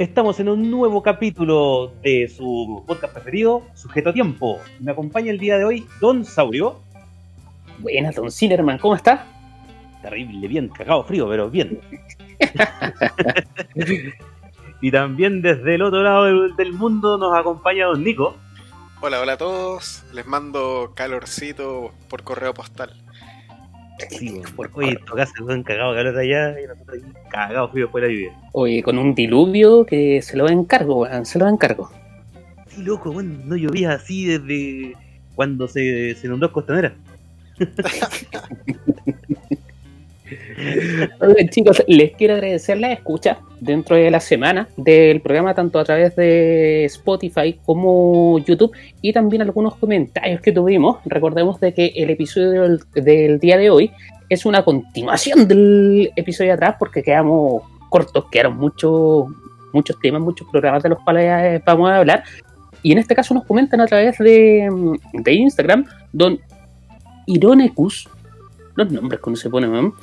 Estamos 0.00 0.40
en 0.40 0.48
un 0.48 0.70
nuevo 0.70 1.02
capítulo 1.02 1.92
de 2.02 2.26
su 2.26 2.82
podcast 2.86 3.12
preferido, 3.12 3.66
Sujeto 3.74 4.08
a 4.08 4.12
Tiempo. 4.14 4.58
Me 4.78 4.92
acompaña 4.92 5.30
el 5.30 5.36
día 5.36 5.58
de 5.58 5.66
hoy 5.66 5.86
Don 6.00 6.24
Saurio. 6.24 6.80
Buenas, 7.80 8.14
Don 8.14 8.30
Sillerman, 8.30 8.78
¿cómo 8.78 8.94
está? 8.94 9.26
Terrible, 10.00 10.48
bien, 10.48 10.68
cagado 10.70 11.04
frío, 11.04 11.28
pero 11.28 11.50
bien. 11.50 11.82
y 14.80 14.90
también 14.90 15.42
desde 15.42 15.74
el 15.74 15.82
otro 15.82 16.02
lado 16.02 16.24
del, 16.24 16.56
del 16.56 16.72
mundo 16.72 17.18
nos 17.18 17.38
acompaña 17.38 17.84
Don 17.84 18.02
Nico. 18.02 18.36
Hola, 19.02 19.20
hola 19.20 19.34
a 19.34 19.36
todos. 19.36 20.04
Les 20.14 20.26
mando 20.26 20.92
calorcito 20.94 21.92
por 22.08 22.22
correo 22.22 22.54
postal. 22.54 22.94
Sí, 24.08 24.40
por 24.56 24.70
oye, 24.74 24.92
en 24.92 25.04
tu 25.04 25.14
casa 25.14 25.32
se 25.46 25.52
han 25.52 25.62
cagado 25.62 25.94
calor 25.94 26.14
de 26.14 26.22
allá 26.22 26.60
y 26.60 26.66
nosotros 26.66 26.98
aquí 27.02 27.12
cagados 27.30 27.70
frío 27.72 27.88
fuera 27.88 28.06
de 28.06 28.14
lluvia. 28.14 28.32
Oye, 28.52 28.82
con 28.82 28.98
un 28.98 29.14
diluvio 29.14 29.84
que 29.84 30.22
se 30.22 30.36
lo 30.36 30.48
encargo, 30.48 31.02
weón, 31.02 31.26
se 31.26 31.38
lo 31.38 31.48
encargo. 31.48 31.90
Sí, 32.68 32.82
loco, 32.82 33.10
weón, 33.10 33.48
no 33.48 33.56
llovía 33.56 33.92
así 33.92 34.26
desde 34.26 34.96
cuando 35.34 35.68
se, 35.68 36.14
se 36.14 36.26
inundó 36.26 36.52
Costanera. 36.52 36.94
Chicos, 41.50 41.82
les 41.86 42.12
quiero 42.12 42.34
agradecer 42.34 42.78
la 42.78 42.92
escucha 42.92 43.38
dentro 43.60 43.96
de 43.96 44.10
la 44.10 44.20
semana 44.20 44.68
del 44.76 45.20
programa, 45.20 45.54
tanto 45.54 45.78
a 45.78 45.84
través 45.84 46.16
de 46.16 46.84
Spotify 46.86 47.58
como 47.64 48.38
YouTube, 48.38 48.72
y 49.02 49.12
también 49.12 49.42
algunos 49.42 49.76
comentarios 49.76 50.40
que 50.40 50.52
tuvimos. 50.52 50.98
Recordemos 51.04 51.60
de 51.60 51.74
que 51.74 51.92
el 51.96 52.10
episodio 52.10 52.62
del, 52.62 52.80
del 52.94 53.38
día 53.38 53.58
de 53.58 53.70
hoy 53.70 53.90
es 54.28 54.46
una 54.46 54.64
continuación 54.64 55.48
del 55.48 56.10
episodio 56.16 56.50
de 56.50 56.54
atrás, 56.54 56.76
porque 56.78 57.02
quedamos 57.02 57.62
cortos, 57.88 58.26
quedaron 58.30 58.56
muchos 58.56 59.26
muchos 59.72 59.98
temas, 60.00 60.20
muchos 60.20 60.48
programas 60.50 60.82
de 60.82 60.88
los 60.88 60.98
cuales 61.00 61.24
eh, 61.26 61.62
vamos 61.64 61.90
a 61.90 61.98
hablar. 61.98 62.24
Y 62.82 62.92
en 62.92 62.98
este 62.98 63.14
caso 63.14 63.34
nos 63.34 63.44
comentan 63.44 63.80
a 63.80 63.86
través 63.86 64.18
de, 64.18 64.68
de 65.12 65.32
Instagram, 65.32 65.84
don 66.12 66.40
Ironecus, 67.26 68.08
los 68.74 68.90
nombres 68.90 69.20
cuando 69.20 69.40
se 69.40 69.50
ponen, 69.50 69.72
weón. 69.72 69.94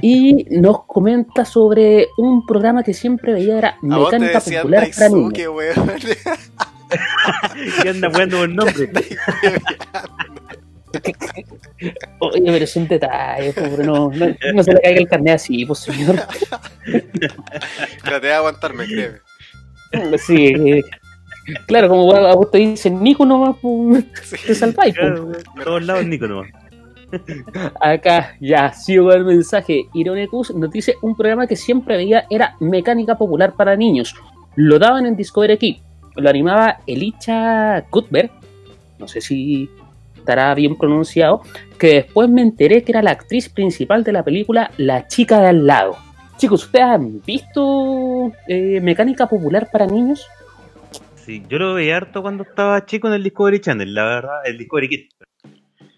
Y 0.00 0.44
nos 0.50 0.84
comenta 0.84 1.44
sobre 1.44 2.08
un 2.16 2.46
programa 2.46 2.82
que 2.82 2.94
siempre 2.94 3.32
veía 3.32 3.58
era 3.58 3.68
A 3.90 3.96
vos 3.98 4.10
te 4.10 4.18
Mecánica 4.18 4.40
Popular 4.40 4.90
para 4.94 5.08
niños. 5.08 5.32
Daisuke, 5.32 5.48
weón. 5.48 5.90
y 7.84 7.88
anda 7.88 8.10
jugando 8.10 8.38
buen 8.38 8.56
nombre. 8.56 8.90
Oye, 12.20 12.42
pero 12.44 12.64
es 12.64 12.76
un 12.76 12.86
detalle, 12.86 13.52
pobre, 13.52 13.84
no, 13.84 14.10
no, 14.10 14.26
no 14.54 14.62
se 14.62 14.72
le 14.74 14.80
caiga 14.80 15.00
el 15.00 15.08
carnet 15.08 15.34
así, 15.34 15.64
pues 15.64 15.80
señor. 15.80 16.16
Traté 18.04 18.26
de 18.26 18.34
aguantarme, 18.34 18.84
créeme. 18.86 19.18
Sí, 20.18 20.82
claro, 21.66 21.88
como 21.88 22.14
a 22.14 22.34
vos 22.34 22.50
te 22.50 22.58
dicen 22.58 23.02
Nico 23.02 23.24
nomás, 23.24 23.56
pues, 23.60 24.04
Sí. 24.22 24.36
te 24.46 24.54
salváis, 24.54 24.94
pues. 24.94 25.12
Claro, 25.12 25.32
a 25.58 25.64
todos 25.64 25.82
lados 25.82 26.06
Nico 26.06 26.28
nomás. 26.28 26.50
Acá, 27.80 28.36
ya, 28.40 28.72
sigo 28.72 29.12
el 29.12 29.24
mensaje. 29.24 29.86
Ironicus 29.94 30.54
nos 30.54 30.70
dice, 30.70 30.96
un 31.02 31.16
programa 31.16 31.46
que 31.46 31.56
siempre 31.56 31.96
veía 31.96 32.26
era 32.30 32.56
Mecánica 32.60 33.16
Popular 33.16 33.54
para 33.54 33.76
Niños. 33.76 34.14
Lo 34.56 34.78
daban 34.78 35.06
en 35.06 35.16
Discovery 35.16 35.58
Kid. 35.58 35.76
Lo 36.16 36.28
animaba 36.28 36.78
Elicha 36.86 37.84
Cuthbert. 37.90 38.32
No 38.98 39.08
sé 39.08 39.20
si 39.20 39.70
estará 40.16 40.54
bien 40.54 40.76
pronunciado. 40.76 41.42
Que 41.78 41.94
después 41.94 42.28
me 42.28 42.42
enteré 42.42 42.82
que 42.84 42.92
era 42.92 43.02
la 43.02 43.12
actriz 43.12 43.48
principal 43.48 44.04
de 44.04 44.12
la 44.12 44.22
película 44.22 44.70
La 44.76 45.08
chica 45.08 45.40
de 45.40 45.48
al 45.48 45.66
lado. 45.66 45.96
Chicos, 46.36 46.64
¿ustedes 46.64 46.86
han 46.86 47.20
visto 47.24 48.32
eh, 48.48 48.80
Mecánica 48.80 49.26
Popular 49.26 49.68
para 49.70 49.86
Niños? 49.86 50.26
Sí, 51.14 51.42
yo 51.48 51.58
lo 51.58 51.74
veía 51.74 51.98
harto 51.98 52.20
cuando 52.20 52.42
estaba 52.42 52.84
chico 52.84 53.06
en 53.06 53.14
el 53.14 53.22
Discovery 53.22 53.60
Channel, 53.60 53.94
la 53.94 54.04
verdad, 54.04 54.40
el 54.44 54.58
Discovery 54.58 54.88
Kid. 54.88 55.00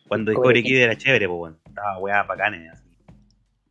Cuando 0.08 0.30
Discovery 0.30 0.62
Kid 0.62 0.76
era 0.76 0.96
chévere, 0.96 1.26
pues 1.28 1.38
bueno, 1.38 1.56
estaba 1.64 1.98
weá 1.98 2.22
bacanes, 2.24 2.72
así. 2.72 2.84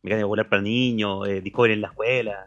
Mecánica 0.02 0.26
popular 0.26 0.48
para 0.48 0.62
niños, 0.62 1.28
eh, 1.28 1.40
Discovery 1.40 1.74
en 1.74 1.80
la 1.80 1.88
escuela. 1.88 2.46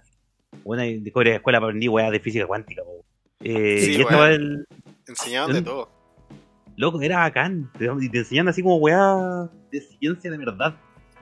Bueno, 0.63 0.83
Discovery 0.83 1.29
en 1.29 1.33
la 1.33 1.37
escuela 1.37 1.57
aprendí 1.59 1.87
weá 1.87 2.11
de 2.11 2.19
física 2.19 2.45
cuántica, 2.45 2.83
po. 2.83 3.03
Eh, 3.41 3.79
Sí, 3.81 3.91
y 3.97 4.01
estaba 4.01 4.23
weón. 4.23 4.33
el 4.33 4.67
Enseñaban 5.07 5.53
de 5.53 5.61
todo. 5.61 5.89
loco, 6.75 7.01
era 7.01 7.19
bacán. 7.19 7.71
te- 7.77 7.89
Y 8.01 8.09
te 8.09 8.17
enseñan 8.19 8.47
así 8.47 8.61
como 8.61 8.77
weá 8.77 9.49
de 9.71 9.81
ciencia 9.81 10.29
de 10.29 10.37
verdad. 10.37 10.75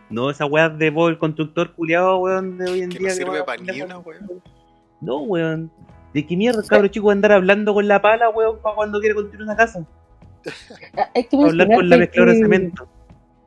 No 0.09 0.29
esa 0.29 0.45
weá 0.45 0.69
de 0.69 0.89
Bob 0.89 1.09
el 1.09 1.17
constructor 1.17 1.73
culiado, 1.73 2.17
weón, 2.19 2.57
de 2.57 2.69
hoy 2.71 2.81
en 2.81 2.89
Que 2.89 2.99
día. 2.99 3.09
no 3.09 3.13
sirve 3.15 3.43
para 3.43 3.61
ni 3.61 3.81
una, 3.81 3.97
weón. 3.99 4.41
No, 5.01 5.19
weón. 5.21 5.71
¿De 6.13 6.25
qué 6.25 6.35
mierda, 6.37 6.61
cabro 6.67 6.87
chico, 6.87 7.11
andar 7.11 7.31
hablando 7.33 7.73
con 7.73 7.87
la 7.87 8.01
pala, 8.01 8.29
weón, 8.29 8.59
para 8.61 8.75
cuando 8.75 8.99
quiere 8.99 9.15
construir 9.15 9.43
una 9.43 9.55
casa? 9.55 9.85
Hay 11.13 11.23
que 11.25 11.38
Hablar 11.38 11.67
con 11.73 11.89
la 11.89 11.97
mezcladora 11.97 12.33
de 12.33 12.39
cemento. 12.39 12.88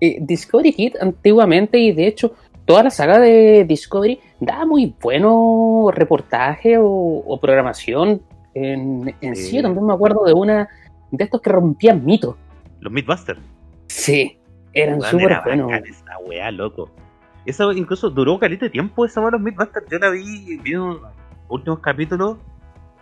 eh, 0.00 0.18
Discovery 0.20 0.72
Kid 0.72 0.96
antiguamente 1.00 1.78
y 1.78 1.92
de 1.92 2.06
hecho 2.06 2.34
toda 2.64 2.82
la 2.84 2.90
saga 2.90 3.18
de 3.18 3.64
Discovery 3.64 4.20
daba 4.40 4.66
muy 4.66 4.94
bueno 5.00 5.90
reportaje 5.92 6.76
o, 6.78 6.84
o 6.86 7.40
programación 7.40 8.22
en, 8.54 9.14
en 9.20 9.36
sí. 9.36 9.62
También 9.62 9.86
me 9.86 9.94
acuerdo 9.94 10.24
de 10.24 10.32
una 10.34 10.68
de 11.10 11.24
estos 11.24 11.40
que 11.40 11.50
rompían 11.50 12.04
mitos. 12.04 12.36
Los 12.80 12.92
Mythbusters. 12.92 13.40
Sí, 13.88 14.38
eran 14.74 15.00
súper 15.00 15.26
era 15.32 15.42
buenos. 15.44 15.72
esa 15.72 16.18
weá, 16.26 16.50
loco. 16.50 16.90
Eso 17.46 17.72
incluso 17.72 18.10
duró 18.10 18.38
caleta 18.38 18.66
de 18.66 18.70
tiempo 18.70 19.06
esa 19.06 19.20
weá, 19.22 19.30
los 19.30 19.40
Mythbusters. 19.40 19.86
Yo 19.90 19.98
la 19.98 20.10
vi, 20.10 20.58
vi 20.58 20.72
los 20.72 20.98
últimos 21.48 21.80
capítulos 21.80 22.36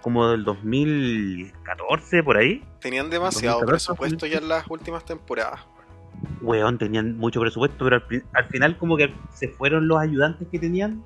como 0.06 0.28
del 0.28 0.44
2014, 0.44 2.22
por 2.22 2.37
ahí. 2.37 2.62
Tenían 2.78 3.11
demasiado 3.11 3.59
2014, 3.62 3.67
presupuesto 3.67 4.27
ya 4.28 4.39
en 4.39 4.49
las 4.49 4.65
últimas 4.71 5.05
temporadas. 5.05 5.62
Weón, 6.43 6.78
tenían 6.78 7.19
mucho 7.19 7.41
presupuesto, 7.41 7.84
pero 7.84 8.00
al, 8.33 8.44
final 8.44 8.78
como 8.78 8.97
que 8.97 9.12
se 9.34 9.49
fueron 9.49 9.89
los 9.89 9.99
ayudantes 9.99 10.47
que 10.47 10.61
tenían 10.61 11.03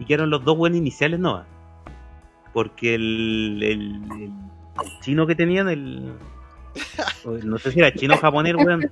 y 0.00 0.06
quedaron 0.06 0.30
los 0.30 0.46
dos 0.46 0.56
buenos 0.56 0.78
iniciales, 0.78 1.20
¿no? 1.20 1.44
Porque 2.54 2.94
el, 2.94 3.60
el, 3.62 4.02
el- 4.12 4.32
el 4.32 5.00
chino 5.02 5.26
que 5.26 5.34
tenían, 5.34 5.68
el... 5.68 6.14
No 7.44 7.58
sé 7.58 7.70
si 7.72 7.80
era 7.80 7.92
chino 7.92 8.14
o 8.14 8.16
japonés, 8.16 8.54
weón. 8.54 8.90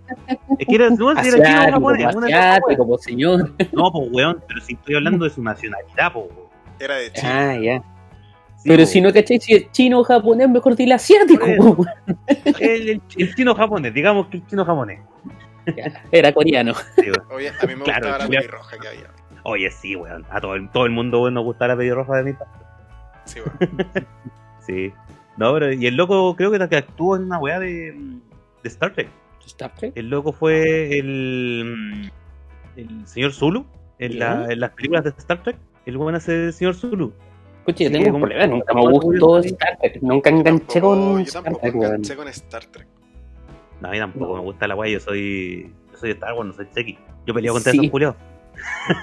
Es 0.59 0.67
que 0.67 0.75
era, 0.75 0.91
no, 0.91 1.23
si 1.23 1.29
era 1.29 1.43
chino 1.43 1.61
o 1.63 1.73
japonés. 1.73 2.15
asiático, 2.15 2.99
señor. 2.99 3.55
No, 3.73 3.91
pues 3.91 4.11
weón, 4.13 4.45
pero 4.47 4.61
si 4.61 4.75
estoy 4.75 4.97
hablando 4.97 5.25
de 5.25 5.31
su 5.31 5.43
nacionalidad, 5.43 6.13
pues. 6.13 6.27
weón. 6.27 6.47
Era 6.79 6.97
de 6.97 7.11
Chile. 7.11 7.27
Ah, 7.33 7.57
ya. 7.57 7.96
Pero 8.67 8.87
si 8.87 9.01
no 9.01 9.13
cachai, 9.13 9.41
si 9.41 9.55
es 9.55 9.71
chino 9.73 10.01
o 10.01 10.05
japonés, 10.05 10.49
mejor 10.49 10.75
dile 10.77 10.95
asiático. 10.95 11.45
El, 12.61 12.89
el- 12.89 13.03
el 13.19 13.35
chino 13.35 13.55
japonés, 13.55 13.93
digamos 13.95 14.27
que 14.29 14.39
el 14.39 14.47
chino 14.47 14.65
japonés. 14.65 15.01
Era 16.13 16.33
coreano. 16.33 16.75
Sí. 16.97 17.07
Oye, 17.31 17.49
a 17.49 17.67
mí 17.67 17.75
me 17.75 17.83
Claro, 17.85 18.07
gustaba 18.09 18.19
la 18.19 18.29
pelirroja 18.29 18.79
que 18.79 18.89
había. 18.89 19.11
Oye, 19.45 19.71
sí, 19.71 19.97
weón. 19.97 20.25
A 20.31 20.41
todo 20.41 20.55
el, 20.55 20.69
todo 20.71 20.87
el 20.87 20.93
mundo 20.93 21.23
weón, 21.23 21.35
nos 21.35 21.45
gusta 21.45 21.67
la 21.69 21.77
pelirroja 21.77 22.17
de 22.17 22.23
mi 22.25 22.33
Sí, 23.25 23.41
weón. 23.41 23.79
Sí. 24.61 24.93
No, 25.37 25.53
pero 25.53 25.73
y 25.73 25.87
el 25.87 25.97
loco 25.97 26.35
creo 26.37 26.51
que, 26.51 26.69
que 26.69 26.77
actuó 26.77 27.17
en 27.17 27.25
una 27.25 27.39
weá 27.39 27.59
de, 27.61 27.93
de 27.93 28.69
Star 28.69 28.93
Trek. 28.95 29.09
Star 29.45 29.73
Trek. 29.75 29.93
El 29.97 30.09
loco 30.09 30.33
fue 30.33 30.99
el, 30.99 32.11
el 32.77 33.07
señor 33.07 33.33
Zulu 33.33 33.67
en, 33.99 34.19
la- 34.19 34.47
Ya. 34.47 34.53
en 34.53 34.61
las 34.61 34.71
películas 34.71 35.05
de 35.05 35.11
Star 35.11 35.43
Trek. 35.43 35.57
El 35.85 35.97
weón 35.97 36.15
hace 36.15 36.47
el 36.47 36.53
señor 36.53 36.75
Zulu. 36.75 37.13
Escuche, 37.67 37.85
yo 37.85 37.91
Sí, 37.99 38.05
tengo 38.05 38.17
un 38.17 38.23
problema, 38.23 38.47
nunca 38.47 38.75
me 38.75 38.81
gustó 38.83 39.39
Star 39.39 39.77
Trek, 39.79 39.99
nunca 40.03 40.31
enganché 40.31 40.81
con 40.81 41.21
Star 41.23 41.43
Trek, 41.43 41.75
enganché 41.75 42.15
con 42.17 42.29
Star 42.29 42.65
Trek. 42.67 42.87
No, 43.81 43.89
a 43.89 43.91
mí 43.91 43.99
tampoco 43.99 44.27
No. 44.29 44.35
me 44.37 44.41
gusta 44.43 44.67
la 44.69 44.75
weá. 44.77 44.91
Yo 44.93 45.01
soy, 45.01 45.73
yo 45.93 45.99
soy 45.99 46.11
Star 46.13 46.33
Wars, 46.35 46.47
no 46.49 46.53
soy 46.55 46.67
X. 46.75 46.97
Yo 47.27 47.35
peleo 47.35 47.53
contra 47.53 47.73
Sí. 47.73 47.79
esos 47.79 47.91
culiados. 47.91 48.17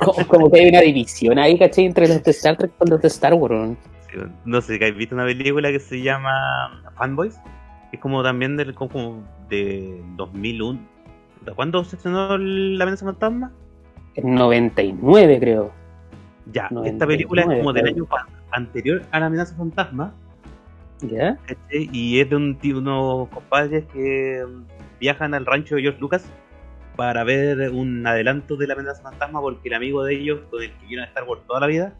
Como, 0.04 0.28
como 0.28 0.52
que 0.52 0.62
hay 0.62 0.70
una 0.70 0.82
división 0.82 1.38
ahí, 1.38 1.60
¿cachai? 1.60 1.86
Entre 1.86 2.08
los 2.08 2.24
de 2.24 2.32
Star 2.32 2.58
Trek 2.58 2.72
con 2.78 2.90
los 2.90 3.02
de 3.02 3.08
Star 3.10 3.34
Wars. 3.34 3.78
No 4.46 4.62
sé, 4.62 4.80
¿has 4.84 4.96
visto 4.96 5.14
una 5.16 5.26
película 5.26 5.72
que 5.72 5.80
se 5.80 6.02
llama 6.02 6.84
Fanboys? 6.96 7.36
Es 7.92 8.00
como 8.00 8.24
también 8.24 8.56
del, 8.58 8.74
como 8.74 9.24
de 9.50 10.02
2001. 10.16 10.80
¿De 11.46 11.52
¿Cuándo 11.54 11.84
se 11.84 11.98
estrenó 11.98 12.38
La 12.38 12.84
amenaza 12.86 13.06
fantasma? 13.06 13.52
En 14.16 14.34
99, 14.36 15.40
creo. 15.40 15.72
Ya, 16.52 16.64
esta 16.64 16.76
99, 16.76 17.08
película 17.14 17.42
es 17.44 17.48
como 17.60 17.74
del 17.74 17.88
año 17.88 18.06
pa- 18.06 18.28
anterior 18.54 19.02
a 19.12 19.20
La 19.20 19.28
amenaza 19.28 19.56
fantasma. 19.56 20.14
¿Ya? 21.02 21.38
Y 21.70 22.20
es 22.22 22.30
de 22.30 22.36
un 22.36 22.58
tío, 22.58 22.78
unos 22.78 23.28
compadres 23.30 23.84
que 23.92 24.46
mm, 24.48 25.00
viajan 25.00 25.34
al 25.34 25.46
rancho 25.46 25.76
de 25.76 25.82
George 25.82 26.00
Lucas 26.00 26.26
para 26.96 27.24
ver 27.24 27.72
un 27.72 28.06
adelanto 28.08 28.56
de 28.56 28.68
La 28.68 28.74
amenaza 28.76 29.02
fantasma 29.02 29.42
porque 29.42 29.68
el 29.68 29.76
amigo 29.76 30.04
de 30.04 30.16
ellos, 30.16 30.40
con 30.50 30.62
el 30.62 30.72
que 30.72 30.86
vieron 30.86 31.06
a 31.06 31.08
Star 31.10 31.26
Wars 31.26 31.42
toda 31.46 31.60
la 31.60 31.68
vida, 31.68 31.94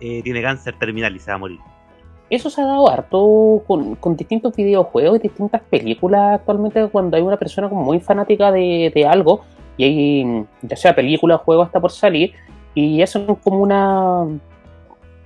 eh, 0.00 0.22
tiene 0.22 0.42
cáncer 0.42 0.78
terminal 0.78 1.14
y 1.16 1.18
se 1.18 1.30
va 1.30 1.36
a 1.36 1.38
morir. 1.38 1.60
Eso 2.28 2.50
se 2.50 2.62
ha 2.62 2.66
dado 2.66 2.90
harto 2.90 3.62
con, 3.66 3.94
con 3.96 4.16
distintos 4.16 4.56
videojuegos 4.56 5.18
y 5.18 5.22
distintas 5.22 5.60
películas 5.62 6.40
actualmente 6.40 6.88
cuando 6.88 7.16
hay 7.16 7.22
una 7.22 7.36
persona 7.36 7.68
como 7.68 7.82
muy 7.82 8.00
fanática 8.00 8.50
de, 8.50 8.90
de 8.94 9.06
algo 9.06 9.44
y 9.76 9.84
hay 9.84 10.46
ya 10.62 10.76
sea 10.76 10.94
película 10.94 11.36
o 11.36 11.38
juego 11.38 11.62
hasta 11.62 11.80
por 11.80 11.90
salir 11.90 12.32
y 12.74 13.02
hacen 13.02 13.26
como 13.34 13.58
una 13.60 14.26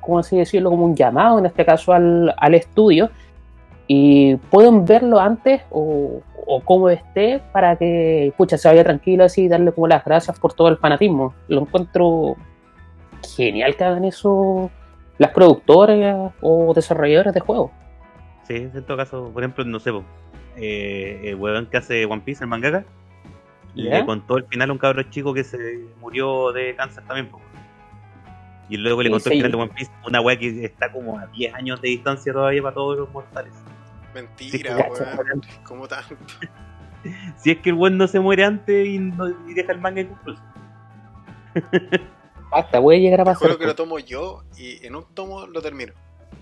como 0.07 0.21
así 0.21 0.39
decirlo, 0.39 0.71
como 0.71 0.87
un 0.87 0.97
llamado, 0.97 1.39
en 1.39 1.47
este 1.47 1.67
caso 1.67 1.93
al, 1.93 2.35
al 2.39 2.55
estudio, 2.55 3.11
y 3.87 4.37
pueden 4.37 4.85
verlo 4.87 5.21
antes 5.21 5.63
o, 5.71 6.23
o 6.47 6.61
como 6.61 6.89
esté 6.89 7.43
para 7.53 7.77
que, 7.77 8.33
pucha, 8.37 8.57
se 8.57 8.69
vaya 8.69 8.85
tranquilo 8.85 9.25
así 9.25 9.43
y 9.43 9.49
darle 9.49 9.73
como 9.73 9.89
las 9.89 10.05
gracias 10.05 10.39
por 10.39 10.55
todo 10.55 10.69
el 10.69 10.77
fanatismo. 10.77 11.35
Lo 11.49 11.61
encuentro 11.63 12.37
genial 13.37 13.77
que 13.77 13.85
hagan 13.85 14.05
eso 14.05 14.71
las 15.19 15.31
productoras 15.33 16.33
o 16.41 16.73
desarrolladoras 16.75 17.35
de 17.35 17.41
juegos. 17.41 17.71
Sí, 18.45 18.55
en 18.55 18.85
todo 18.85 18.97
caso, 18.97 19.31
por 19.33 19.43
ejemplo, 19.43 19.65
no 19.65 19.81
sé, 19.81 19.91
eh, 20.57 21.21
el 21.25 21.35
weón 21.37 21.67
que 21.67 21.79
hace 21.79 22.05
One 22.07 22.23
Piece, 22.25 22.45
el 22.45 22.49
mangaka, 22.51 22.85
¿Ya? 23.75 23.99
le 23.99 24.07
contó 24.07 24.37
el 24.37 24.45
final 24.45 24.71
a 24.71 24.73
un 24.73 24.79
cabrón 24.79 25.11
chico 25.11 25.35
que 25.35 25.45
se 25.45 25.59
murió 26.01 26.53
de 26.53 26.75
cáncer 26.77 27.05
también. 27.05 27.29
po. 27.29 27.41
Y 28.69 28.77
luego 28.79 29.03
le 29.03 29.09
Sí, 29.09 29.13
contó 29.13 29.31
sí. 29.31 29.31
el 29.31 29.37
final 29.39 29.53
de 29.53 29.57
One 29.59 29.73
Piece, 29.77 29.93
una 30.07 30.21
weá 30.21 30.37
que 30.39 30.65
está 30.65 30.91
como 30.93 31.19
a 31.19 31.27
10 31.27 31.55
años 31.55 31.81
de 31.81 31.89
distancia 31.89 32.33
todavía 32.33 32.63
para 32.63 32.75
todos 32.75 32.99
los 32.99 33.11
mortales. 33.13 33.53
Mentira, 34.15 34.77
Sí, 34.77 35.03
weón. 35.03 35.43
¿Cómo 35.65 35.87
tanto? 35.89 36.17
Si 37.37 37.53
es 37.53 37.59
que 37.59 37.71
el 37.71 37.77
weón 37.77 37.97
no 37.99 38.09
se 38.09 38.19
muere 38.19 38.45
antes 38.45 38.85
y, 38.87 38.99
no- 38.99 39.29
y 39.49 39.55
deja 39.55 39.71
el 39.73 39.81
manga 39.81 40.01
inconcluso. 40.01 40.43
Basta, 42.51 42.79
voy 42.81 42.97
a 42.97 42.99
llegar 42.99 43.21
a 43.21 43.25
pasar. 43.25 43.49
juro 43.49 43.59
que 43.59 43.67
lo 43.67 43.75
tomo 43.77 43.99
yo 44.01 44.43
y 44.59 44.85
en 44.85 44.97
un 44.97 45.05
tomo 45.15 45.47
lo 45.47 45.63
termino. 45.63 45.93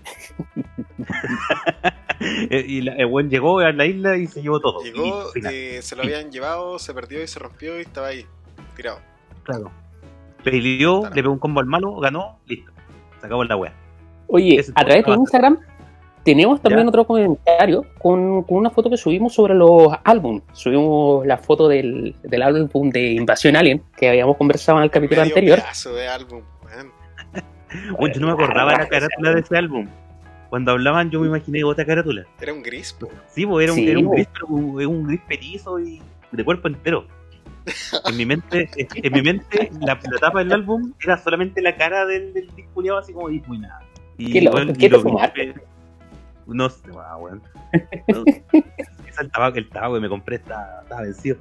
Y 2.49 2.81
la- 2.81 2.93
el 2.95 3.05
weón 3.07 3.29
llegó 3.29 3.59
a 3.59 3.71
la 3.71 3.85
isla 3.85 4.15
y 4.17 4.25
se 4.27 4.41
llevó 4.41 4.59
todo. 4.59 4.81
Llegó, 4.81 5.29
Y 5.35 5.45
eh, 5.45 5.81
se 5.81 5.95
lo 5.95 6.03
habían 6.03 6.31
llevado, 6.31 6.79
se 6.79 6.93
perdió 6.93 7.21
y 7.21 7.27
se 7.27 7.37
rompió 7.39 7.77
y 7.77 7.81
estaba 7.81 8.07
ahí, 8.07 8.25
tirado. 8.75 8.99
Claro. 9.43 9.71
Peleó, 10.45 11.03
le 11.13 11.21
pegó 11.21 11.33
un 11.33 11.39
combo 11.39 11.59
al 11.59 11.65
malo, 11.65 11.95
ganó, 11.97 12.39
listo. 12.47 12.71
Se 13.19 13.25
acabó 13.25 13.43
la 13.43 13.57
wea. 13.57 13.73
Oye, 14.27 14.59
Ese 14.59 14.71
a 14.75 14.85
través 14.85 15.05
de. 15.05 15.11
Instagram 15.13 15.59
tenemos 16.23 16.59
también 16.61 16.83
¿Ya? 16.85 16.89
otro 16.89 17.05
comentario 17.05 17.85
con, 17.99 18.41
con 18.43 18.57
una 18.57 18.69
foto 18.71 18.89
que 18.89 18.97
subimos 18.97 19.33
sobre 19.33 19.53
los 19.53 19.89
álbumes. 20.03 20.43
Subimos 20.53 21.25
la 21.27 21.37
foto 21.37 21.67
del, 21.67 22.15
del 22.23 22.41
álbum 22.41 22.89
de 22.89 23.11
Invasión 23.13 23.55
Alien 23.55 23.83
que 23.97 24.09
habíamos 24.09 24.37
conversado 24.37 24.77
en 24.79 24.85
el 24.85 24.89
capítulo 24.91 25.21
Medio 25.21 25.33
anterior. 25.35 25.59
pedazo 25.59 25.93
de 25.93 26.07
álbum. 26.07 26.41
Weón, 27.99 28.11
yo 28.13 28.21
no 28.21 28.27
me 28.27 28.33
acordaba 28.33 28.71
de 28.71 28.77
la 28.79 28.87
carátula 28.87 29.33
de 29.33 29.39
ese 29.41 29.57
álbum. 29.57 29.87
Cuando 30.49 30.71
hablaban, 30.71 31.11
yo 31.11 31.19
me 31.19 31.27
imaginé 31.27 31.63
otra 31.63 31.85
carátula. 31.85 32.23
Era 32.39 32.53
un 32.53 32.63
gris, 32.63 32.93
po. 32.93 33.09
Sí, 33.27 33.45
pues 33.45 33.63
era 33.65 33.73
un, 33.73 33.79
Sí, 33.79 33.89
era 33.89 33.99
un 33.99 34.05
po. 34.05 34.11
gris, 34.11 34.27
pero 34.33 34.47
un, 34.47 34.79
era 34.79 34.87
un 34.89 35.03
gris 35.07 35.21
petizo 35.27 35.79
y 35.79 36.01
de 36.31 36.45
cuerpo 36.45 36.67
entero. 36.67 37.05
En 38.05 38.17
mi 38.17 38.25
mente, 38.25 38.69
en 38.77 39.13
mi 39.13 39.21
mente 39.21 39.69
la, 39.79 39.99
la 40.11 40.17
tapa 40.19 40.39
del 40.39 40.51
álbum 40.53 40.93
era 41.03 41.17
solamente 41.17 41.61
la 41.61 41.75
cara 41.75 42.05
del, 42.05 42.33
del 42.33 42.47
disco 42.55 42.71
culiao 42.75 42.97
así 42.97 43.11
como 43.13 43.29
difuminada. 43.29 43.81
Y, 44.17 44.31
¿Qué 44.33 44.41
lo- 44.41 44.51
weón, 44.51 44.67
qué 44.73 44.85
y 44.85 44.89
te 44.89 44.89
lo 44.89 44.97
vi- 45.03 45.03
fumaste? 45.11 45.53
No 46.47 46.69
sé, 46.69 46.81
ah, 46.97 47.17
weón. 47.17 47.41
No, 48.07 48.23
es 48.25 49.19
el 49.19 49.31
tabaco, 49.31 49.57
el 49.57 49.67
tabaco 49.69 49.95
que 49.95 49.99
me 50.01 50.09
compré 50.09 50.35
está, 50.35 50.81
está 50.83 51.01
vencido. 51.01 51.37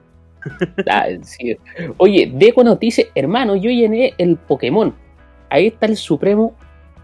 Ah, 0.91 1.07
sí. 1.23 1.57
Oye, 1.99 2.31
Deco 2.35 2.65
nos 2.65 2.79
dice, 2.81 3.11
hermano, 3.15 3.55
yo 3.57 3.71
llené 3.71 4.15
el 4.19 4.37
Pokémon. 4.37 4.95
Ahí 5.51 5.67
está 5.69 5.87
el 5.87 5.97
Supremo 5.97 6.55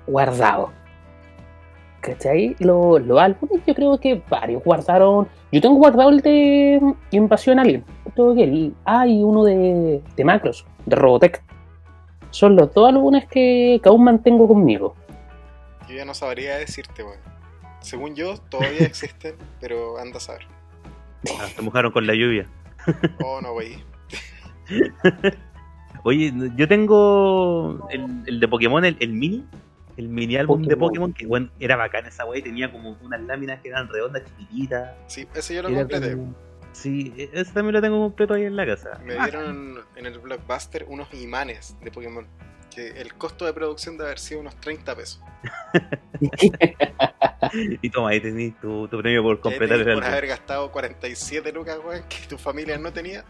guardado. 0.06 0.72
¿Cachai? 2.00 2.56
Lo- 2.60 2.98
Los 2.98 3.18
álbumes 3.20 3.60
yo 3.66 3.74
creo 3.74 3.98
que 4.00 4.22
varios 4.30 4.64
guardaron. 4.64 5.28
Yo 5.52 5.60
tengo 5.60 5.76
guardado 5.76 6.08
el 6.10 6.20
de 6.22 6.80
Invasión 7.10 7.58
Alien. 7.58 7.84
Creo 8.14 8.34
que 8.34 8.44
el- 8.44 8.74
hay 8.84 9.22
uno 9.22 9.44
de, 9.44 10.02
de 10.16 10.24
Macros, 10.24 10.64
de 10.86 10.96
Robotech. 10.96 11.42
Son 12.30 12.54
los 12.56 12.72
dos 12.72 12.88
álbumes 12.88 13.26
que, 13.26 13.80
que 13.82 13.88
aún 13.88 14.04
mantengo 14.04 14.46
conmigo. 14.46 14.94
Yo 15.88 15.96
ya 15.96 16.04
no 16.04 16.14
sabría 16.14 16.56
decirte, 16.58 17.02
weón. 17.02 17.18
Según 17.80 18.14
yo, 18.14 18.36
todavía 18.36 18.80
existen, 18.86 19.34
pero 19.60 19.98
anda 19.98 20.18
a 20.18 20.20
saber. 20.20 20.42
Ah, 21.40 21.46
se 21.54 21.60
mojaron 21.62 21.90
con 21.92 22.06
la 22.06 22.14
lluvia. 22.14 22.46
Oh, 23.24 23.40
no, 23.42 23.52
wey. 23.52 23.82
Oye, 26.04 26.32
yo 26.56 26.66
tengo 26.68 27.86
el, 27.90 28.06
el 28.26 28.40
de 28.40 28.48
Pokémon, 28.48 28.84
el, 28.84 28.96
el 29.00 29.12
mini, 29.12 29.44
el 29.98 30.08
mini 30.08 30.36
álbum 30.36 30.62
de 30.62 30.76
Pokémon. 30.76 30.88
Pokémon, 31.10 31.12
que 31.12 31.26
bueno, 31.26 31.50
era 31.60 31.76
bacán 31.76 32.06
esa 32.06 32.24
wey, 32.24 32.40
tenía 32.40 32.72
como 32.72 32.96
unas 33.02 33.20
láminas 33.22 33.60
que 33.60 33.68
eran 33.68 33.86
redondas, 33.88 34.22
chiquititas. 34.24 34.92
Sí, 35.08 35.26
ese 35.34 35.54
yo 35.56 35.62
lo 35.62 35.68
Era 35.68 35.80
completé. 35.80 36.16
como- 36.16 36.34
Sí, 36.72 37.12
e- 37.16 37.30
ese 37.32 37.52
también 37.52 37.74
lo 37.74 37.80
tengo 37.82 37.98
completo 38.00 38.34
ahí 38.34 38.44
en 38.44 38.56
la 38.56 38.64
casa. 38.66 38.98
Me 39.04 39.14
dieron 39.14 39.80
en 39.96 40.06
el 40.06 40.18
Blockbuster 40.18 40.84
unos 40.88 41.12
imanes 41.14 41.76
de 41.82 41.90
Pokémon. 41.90 42.26
Que 42.74 43.00
el 43.00 43.14
costo 43.14 43.44
de 43.46 43.52
producción 43.52 43.96
debe 43.96 44.10
haber 44.10 44.20
sido 44.20 44.40
unos 44.40 44.54
30 44.60 44.94
pesos. 44.94 45.20
Y 47.82 47.90
toma, 47.90 48.10
ahí 48.10 48.20
tenés 48.20 48.54
tu, 48.60 48.86
tu 48.86 48.98
premio 48.98 49.22
por 49.22 49.40
completar 49.40 49.78
el 49.78 49.84
por 49.84 49.92
álbum. 49.94 50.04
haber 50.04 50.26
gastado 50.28 50.70
47 50.70 51.50
lucas, 51.52 51.78
weón, 51.84 52.02
que 52.08 52.26
tu 52.28 52.38
familia 52.38 52.78
no 52.78 52.92
tenía. 52.92 53.24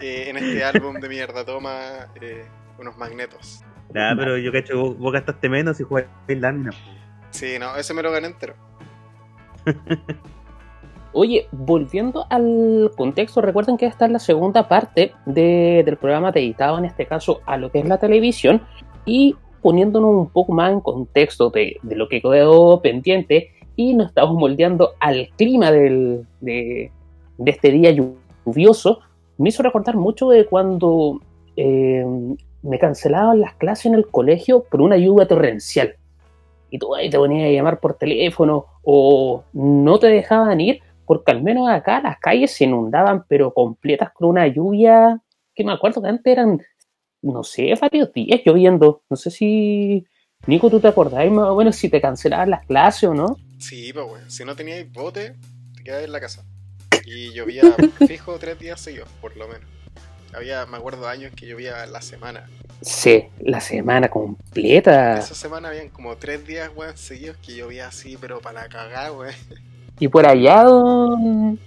eh, 0.00 0.28
en 0.28 0.36
este 0.36 0.62
álbum 0.64 1.00
de 1.00 1.08
mierda, 1.08 1.44
toma 1.44 2.08
eh, 2.20 2.44
unos 2.78 2.96
magnetos. 2.98 3.62
Nah, 3.94 4.14
pero 4.16 4.36
yo 4.36 4.52
cacho, 4.52 4.78
vos, 4.78 4.98
vos 4.98 5.12
gastaste 5.12 5.48
menos 5.48 5.80
y 5.80 5.84
jugaste 5.84 6.36
láminas. 6.36 6.74
po. 6.74 6.90
Sí, 7.30 7.58
no, 7.58 7.76
ese 7.76 7.94
me 7.94 8.02
lo 8.02 8.10
gané 8.10 8.26
entero. 8.26 8.54
Oye, 11.18 11.48
volviendo 11.50 12.26
al 12.28 12.90
contexto, 12.94 13.40
recuerden 13.40 13.78
que 13.78 13.86
esta 13.86 14.04
es 14.04 14.12
la 14.12 14.18
segunda 14.18 14.68
parte 14.68 15.12
de- 15.24 15.82
del 15.82 15.96
programa 15.96 16.30
dedicado 16.30 16.76
en 16.76 16.84
este 16.84 17.06
caso 17.06 17.40
a 17.46 17.56
lo 17.56 17.70
que 17.70 17.78
es 17.78 17.88
la 17.88 17.96
televisión 17.96 18.60
y 19.06 19.34
poniéndonos 19.62 20.10
un 20.10 20.28
poco 20.28 20.52
más 20.52 20.70
en 20.72 20.80
contexto 20.80 21.48
de, 21.48 21.78
lo 21.84 22.06
que 22.10 22.20
quedó 22.20 22.82
pendiente 22.82 23.52
y 23.76 23.94
nos 23.94 24.08
estamos 24.08 24.36
moldeando 24.36 24.90
al 25.00 25.30
clima 25.38 25.72
del- 25.72 26.26
de, 26.42 26.92
de 27.38 27.50
este 27.50 27.70
día 27.70 27.92
lluvioso, 27.92 28.98
me 29.38 29.48
hizo 29.48 29.62
recordar 29.62 29.96
mucho 29.96 30.28
de 30.28 30.44
cuando 30.44 31.22
eh, 31.56 32.04
me 32.62 32.78
cancelaban 32.78 33.40
las 33.40 33.54
clases 33.54 33.86
en 33.86 33.94
el 33.94 34.06
colegio 34.08 34.64
por 34.64 34.82
una 34.82 34.98
lluvia 34.98 35.26
torrencial. 35.26 35.94
Y 36.68 36.78
tú 36.78 36.94
ahí 36.94 37.08
te 37.08 37.16
ponías 37.16 37.48
a 37.48 37.52
llamar 37.52 37.80
por 37.80 37.94
teléfono 37.94 38.66
o 38.82 39.44
no 39.54 39.98
te 39.98 40.08
dejaban 40.08 40.60
ir 40.60 40.80
porque 41.06 41.32
al 41.32 41.42
menos 41.42 41.68
acá 41.68 42.00
las 42.00 42.18
calles 42.18 42.52
se 42.52 42.64
inundaban, 42.64 43.24
pero 43.28 43.54
completas 43.54 44.10
con 44.12 44.28
una 44.28 44.46
lluvia 44.46 45.22
que 45.54 45.64
me 45.64 45.72
acuerdo 45.72 46.02
que 46.02 46.08
antes 46.08 46.30
eran, 46.30 46.60
no 47.22 47.42
sé, 47.42 47.74
varios 47.80 48.12
días 48.12 48.40
lloviendo. 48.44 49.02
No 49.08 49.16
sé 49.16 49.30
si, 49.30 50.04
Nico, 50.46 50.68
tú 50.70 50.80
te 50.80 50.88
acordás 50.88 51.28
más 51.30 51.48
o 51.48 51.56
menos 51.56 51.76
si 51.76 51.88
te 51.88 52.00
cancelaban 52.00 52.50
las 52.50 52.66
clases 52.66 53.08
o 53.08 53.14
no. 53.14 53.36
Sí, 53.58 53.92
pues, 53.92 54.06
weón. 54.06 54.30
Si 54.30 54.44
no 54.44 54.54
teníais 54.54 54.92
bote, 54.92 55.34
te 55.76 55.82
quedabas 55.82 56.04
en 56.04 56.12
la 56.12 56.20
casa. 56.20 56.44
Y 57.08 57.32
llovía 57.32 57.62
fijo 58.08 58.36
tres 58.36 58.58
días 58.58 58.80
seguidos, 58.80 59.08
por 59.20 59.36
lo 59.36 59.46
menos. 59.46 59.68
Había, 60.34 60.66
me 60.66 60.76
acuerdo, 60.76 61.06
años 61.06 61.32
que 61.36 61.46
llovía 61.46 61.86
la 61.86 62.02
semana. 62.02 62.50
Sí, 62.82 63.28
la 63.38 63.60
semana 63.60 64.08
completa. 64.08 65.20
Esa 65.20 65.36
semana 65.36 65.68
habían 65.68 65.88
como 65.88 66.16
tres 66.16 66.44
días, 66.44 66.68
weón, 66.74 66.96
seguidos 66.96 67.36
que 67.36 67.54
llovía 67.54 67.86
así, 67.86 68.18
pero 68.20 68.40
para 68.40 68.62
la 68.62 68.68
cagada, 68.68 69.12
weón. 69.12 69.34
Y 69.98 70.08
por 70.08 70.26
allá, 70.26 70.62
don, 70.64 71.58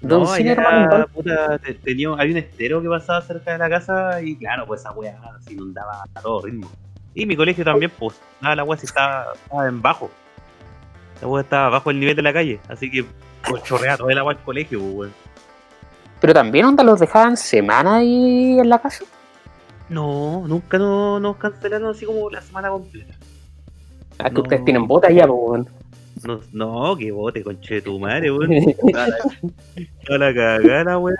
don 0.00 0.22
No, 0.22 0.26
Cine 0.26 0.52
allá, 0.52 1.06
puta, 1.12 1.58
te- 1.58 1.74
tenía, 1.74 2.10
había 2.10 2.32
un 2.32 2.36
estero 2.38 2.80
que 2.82 2.88
pasaba 2.88 3.20
cerca 3.22 3.52
de 3.52 3.58
la 3.58 3.68
casa 3.68 4.20
y 4.22 4.36
claro, 4.36 4.66
pues 4.66 4.80
esa 4.80 4.92
weá 4.92 5.18
se 5.40 5.52
inundaba 5.54 6.04
a 6.14 6.20
todo 6.20 6.42
ritmo. 6.42 6.70
Y 7.14 7.26
mi 7.26 7.36
colegio 7.36 7.64
también, 7.64 7.90
pues, 7.98 8.20
nada, 8.40 8.56
la 8.56 8.64
weá 8.64 8.78
sí 8.78 8.86
estaba, 8.86 9.32
estaba 9.34 9.66
en 9.68 9.80
bajo. 9.82 10.10
La 11.20 11.28
weá 11.28 11.42
estaba 11.42 11.68
bajo 11.70 11.90
el 11.90 11.98
nivel 12.00 12.16
de 12.16 12.22
la 12.22 12.32
calle, 12.32 12.60
así 12.68 12.90
que 12.90 13.04
pues, 13.48 13.62
chorrea 13.64 13.96
todo 13.96 14.10
el 14.10 14.18
agua 14.18 14.32
al 14.32 14.38
colegio, 14.42 14.78
pues, 14.80 14.94
weón. 14.94 15.12
pero 16.20 16.32
también 16.34 16.64
onda 16.66 16.82
los 16.84 17.00
dejaban 17.00 17.36
semana 17.36 17.96
ahí 17.96 18.58
en 18.58 18.68
la 18.68 18.78
casa. 18.78 19.04
No, 19.88 20.44
nunca 20.46 20.78
no- 20.78 21.20
nos 21.20 21.36
cancelaron 21.36 21.90
así 21.90 22.06
como 22.06 22.30
la 22.30 22.40
semana 22.40 22.68
completa. 22.70 23.14
Ah, 24.18 24.28
que 24.30 24.34
No. 24.36 24.42
ustedes 24.42 24.64
tienen 24.64 24.86
botas 24.86 25.12
ya, 25.14 25.26
pues, 25.26 25.38
weón. 25.42 25.68
No, 26.26 26.40
no 26.52 26.96
que 26.96 27.10
bote, 27.12 27.42
conche 27.42 27.76
de 27.76 27.82
tu 27.82 27.98
madre, 27.98 28.30
weón. 28.30 28.50
Toda 30.06 30.18
la, 30.18 30.34
cagada, 30.34 30.98
weón. 30.98 31.16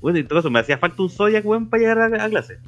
Bueno, 0.00 0.18
en 0.18 0.26
todo 0.26 0.38
caso, 0.38 0.50
me 0.50 0.60
hacía 0.60 0.78
falta 0.78 1.02
un 1.02 1.10
Zodiac, 1.10 1.44
weón, 1.44 1.68
para 1.68 1.80
llegar 1.80 1.98
a, 1.98 2.24
a 2.24 2.28
clase. 2.28 2.58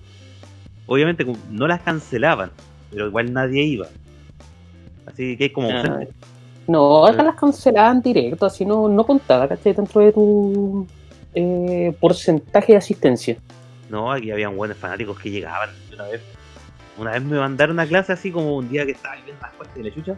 Obviamente, 0.87 1.27
no 1.51 1.67
las 1.67 1.81
cancelaban, 1.81 2.51
pero 2.91 3.07
igual 3.07 3.33
nadie 3.33 3.63
iba. 3.63 3.89
Así 5.07 5.37
que 5.37 5.45
hay 5.45 5.51
como 5.51 5.71
Ah. 5.71 6.01
No, 6.67 7.07
acá 7.07 7.23
las 7.23 7.35
cancelaban 7.35 8.01
directo, 8.01 8.47
así 8.47 8.65
no, 8.65 8.89
no 8.89 9.05
contaba, 9.05 9.47
¿cachai? 9.47 9.75
Dentro 9.75 10.01
de 10.01 10.13
tu 10.13 10.87
eh, 11.35 11.95
porcentaje 12.01 12.73
de 12.73 12.79
asistencia. 12.79 13.37
No, 13.91 14.11
aquí 14.11 14.31
habían 14.31 14.57
buenos 14.57 14.79
fanáticos 14.79 15.19
que 15.19 15.31
llegaban 15.31 15.71
una 15.93 16.05
vez. 16.05 16.23
Una 16.97 17.11
vez 17.11 17.23
me 17.23 17.39
mandaron 17.39 17.79
a 17.81 17.87
clase 17.87 18.13
así 18.13 18.31
como 18.31 18.57
un 18.57 18.69
día 18.69 18.87
que 18.87 18.93
estaba 18.93 19.17
viendo 19.17 19.35
las 19.43 19.53
fuerte 19.53 19.83
de 19.83 19.89
la 19.89 19.95
chucha. 19.95 20.17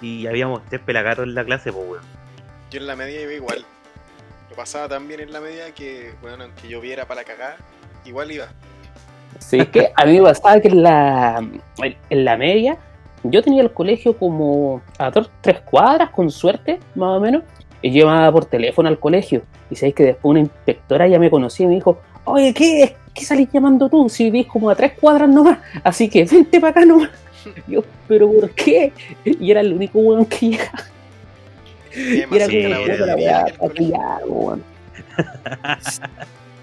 Y 0.00 0.26
habíamos 0.26 0.62
tres 0.68 0.80
pelagatos 0.80 1.24
en 1.24 1.34
la 1.34 1.44
clase, 1.44 1.72
pues 1.72 1.88
weón. 1.88 2.04
Yo 2.70 2.80
en 2.80 2.86
la 2.86 2.96
media 2.96 3.22
iba 3.22 3.32
igual. 3.32 3.64
Lo 4.50 4.56
pasaba 4.56 4.88
tan 4.88 5.06
bien 5.08 5.20
en 5.20 5.32
la 5.32 5.40
media 5.40 5.72
que, 5.72 6.12
bueno, 6.20 6.44
aunque 6.44 6.68
lloviera 6.68 7.06
para 7.06 7.22
la 7.22 7.24
cagada, 7.24 7.56
igual 8.04 8.32
iba. 8.32 8.48
Sí, 9.38 9.58
es 9.58 9.68
que 9.68 9.92
a 9.94 10.04
mí 10.04 10.18
me 10.18 10.22
pasaba 10.22 10.60
que 10.60 10.68
en 10.68 10.82
la, 10.82 11.44
en 12.10 12.24
la 12.24 12.36
media 12.36 12.78
yo 13.24 13.42
tenía 13.42 13.62
el 13.62 13.72
colegio 13.72 14.16
como 14.16 14.82
a 14.98 15.10
dos, 15.10 15.30
tres 15.40 15.60
cuadras, 15.60 16.10
con 16.10 16.30
suerte, 16.30 16.78
más 16.94 17.16
o 17.16 17.20
menos, 17.20 17.42
y 17.80 17.90
yo 17.90 18.04
llamaba 18.04 18.30
por 18.32 18.44
teléfono 18.44 18.88
al 18.88 18.98
colegio. 18.98 19.42
Y 19.70 19.76
sabéis 19.76 19.94
que 19.94 20.04
después 20.04 20.30
una 20.30 20.40
inspectora 20.40 21.08
ya 21.08 21.18
me 21.18 21.30
conocía 21.30 21.64
y 21.64 21.68
me 21.68 21.74
dijo, 21.76 22.00
oye, 22.24 22.52
¿qué, 22.52 22.96
¿qué 23.14 23.24
salís 23.24 23.48
llamando 23.50 23.88
tú? 23.88 24.08
Si 24.08 24.24
vivís 24.24 24.46
como 24.46 24.70
a 24.70 24.74
tres 24.74 24.92
cuadras 24.92 25.28
nomás, 25.28 25.58
así 25.82 26.08
que 26.08 26.24
vente 26.24 26.60
para 26.60 26.70
acá 26.70 26.84
nomás. 26.84 27.10
Yo, 27.66 27.82
¿pero 28.08 28.30
por 28.30 28.50
qué? 28.50 28.92
Y 29.24 29.50
era 29.50 29.60
el 29.60 29.72
único 29.72 29.98
weón 29.98 30.26
que 30.26 30.50
llegaba. 30.50 30.84
Y 31.96 32.18
era 32.34 32.46
como, 32.46 32.88
la 32.88 33.06
la 33.06 33.16
weá, 33.16 33.46
pillar, 33.74 34.22
weón. 34.26 34.62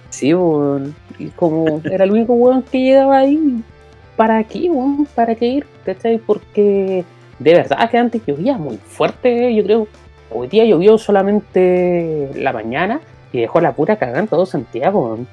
Sí, 0.09 0.33
weón. 0.33 0.93
Y 1.17 1.27
como 1.27 1.81
era 1.85 2.03
el 2.03 2.11
único 2.11 2.33
weón 2.33 2.63
que 2.63 2.79
llegaba 2.79 3.19
ahí. 3.19 3.63
¿Para 4.15 4.43
qué, 4.43 4.69
weón? 4.69 5.07
¿Para 5.15 5.35
qué 5.35 5.45
ir? 5.47 5.65
¿Cachai? 5.85 6.17
Porque 6.17 7.05
de 7.39 7.53
verdad 7.53 7.89
que 7.89 7.97
antes 7.97 8.21
llovía 8.25 8.57
muy 8.57 8.77
fuerte, 8.77 9.53
yo 9.55 9.63
creo. 9.63 9.87
Hoy 10.29 10.47
día 10.47 10.63
llovió 10.63 10.97
solamente 10.97 12.29
la 12.35 12.53
mañana 12.53 13.01
y 13.33 13.41
dejó 13.41 13.59
la 13.59 13.73
pura 13.73 13.97
cagada 13.97 14.19
en 14.19 14.27
todo 14.27 14.45
Santiago, 14.45 15.07
weón. 15.07 15.27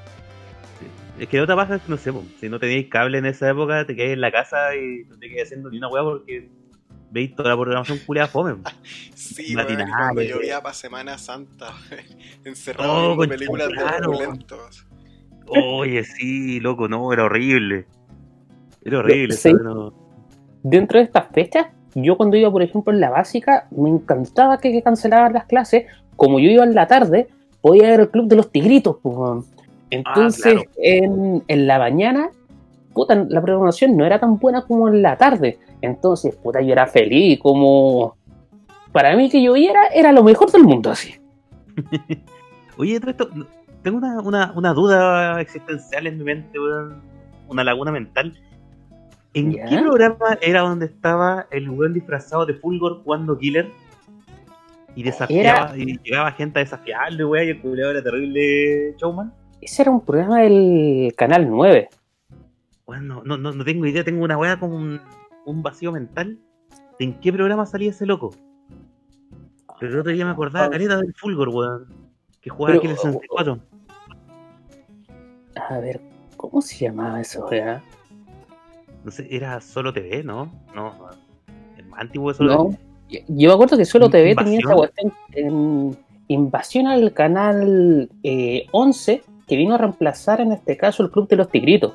Es 1.18 1.28
que 1.28 1.40
otra 1.40 1.56
pasa, 1.56 1.80
no 1.88 1.96
sé, 1.96 2.12
po, 2.12 2.22
si 2.40 2.48
no 2.48 2.58
teníais 2.60 2.86
cable 2.88 3.18
en 3.18 3.26
esa 3.26 3.50
época, 3.50 3.84
te 3.84 3.96
quedáis 3.96 4.14
en 4.14 4.20
la 4.20 4.30
casa 4.30 4.74
y 4.76 5.04
no 5.08 5.18
te 5.18 5.28
quedáis 5.28 5.44
haciendo 5.48 5.68
ni 5.70 5.78
una 5.78 5.88
hueá 5.88 6.02
porque 6.04 6.48
veis 7.10 7.34
toda 7.34 7.50
la 7.50 7.56
programación 7.56 7.98
culiada 8.06 8.28
fome. 8.28 8.54
po. 8.54 8.70
Sí, 9.14 9.54
Matinales. 9.56 9.92
cuando 9.96 10.22
llovía 10.22 10.60
para 10.62 10.74
Semana 10.74 11.18
Santa, 11.18 11.72
encerrado 12.44 13.12
Oh, 13.12 13.16
concha, 13.16 13.34
películas 13.34 13.68
opulentos. 14.06 14.86
Oye, 15.48 16.04
sí, 16.04 16.60
loco, 16.60 16.88
no, 16.88 17.12
era 17.12 17.24
horrible. 17.24 17.86
Era 18.84 18.98
horrible, 18.98 19.34
Sí. 19.34 19.52
No. 19.52 19.92
dentro 20.62 20.98
de 20.98 21.04
estas 21.06 21.26
fechas, 21.32 21.66
yo 21.94 22.16
cuando 22.16 22.36
iba, 22.36 22.50
por 22.50 22.62
ejemplo, 22.62 22.92
en 22.92 23.00
la 23.00 23.10
básica, 23.10 23.66
me 23.70 23.88
encantaba 23.88 24.58
que, 24.60 24.70
que 24.70 24.82
cancelaban 24.82 25.32
las 25.32 25.46
clases. 25.46 25.86
Como 26.16 26.38
yo 26.38 26.48
iba 26.50 26.64
en 26.64 26.74
la 26.74 26.86
tarde, 26.86 27.28
podía 27.60 27.88
ver 27.90 28.00
el 28.00 28.10
club 28.10 28.28
de 28.28 28.36
los 28.36 28.52
tigritos. 28.52 28.96
pues, 29.02 29.46
weón. 29.90 30.04
Entonces, 30.06 30.54
claro. 30.54 30.70
en, 30.76 31.44
en 31.46 31.66
la 31.66 31.78
mañana, 31.78 32.30
puta, 32.92 33.14
la 33.14 33.40
programación 33.40 33.96
no 33.96 34.04
era 34.04 34.18
tan 34.18 34.38
buena 34.38 34.62
como 34.62 34.88
en 34.88 35.02
la 35.02 35.16
tarde. 35.16 35.58
Entonces, 35.80 36.34
puta, 36.36 36.60
yo 36.60 36.72
era 36.72 36.86
feliz, 36.86 37.38
como... 37.40 38.16
Para 38.92 39.14
mí 39.16 39.28
que 39.28 39.42
lloviera 39.42 39.86
era 39.94 40.12
lo 40.12 40.24
mejor 40.24 40.50
del 40.50 40.64
mundo, 40.64 40.90
así. 40.90 41.14
Oye, 42.78 42.96
esto, 42.96 43.28
tengo 43.82 43.98
una, 43.98 44.20
una, 44.20 44.52
una 44.56 44.72
duda 44.72 45.40
existencial 45.40 46.06
en 46.06 46.18
mi 46.18 46.24
mente. 46.24 46.58
Una 47.48 47.64
laguna 47.64 47.92
mental. 47.92 48.34
¿En 49.34 49.52
qué 49.52 49.78
programa 49.82 50.38
era 50.40 50.62
donde 50.62 50.86
estaba 50.86 51.46
el 51.50 51.68
weón 51.70 51.94
disfrazado 51.94 52.46
de 52.46 52.54
Fulgor 52.54 53.02
jugando 53.04 53.38
Killer? 53.38 53.68
Y 54.94 55.02
desafiaba, 55.02 55.76
y 55.76 55.98
llegaba 56.02 56.32
gente 56.32 56.58
a 56.58 56.62
desafiarlo, 56.62 57.28
weón, 57.28 57.46
y 57.46 57.50
el 57.50 57.60
culiado 57.60 57.92
era 57.92 58.02
terrible 58.02 58.94
showman. 58.98 59.32
Ese 59.60 59.82
era 59.82 59.90
un 59.90 60.00
programa 60.04 60.40
del 60.40 61.12
Canal 61.16 61.48
9. 61.48 61.88
Bueno, 62.86 63.22
no, 63.24 63.36
no, 63.36 63.52
no 63.52 63.64
tengo 63.64 63.86
idea, 63.86 64.04
tengo 64.04 64.24
una 64.24 64.38
weá 64.38 64.58
como 64.58 64.76
un, 64.76 65.00
un 65.46 65.62
vacío 65.62 65.92
mental. 65.92 66.38
¿En 66.98 67.18
qué 67.20 67.32
programa 67.32 67.66
salía 67.66 67.90
ese 67.90 68.06
loco? 68.06 68.34
Pero 69.78 69.92
el 69.92 69.98
otro 70.00 70.12
día 70.12 70.24
me 70.24 70.30
acordaba, 70.32 70.70
careta 70.70 70.96
del 70.96 71.14
Fulgor, 71.14 71.48
weón. 71.50 71.86
Que 72.40 72.50
jugaba 72.50 72.68
Pero- 72.74 72.78
aquí 72.78 72.86
en 72.86 72.92
el 72.92 72.98
64. 72.98 73.58
A 75.68 75.78
ver, 75.80 76.00
¿cómo 76.36 76.60
se 76.62 76.84
llamaba 76.86 77.20
eso, 77.20 77.46
weá? 77.46 77.82
No 79.04 79.10
sé, 79.10 79.26
era 79.30 79.60
solo 79.60 79.92
TV, 79.92 80.22
¿no? 80.24 80.50
No. 80.74 80.92
El 81.76 81.86
más 81.86 82.00
antiguo 82.00 82.30
de 82.30 82.36
solo 82.38 82.54
No. 82.54 82.64
TV. 82.70 82.78
Yo- 83.10 83.20
Yo 83.28 83.48
me 83.48 83.54
acuerdo 83.54 83.76
que 83.76 83.84
solo 83.84 84.08
TV 84.08 84.34
tenía 84.34 84.58
esa 84.60 84.74
cuestión 84.74 85.12
en 85.32 85.96
Invasión 86.30 86.86
al 86.86 87.12
canal 87.14 88.10
eh, 88.22 88.66
11, 88.72 89.22
que 89.48 89.56
vino 89.56 89.74
a 89.74 89.78
reemplazar 89.78 90.40
en 90.40 90.52
este 90.52 90.76
caso 90.76 91.02
el 91.02 91.10
Club 91.10 91.28
de 91.28 91.36
los 91.36 91.50
Tigritos. 91.50 91.94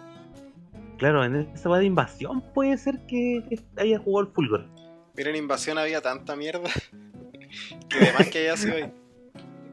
Claro, 0.98 1.24
en 1.24 1.36
esa 1.54 1.70
weá 1.70 1.80
de 1.80 1.86
invasión 1.86 2.42
puede 2.54 2.78
ser 2.78 3.00
que, 3.08 3.44
haya 3.78 4.00
jugado 4.00 4.28
el 4.28 4.34
Fulgor. 4.34 4.66
Mira, 5.16 5.30
en 5.30 5.36
Invasión 5.36 5.78
había 5.78 6.02
tanta 6.02 6.36
mierda 6.36 6.70
que 7.90 7.98
además 8.00 8.30
que 8.30 8.40
haya 8.40 8.58
sido 8.58 8.76
ahí. 8.76 8.92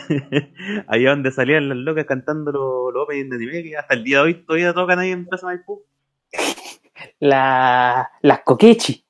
Ahí 0.89 1.05
donde 1.05 1.31
salían 1.31 1.69
las 1.69 1.79
locas 1.79 2.05
cantando 2.05 2.51
los 2.51 2.93
los 2.93 3.05
openings 3.05 3.31
de 3.31 3.37
anime 3.37 3.63
que 3.63 3.77
hasta 3.77 3.95
el 3.95 4.03
día 4.03 4.17
de 4.19 4.23
hoy 4.25 4.35
todavía 4.35 4.73
tocan 4.75 4.99
ahí 4.99 5.11
en 5.13 5.25
Plaza 5.27 5.47
Maipú. 5.47 5.83
La, 7.21 8.11
las 8.23 8.41
Coquechi. 8.41 9.05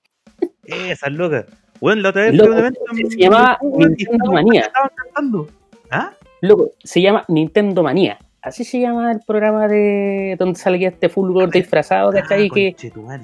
Esas 0.64 1.12
locas. 1.12 1.46
Bueno, 1.80 2.02
la 2.02 2.10
otra 2.10 2.22
vez 2.22 2.34
Loco, 2.34 2.52
se- 2.94 3.10
se 3.10 3.16
llama 3.16 3.58
Nintendo 3.62 4.32
Manía. 4.32 4.60
Estaban 4.62 4.90
cantando. 4.94 5.48
¿Ah? 5.90 6.12
Loco, 6.42 6.72
se 6.84 7.00
llama 7.00 7.24
Nintendo 7.28 7.82
Manía. 7.82 8.18
Así 8.42 8.64
se 8.64 8.80
llama 8.80 9.12
el 9.12 9.20
programa 9.26 9.68
de 9.68 10.36
donde 10.38 10.58
salía 10.58 10.88
este 10.88 11.08
fulgor 11.08 11.50
disfrazado, 11.50 12.10
¿cachai? 12.10 12.48
Ah, 12.50 12.54
que, 12.54 12.74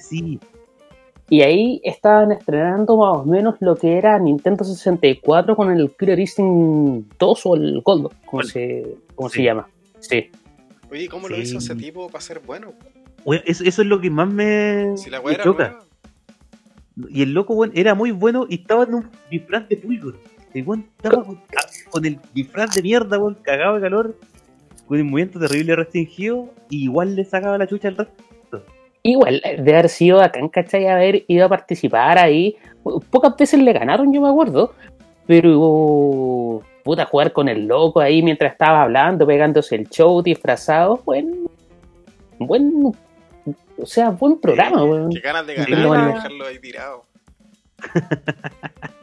sí. 0.01 0.39
y 1.31 1.41
ahí 1.41 1.81
estaban 1.85 2.33
estrenando 2.33 2.97
más 2.99 3.17
o 3.19 3.25
menos 3.25 3.55
lo 3.61 3.77
que 3.77 3.97
era 3.97 4.19
Nintendo 4.19 4.63
64 4.65 5.57
con 5.57 5.71
el 5.73 5.91
Killer 5.99 6.21
Instinct 6.21 7.15
2 7.19 7.47
o 7.47 7.55
el 7.57 7.81
Gold, 7.81 8.11
como, 8.27 8.43
se, 8.43 8.97
como 9.15 9.31
Sí. 9.31 9.37
se 9.39 9.43
llama. 9.45 9.69
Sí. 10.01 10.31
Oye, 10.91 11.09
¿cómo 11.09 11.29
lo 11.29 11.37
hizo 11.39 11.59
ese 11.59 11.75
tipo 11.75 12.09
para 12.09 12.21
ser 12.21 12.41
bueno? 12.41 12.73
Eso, 13.45 13.65
eso 13.65 13.83
es 13.83 13.89
lo 13.89 14.01
que 14.01 14.11
más 14.11 14.29
me, 14.29 14.97
Si 14.97 15.09
la 15.11 15.19
me 15.19 15.25
weá 15.27 15.35
era 15.35 15.45
choca. 15.45 15.79
Y 17.09 17.23
el 17.23 17.33
loco, 17.33 17.55
weón, 17.55 17.73
era 17.75 17.95
muy 17.95 18.11
bueno 18.11 18.47
y 18.49 18.57
estaba 18.61 18.85
en 18.85 18.95
un 18.95 19.11
disfraz 19.31 19.69
de 19.69 19.77
Fulgor. 19.79 20.15
El 20.55 20.65
weón 20.67 20.87
estaba 20.97 21.25
con, 21.25 21.37
ah, 21.57 21.67
con 21.91 22.05
el 22.07 22.19
disfraz 22.35 22.75
de 22.75 22.83
mierda, 22.83 23.19
weón, 23.19 23.35
cagado 23.43 23.75
de 23.77 23.81
calor, 23.81 24.17
con 24.87 24.99
el 24.99 25.05
movimiento 25.05 25.39
terrible 25.41 25.75
restringido, 25.77 26.49
y 26.71 26.85
igual 26.85 27.17
le 27.17 27.25
sacaba 27.25 27.59
la 27.59 27.67
chucha 27.67 27.89
al 27.89 27.97
resto. 27.97 28.15
Igual, 29.03 29.41
eh, 29.45 29.63
de 29.63 29.73
haber 29.73 29.89
sido 29.89 30.21
acá, 30.21 30.41
¿cachai? 30.51 30.87
Haber 30.89 31.25
ido 31.29 31.47
a 31.47 31.49
participar 31.49 32.19
ahí. 32.19 32.57
Pocas 33.11 33.37
veces 33.37 33.61
le 33.61 33.73
ganaron, 33.73 34.13
yo 34.13 34.21
me 34.21 34.29
acuerdo. 34.29 34.75
Pero, 35.29 36.61
puta, 36.85 37.05
jugar 37.07 37.33
con 37.33 37.49
el 37.49 37.67
loco 37.67 38.01
ahí 38.01 38.23
mientras 38.23 38.53
estaba 38.53 38.83
hablando, 38.83 39.27
pegándose 39.27 39.77
el 39.77 39.89
show, 39.89 40.23
disfrazado. 40.23 41.01
Buen. 41.05 41.49
Buen. 42.39 42.93
O 43.79 43.87
sea, 43.87 44.11
buen 44.11 44.39
programa, 44.41 44.83
weón. 44.85 45.11
Qué 45.11 45.21
ganas 45.21 45.47
de 45.47 45.65
Sí, 45.65 45.71
ganar 45.71 45.87
bueno. 45.87 46.07
dejarlo 46.15 46.47
ahí 46.47 46.59
tirado. 46.59 47.03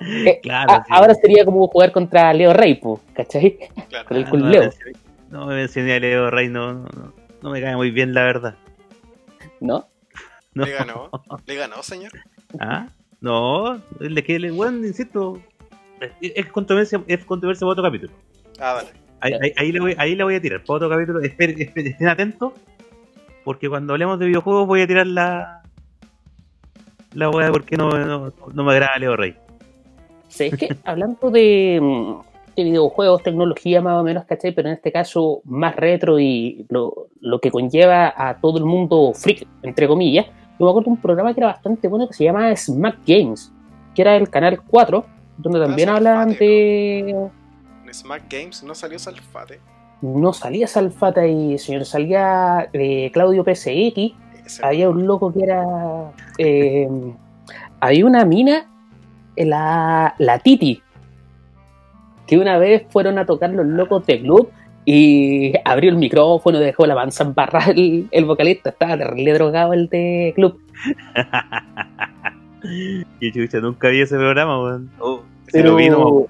Eh, 0.06 0.40
Claro, 0.44 0.74
a- 0.74 0.84
sí. 0.84 0.90
ahora 0.92 1.13
sería 1.16 1.46
como 1.46 1.66
jugar 1.70 1.92
contra 1.94 2.34
Leo 2.34 2.52
Rey, 2.52 2.78
¿cachai? 3.13 3.58
Claro. 3.88 4.06
Con 4.10 4.18
el 4.18 4.25
Ah, 4.25 4.50
Leo, 4.50 4.62
me 4.63 4.68
mencioné- 4.68 4.98
No 5.34 5.48
me 5.48 5.56
mencioné 5.56 5.96
a 5.96 6.00
Leo 6.00 6.30
Rey, 6.30 6.48
no, 6.48 6.86
no, 7.42 7.50
me 7.50 7.60
cae 7.60 7.75
muy 7.75 7.90
bien, 7.90 8.13
la 8.13 8.24
verdad. 8.24 8.56
¿no? 9.60 9.88
No. 10.56 10.66
¿Le 10.66 10.72
ganó? 10.74 11.10
¿Le 11.48 11.56
ganó, 11.56 11.82
señor? 11.82 12.12
¿Ah? 12.60 12.86
No, 13.22 13.82
el 14.00 14.24
que 14.24 14.38
le, 14.38 14.52
weón, 14.52 14.86
insisto, 14.86 15.42
es, 16.22 16.46
controversia, 16.52 17.02
es 17.08 17.25
controversia 17.25 17.62
para 17.66 17.72
otro 17.72 17.84
capítulo. 17.84 18.13
Ah, 18.60 18.75
dale. 18.75 18.90
Ahí, 19.20 19.34
ahí- 19.42 19.54
ahí 19.58 19.72
le 19.72 19.80
voy, 19.80 19.96
ahí 19.98 20.16
le 20.16 20.24
voy 20.24 20.36
a 20.36 20.42
tirar, 20.42 20.63
para 20.63 20.75
otro 20.78 20.90
capítulo, 20.92 21.22
esperen, 21.22 21.60
esperen, 21.60 21.94
estén 21.94 22.08
atentos, 22.08 22.54
porque 23.44 23.68
cuando 23.68 23.94
hablemos 23.94 24.20
de 24.20 24.28
videojuegos 24.28 24.68
voy 24.68 24.82
a 24.82 24.88
tirar 24.88 25.08
la 25.08 25.63
la 27.13 27.30
weá 27.32 27.52
porque 27.52 27.75
no, 27.75 27.90
no, 27.90 28.32
no 28.54 28.63
me 28.63 28.72
agrada 28.74 28.96
Leo 29.00 29.16
Rey. 29.16 29.36
Sí, 30.28 30.46
es 30.52 30.58
que 30.58 30.75
hablando 30.84 31.32
de, 31.32 31.80
mm, 31.82 32.22
de 32.55 32.63
videojuegos, 32.63 33.24
tecnología 33.24 33.81
más 33.81 34.00
o 34.00 34.03
menos, 34.03 34.25
¿cachai? 34.25 34.51
Pero 34.53 34.69
en 34.69 34.75
este 34.75 34.91
caso 34.91 35.41
más 35.45 35.75
retro 35.75 36.19
y 36.19 36.65
lo, 36.69 37.07
lo 37.22 37.39
que 37.39 37.51
conlleva 37.51 38.13
a 38.15 38.39
todo 38.39 38.57
el 38.57 38.65
mundo 38.65 39.12
freak, 39.15 39.48
entre 39.62 39.88
comillas, 39.88 40.25
yo 40.60 40.65
me 40.65 40.69
acuerdo 40.69 40.86
de 40.86 40.91
un 40.91 41.01
programa 41.01 41.33
que 41.33 41.39
era 41.39 41.48
bastante 41.48 41.88
bueno 41.88 42.07
que 42.07 42.13
se 42.13 42.24
llama 42.25 42.55
Smack 42.55 43.00
Games, 43.07 43.51
que 43.95 44.01
era 44.03 44.15
el 44.15 44.29
canal 44.29 44.62
4, 44.62 45.05
donde 45.38 45.60
también 45.60 45.89
hablaban 45.89 46.29
Salfate, 46.29 46.45
de... 46.45 47.29
En 47.86 47.93
Smack 47.93 48.24
Games 48.31 48.63
no 48.63 48.75
salió 48.75 49.00
Salfate. 49.00 49.60
No 50.01 50.33
salía 50.33 50.67
Salfata 50.67 51.25
y 51.25 51.57
señor, 51.57 51.86
salía 51.86 52.69
de 52.74 53.10
Claudio 53.13 53.43
PSX, 53.43 54.13
Ese 54.45 54.65
había 54.65 54.89
un 54.89 55.07
loco 55.07 55.31
que 55.33 55.43
era. 55.43 55.63
eh, 56.38 56.88
había 57.79 58.05
una 58.05 58.25
mina, 58.25 58.69
la, 59.36 60.15
la 60.19 60.39
Titi, 60.39 60.81
que 62.27 62.38
una 62.38 62.58
vez 62.58 62.86
fueron 62.89 63.20
a 63.20 63.25
tocar 63.25 63.51
los 63.51 63.65
locos 63.65 64.06
de 64.06 64.22
club 64.22 64.50
y 64.86 65.53
abrió 65.63 65.92
el 65.92 65.98
micrófono, 65.98 66.60
dejó 66.60 66.86
la 66.86 66.96
panza 66.96 67.24
embarrada 67.24 67.72
el, 67.72 68.08
el 68.12 68.25
vocalista, 68.25 68.72
estaba 68.72 68.98
terrible 68.98 69.34
drogado 69.34 69.74
el 69.74 69.88
de 69.89 70.34
club. 70.36 70.60
y 73.20 73.32
chucha, 73.32 73.60
nunca 73.60 73.89
vi 73.89 74.01
ese 74.01 74.15
programa, 74.15 74.62
weón. 74.62 74.89
Oh, 75.00 75.22
Pero, 75.51 75.72
lo 75.72 75.75
vi, 75.77 75.89
no. 75.89 76.25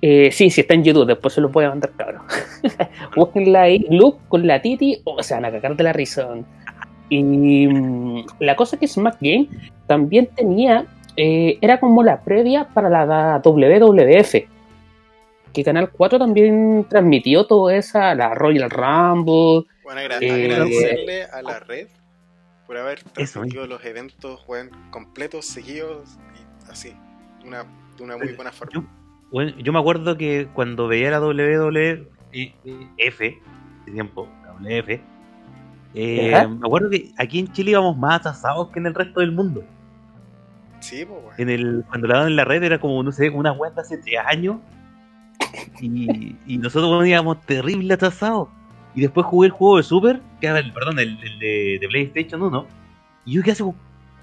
eh, 0.00 0.30
sí, 0.32 0.50
sí, 0.50 0.62
está 0.62 0.74
en 0.74 0.84
YouTube, 0.84 1.06
después 1.06 1.34
se 1.34 1.40
lo 1.40 1.50
voy 1.50 1.64
a 1.64 1.70
mandar, 1.70 1.90
cabrón. 1.96 2.22
Búsquenla 3.16 3.62
ahí, 3.62 3.84
Club 3.84 4.18
con 4.28 4.46
la 4.46 4.62
Titi, 4.62 5.00
o 5.04 5.22
se 5.22 5.34
van 5.34 5.44
a 5.44 5.50
cagar 5.50 5.76
de 5.76 5.84
la 5.84 5.92
risa. 5.92 6.28
Y 7.08 7.68
mm, 7.68 8.24
la 8.40 8.56
cosa 8.56 8.78
que 8.78 8.88
Smack 8.88 9.18
Game 9.20 9.48
también 9.86 10.28
tenía, 10.34 10.86
eh, 11.16 11.58
era 11.60 11.78
como 11.80 12.02
la 12.02 12.22
previa 12.22 12.68
para 12.72 12.88
la 12.88 13.40
WWF. 13.44 14.55
Que 15.56 15.64
Canal 15.64 15.90
4 15.90 16.18
también 16.18 16.86
transmitió 16.88 17.46
toda 17.46 17.74
esa, 17.74 18.14
la 18.14 18.34
Royal 18.34 18.68
Rumble. 18.70 19.66
Bueno, 19.82 20.00
agra- 20.00 20.18
Eh, 20.20 20.52
agradecerle 20.52 21.24
a 21.24 21.40
la 21.40 21.60
red 21.60 21.88
por 22.66 22.76
haber 22.76 22.98
Eso, 23.16 23.32
transmitido 23.40 23.66
los 23.66 23.82
eventos 23.84 24.44
completos, 24.90 25.46
seguidos 25.46 26.18
y 26.36 26.70
así. 26.70 26.92
Una, 27.46 27.64
de 27.96 28.02
una 28.02 28.18
muy 28.18 28.34
buena 28.34 28.52
forma. 28.52 28.72
Yo, 28.74 28.84
bueno, 29.32 29.52
yo 29.58 29.72
me 29.72 29.78
acuerdo 29.78 30.18
que 30.18 30.48
cuando 30.52 30.88
veía 30.88 31.10
la 31.10 31.20
WWF 31.20 32.06
de 33.20 33.92
tiempo, 33.92 34.28
WF, 34.60 35.00
eh, 35.94 36.46
me 36.48 36.66
acuerdo 36.66 36.90
que 36.90 37.12
aquí 37.16 37.38
en 37.38 37.50
Chile 37.52 37.70
íbamos 37.70 37.96
más 37.96 38.20
atrasados 38.20 38.68
que 38.72 38.78
en 38.78 38.86
el 38.86 38.94
resto 38.94 39.20
del 39.20 39.32
mundo. 39.32 39.64
Sí, 40.80 41.04
pues, 41.06 41.18
weón. 41.22 41.34
En 41.38 41.48
el, 41.48 41.84
cuando 41.88 42.08
la 42.08 42.14
daban 42.16 42.28
en 42.30 42.36
la 42.36 42.44
red 42.44 42.62
era 42.62 42.78
como, 42.78 43.02
no 43.02 43.10
sé, 43.10 43.30
una 43.30 43.52
web 43.52 43.72
de 43.74 43.80
hace 43.80 43.96
tres 43.98 44.18
años. 44.26 44.56
Y, 45.80 46.36
y 46.46 46.58
nosotros 46.58 46.88
bueno, 46.88 47.06
íbamos 47.06 47.40
terrible 47.42 47.94
atrasados. 47.94 48.48
Y 48.94 49.02
después 49.02 49.26
jugué 49.26 49.46
el 49.46 49.52
juego 49.52 49.76
de 49.76 49.82
Super, 49.82 50.22
que 50.40 50.46
era 50.46 50.58
el, 50.58 50.72
perdón, 50.72 50.98
el, 50.98 51.18
el 51.22 51.38
de, 51.38 51.78
de 51.80 51.88
PlayStation 51.88 52.42
1. 52.42 52.66
Y 53.26 53.32
yo 53.34 53.42
así 53.42 53.62
como, 53.62 53.74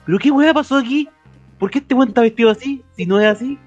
¿pero 0.06 0.18
qué 0.18 0.32
weá 0.32 0.53
pasó 0.53 0.77
aquí? 0.77 1.08
¿Por 1.60 1.70
qué 1.70 1.80
este 1.80 1.94
weón 1.94 2.10
está 2.10 2.22
vestido 2.22 2.50
así? 2.50 2.84
Si 2.98 3.06
no 3.06 3.20
es 3.20 3.27
así. 3.27 3.60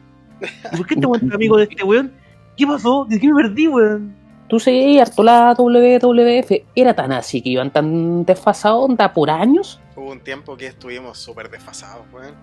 ¿Y 0.72 0.76
por 0.76 0.86
qué 0.86 0.94
este 0.94 1.06
weón 1.06 1.26
es 1.26 1.34
amigo 1.34 1.56
de 1.56 1.64
este 1.64 1.82
weón? 1.84 2.12
¿Qué 2.56 2.66
pasó? 2.66 3.06
¿De 3.08 3.20
qué 3.20 3.28
me 3.28 3.42
perdí, 3.42 3.68
weón? 3.68 4.16
Tú 4.48 4.60
seguías 4.60 5.10
harto 5.10 5.22
la 5.22 5.54
WWF, 5.56 6.52
era 6.74 6.94
tan 6.94 7.12
así 7.12 7.42
que 7.42 7.50
iban 7.50 7.72
tan 7.72 8.24
desfasados, 8.24 8.84
onda 8.88 9.12
por 9.12 9.28
años. 9.28 9.80
Hubo 9.96 10.12
un 10.12 10.20
tiempo 10.20 10.56
que 10.56 10.66
estuvimos 10.66 11.18
súper 11.18 11.50
desfasados, 11.50 12.06
weón. 12.12 12.34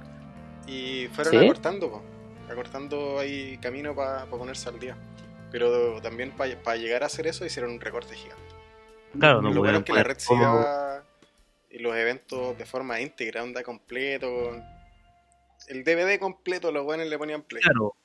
Y 0.67 1.07
fueron 1.13 1.31
¿Sí? 1.31 1.37
acortando, 1.37 1.89
po. 1.89 2.01
Acortando 2.49 3.19
ahí 3.19 3.57
camino 3.57 3.95
para 3.95 4.25
ponerse 4.25 4.69
al 4.69 4.79
día. 4.79 4.95
Pero 5.51 6.01
también 6.01 6.31
para 6.31 6.75
llegar 6.75 7.03
a 7.03 7.07
hacer 7.07 7.27
eso 7.27 7.45
hicieron 7.45 7.71
un 7.71 7.79
recorte 7.79 8.15
gigante. 8.15 8.43
Claro, 9.19 9.41
no 9.41 9.51
Lo 9.51 9.59
bueno 9.61 9.79
es 9.79 9.83
que 9.83 9.93
la 9.93 10.03
red 10.03 10.17
sigaba 10.17 11.03
y 11.69 11.79
los 11.79 11.95
eventos 11.95 12.57
de 12.57 12.65
forma 12.65 13.01
íntegra, 13.01 13.43
onda 13.43 13.63
completo. 13.63 14.27
El 15.67 15.83
DVD 15.83 16.19
completo, 16.19 16.71
los 16.71 16.83
buenos 16.83 17.07
le 17.07 17.17
ponían 17.17 17.41
play. 17.41 17.61
Claro. 17.61 17.95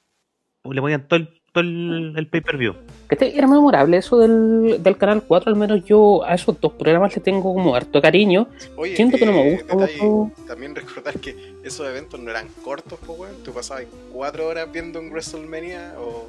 Le 0.64 0.80
ponían 0.80 1.06
todo 1.08 1.20
el, 1.20 1.42
todo 1.58 1.68
el, 1.68 2.14
el 2.16 2.26
pay-per-view. 2.26 2.74
Este 3.10 3.38
era 3.38 3.46
memorable 3.46 3.96
eso 3.96 4.18
del, 4.18 4.82
del 4.82 4.96
Canal 4.98 5.22
4, 5.22 5.50
al 5.50 5.56
menos 5.56 5.84
yo 5.84 6.22
a 6.24 6.34
esos 6.34 6.60
dos 6.60 6.72
programas 6.74 7.14
le 7.16 7.22
tengo 7.22 7.54
como 7.54 7.74
harto 7.74 8.02
cariño. 8.02 8.48
Oye, 8.76 8.96
Siento 8.96 9.16
que 9.16 9.24
no 9.24 9.32
me 9.32 9.48
eh, 9.48 9.52
gusta 9.52 9.76
detalle, 9.76 10.02
mucho. 10.02 10.32
También 10.46 10.74
recordar 10.74 11.18
que 11.18 11.54
esos 11.64 11.86
eventos 11.88 12.20
no 12.20 12.30
eran 12.30 12.46
cortos, 12.62 12.98
pues, 13.04 13.18
weón. 13.18 13.34
Tú 13.42 13.52
pasabas 13.52 13.84
cuatro 14.12 14.46
horas 14.46 14.70
viendo 14.70 15.00
un 15.00 15.10
WrestleMania 15.10 15.94
o, 15.98 16.28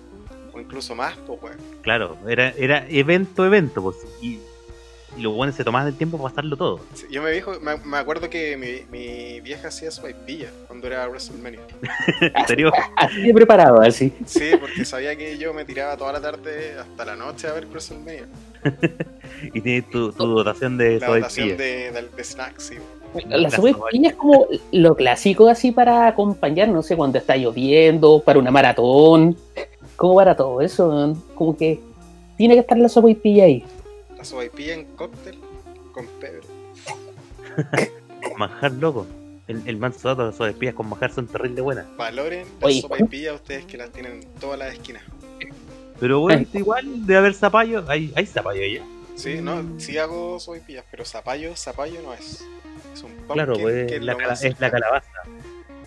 o 0.53 0.59
incluso 0.59 0.95
más, 0.95 1.17
pues, 1.27 1.41
weón. 1.41 1.57
Claro, 1.81 2.17
era, 2.27 2.51
era 2.57 2.85
evento, 2.87 3.45
evento. 3.45 3.83
Pues, 3.83 3.97
y, 4.21 4.39
y 5.19 5.21
los 5.21 5.33
buenos 5.33 5.55
se 5.55 5.65
tomaban 5.65 5.87
el 5.87 5.95
tiempo 5.95 6.17
para 6.17 6.29
pasarlo 6.29 6.55
todo. 6.55 6.79
Sí, 6.93 7.05
Yo 7.11 7.21
me, 7.21 7.31
viejo, 7.31 7.51
me, 7.61 7.75
me 7.77 7.97
acuerdo 7.97 8.29
que 8.29 8.55
mi, 8.55 8.85
mi 8.89 9.41
vieja 9.41 9.67
hacía 9.67 9.91
swipeilla 9.91 10.47
cuando 10.67 10.87
era 10.87 11.07
WrestleMania. 11.07 11.59
¿En 12.21 12.47
serio? 12.47 12.71
Así 12.95 13.21
de 13.21 13.33
preparado, 13.33 13.81
así. 13.81 14.13
Sí, 14.25 14.51
porque 14.59 14.85
sabía 14.85 15.15
que 15.17 15.37
yo 15.37 15.53
me 15.53 15.65
tiraba 15.65 15.97
toda 15.97 16.13
la 16.13 16.21
tarde 16.21 16.77
hasta 16.79 17.03
la 17.03 17.17
noche 17.17 17.47
a 17.47 17.53
ver 17.53 17.65
WrestleMania. 17.67 18.27
y 19.53 19.59
tienes 19.59 19.89
tu, 19.89 20.13
tu 20.13 20.25
dotación 20.25 20.77
de 20.77 20.99
La 20.99 21.07
dotación 21.07 21.49
de, 21.49 21.91
de, 21.91 22.09
de 22.15 22.23
snacks, 22.23 22.63
sí. 22.63 22.75
La 23.27 23.49
sopaipilla 23.49 24.09
es 24.09 24.15
como 24.15 24.45
lo 24.71 24.95
clásico 24.95 25.49
así 25.49 25.71
para 25.71 26.07
acompañar, 26.07 26.69
no 26.69 26.81
sé, 26.81 26.95
cuando 26.95 27.17
está 27.17 27.35
lloviendo, 27.35 28.21
para 28.23 28.39
una 28.39 28.51
maratón, 28.51 29.35
como 29.95 30.15
para 30.15 30.35
todo 30.35 30.61
eso, 30.61 31.17
como 31.35 31.57
que 31.57 31.79
tiene 32.37 32.53
que 32.53 32.61
estar 32.61 32.77
la 32.77 32.87
sopaipilla 32.87 33.43
ahí. 33.45 33.65
La 34.19 34.25
sopaipilla 34.25 34.73
en 34.75 34.85
cóctel 34.95 35.39
con 35.93 36.05
pebre. 36.19 36.41
Manjar 38.37 38.73
loco. 38.73 39.07
El, 39.47 39.63
el 39.65 39.77
manso 39.77 40.13
dato 40.13 40.43
de 40.43 40.51
espías 40.51 40.75
con 40.75 40.87
manjar 40.89 41.11
son 41.11 41.25
terrible 41.25 41.61
buenas. 41.61 41.85
Valoren 41.97 42.45
las 42.61 42.81
sopaipillas 42.81 43.33
ustedes 43.35 43.65
que 43.65 43.77
las 43.77 43.89
tienen 43.91 44.21
en 44.21 44.27
todas 44.35 44.59
las 44.59 44.73
esquinas. 44.73 45.01
Pero 45.99 46.19
bueno, 46.19 46.39
Ay. 46.53 46.59
igual 46.59 47.05
de 47.07 47.15
haber 47.17 47.33
zapallo, 47.33 47.83
hay, 47.87 48.11
hay 48.15 48.25
zapallo 48.25 48.61
allá. 48.63 48.83
Sí, 49.15 49.39
no, 49.41 49.63
sí 49.79 49.97
hago 49.97 50.39
sopaipillas, 50.39 50.85
pero 50.91 51.03
zapallo, 51.03 51.55
zapallo 51.55 52.01
no 52.03 52.13
es. 52.13 52.45
Es 52.93 53.03
un 53.03 53.11
pumpkin 53.11 53.33
Claro, 53.33 53.53
pues 53.59 53.87
que 53.87 53.95
es 53.95 54.03
la, 54.03 54.15
cala- 54.15 54.33
es 54.33 54.55
calabaza. 54.55 55.07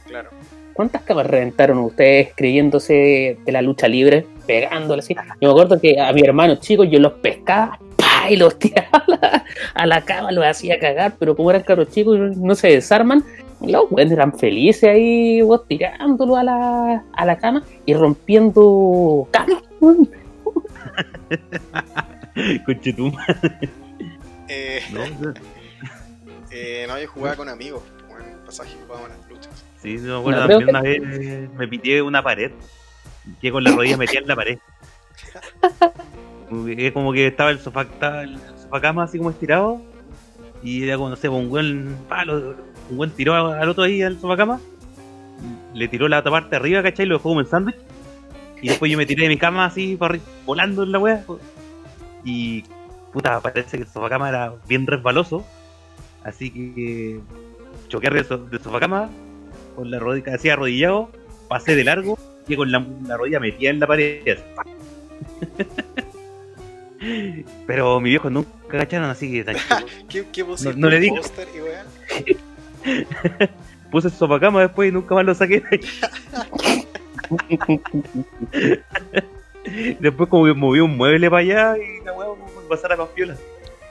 Claro. 0.06 0.30
¿Cuántas 0.74 1.02
capas 1.02 1.26
reventaron 1.26 1.78
ustedes 1.78 2.30
creyéndose 2.34 3.38
de 3.44 3.52
la 3.52 3.60
lucha 3.62 3.88
libre, 3.88 4.26
pegándole 4.46 5.00
así? 5.00 5.14
Yo 5.14 5.48
me 5.48 5.50
acuerdo 5.50 5.78
que 5.80 6.00
a 6.00 6.12
mi 6.14 6.22
hermano 6.22 6.56
chico 6.56 6.82
yo 6.84 6.98
los 6.98 7.12
pescaba 7.14 7.78
y 8.30 8.36
los 8.36 8.58
tiraba 8.58 9.04
a 9.74 9.86
la, 9.86 10.00
cama, 10.02 10.32
los 10.32 10.44
hacía 10.44 10.78
cagar, 10.78 11.14
pero 11.18 11.36
como 11.36 11.50
eran 11.50 11.62
caros 11.62 11.90
chicos 11.90 12.16
y 12.16 12.38
no 12.38 12.54
se 12.54 12.68
desarman, 12.68 13.24
los 13.60 13.88
buenos 13.90 14.12
eran 14.12 14.36
felices 14.36 14.84
ahí, 14.84 15.40
vos 15.42 15.66
tirándolo 15.66 16.36
a 16.36 16.42
la, 16.42 17.04
a 17.12 17.26
la 17.26 17.38
cama 17.38 17.62
y 17.86 17.94
rompiendo 17.94 19.28
camas. 19.30 19.62
weón. 19.80 20.10
Conchetum. 22.66 23.12
Eh, 24.48 24.82
¿no? 24.92 25.02
eh, 26.50 26.84
no, 26.88 26.98
yo 26.98 27.08
jugaba 27.08 27.36
con 27.36 27.48
amigos. 27.48 27.82
Bueno, 28.08 28.24
en 28.24 28.32
el 28.32 28.38
pasaje 28.38 28.76
jugábamos 28.82 29.10
las 29.10 29.30
luchas. 29.30 29.64
Sí, 29.80 29.96
no 29.98 30.14
me 30.14 30.20
acuerdo 30.20 30.40
No, 30.40 30.48
también 30.48 30.68
una 30.68 30.82
vez 30.82 31.50
me 31.52 31.68
pité 31.68 32.02
una 32.02 32.22
pared. 32.22 32.52
Que 33.40 33.52
con 33.52 33.62
la 33.62 33.70
rodilla 33.70 33.96
metida 33.96 34.20
en 34.20 34.28
la 34.28 34.36
pared. 34.36 34.58
Que- 36.66 36.92
Como 36.92 37.12
que 37.12 37.26
estaba 37.28 37.50
el 37.50 37.58
sofá, 37.58 37.86
el 38.22 38.38
sofá 38.70 39.02
así 39.02 39.18
como 39.18 39.30
estirado. 39.30 39.80
Y 40.62 40.84
era 40.84 40.96
como, 40.96 41.10
no 41.10 41.16
sé, 41.16 41.28
un 41.28 41.48
buen 41.48 41.96
palo, 42.08 42.54
un 42.90 42.96
buen 42.96 43.10
tiró 43.10 43.34
al 43.34 43.68
otro 43.68 43.84
ahí 43.84 44.02
al 44.02 44.18
sofá 44.20 44.36
cama. 44.36 44.60
Le 45.74 45.88
tiró 45.88 46.08
la 46.08 46.20
otra 46.20 46.30
parte 46.30 46.54
arriba, 46.56 46.82
¿cachai? 46.82 47.06
Lo 47.06 47.16
dejó 47.16 47.30
como 47.30 47.40
en 47.40 47.46
sándwich. 47.46 47.76
Y 48.60 48.68
después 48.68 48.90
yo 48.92 48.96
me 48.98 49.06
tiré 49.06 49.24
de 49.24 49.28
mi 49.28 49.36
cama 49.38 49.64
así, 49.64 49.98
volando 50.46 50.84
en 50.84 50.92
la 50.92 50.98
wea. 50.98 51.24
Y 52.24 52.62
puta, 53.12 53.40
parece 53.40 53.76
que 53.76 53.82
el 53.84 53.88
sofá 53.88 54.08
cama 54.08 54.28
era 54.28 54.52
bien 54.68 54.86
resbaloso. 54.86 55.44
Así 56.22 56.50
que 56.50 57.20
choqué 57.88 58.06
arriba 58.06 58.22
del 58.22 58.28
so- 58.28 58.46
del 58.46 58.60
sofá 58.60 58.78
cama 58.78 59.10
con 59.74 59.90
la 59.90 59.98
rodilla 59.98 60.34
así 60.34 60.48
arrodillado, 60.50 61.10
pasé 61.48 61.74
de 61.74 61.82
largo 61.84 62.16
y 62.46 62.54
con 62.56 62.70
la, 62.70 62.86
la 63.06 63.16
rodilla 63.16 63.40
metida 63.40 63.70
en 63.70 63.80
la 63.80 63.86
pared. 63.86 64.38
Pero 67.66 68.00
mi 68.00 68.10
viejo 68.10 68.30
nunca 68.30 68.50
cacharon, 68.68 69.10
así 69.10 69.30
que. 69.30 69.44
¿Qué, 70.08 70.24
qué 70.32 70.44
no 70.76 70.88
le 70.88 70.96
¿Un 70.96 71.02
digo. 71.02 71.16
y? 72.26 72.36
Puse 73.90 74.08
el 74.08 74.14
sofacama 74.14 74.62
después 74.62 74.88
y 74.88 74.92
nunca 74.92 75.14
más 75.14 75.24
lo 75.24 75.34
saqué. 75.34 75.62
después 80.00 80.28
como 80.28 80.46
que 80.46 80.54
moví 80.54 80.80
un 80.80 80.96
mueble 80.96 81.30
para 81.30 81.42
allá 81.42 81.76
y 81.78 82.04
la 82.04 82.12
weá 82.12 82.28
como 82.28 82.44
pasar 82.68 82.92
a 82.92 82.96
más 82.96 83.08
piola. 83.08 83.36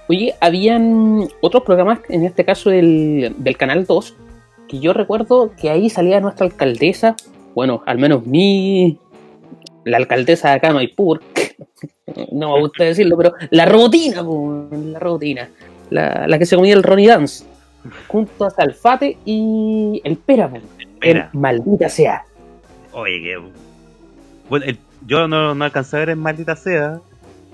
Oye, 0.10 0.34
habían 0.42 1.30
otros 1.42 1.64
programas, 1.64 2.00
en 2.10 2.26
este 2.26 2.44
caso 2.44 2.70
del, 2.70 3.36
del 3.38 3.58
Canal 3.58 3.86
2, 3.86 4.16
que 4.68 4.80
yo 4.80 4.94
recuerdo 4.94 5.54
que 5.56 5.70
ahí 5.70 5.90
salía 5.90 6.20
nuestra 6.20 6.48
alcaldesa, 6.48 7.16
bueno, 7.54 7.84
al 7.86 7.98
menos 7.98 8.26
mi, 8.26 8.98
la 9.86 9.98
alcaldesa 9.98 10.50
de 10.50 10.56
acá, 10.56 10.74
Maipú, 10.74 11.20
no 12.32 12.54
me 12.56 12.60
gusta 12.62 12.84
decirlo, 12.84 13.18
pero 13.18 13.34
la 13.52 13.66
robotina, 13.66 14.24
po, 14.24 14.68
la 14.72 15.00
robotina, 15.00 15.50
la, 15.90 16.26
la 16.28 16.40
que 16.40 16.46
se 16.46 16.56
comía 16.56 16.74
el 16.74 16.84
Ronnie 16.84 17.08
Dance, 17.08 17.46
junto 18.08 18.46
a 18.46 18.50
Salfate 18.50 19.18
y 19.26 20.02
el 20.04 20.18
Pera, 20.18 20.52
el 21.02 21.24
maldita 21.34 21.90
sea. 21.90 22.24
oye, 22.94 23.22
que. 23.22 23.40
Bueno, 24.50 24.66
el- 24.66 24.78
yo 25.08 25.28
no, 25.28 25.56
no 25.56 25.66
alcancé 25.66 25.96
a 25.96 26.00
ver 26.00 26.10
en 26.12 26.20
Maldita 26.20 26.56
Sea, 26.56 27.00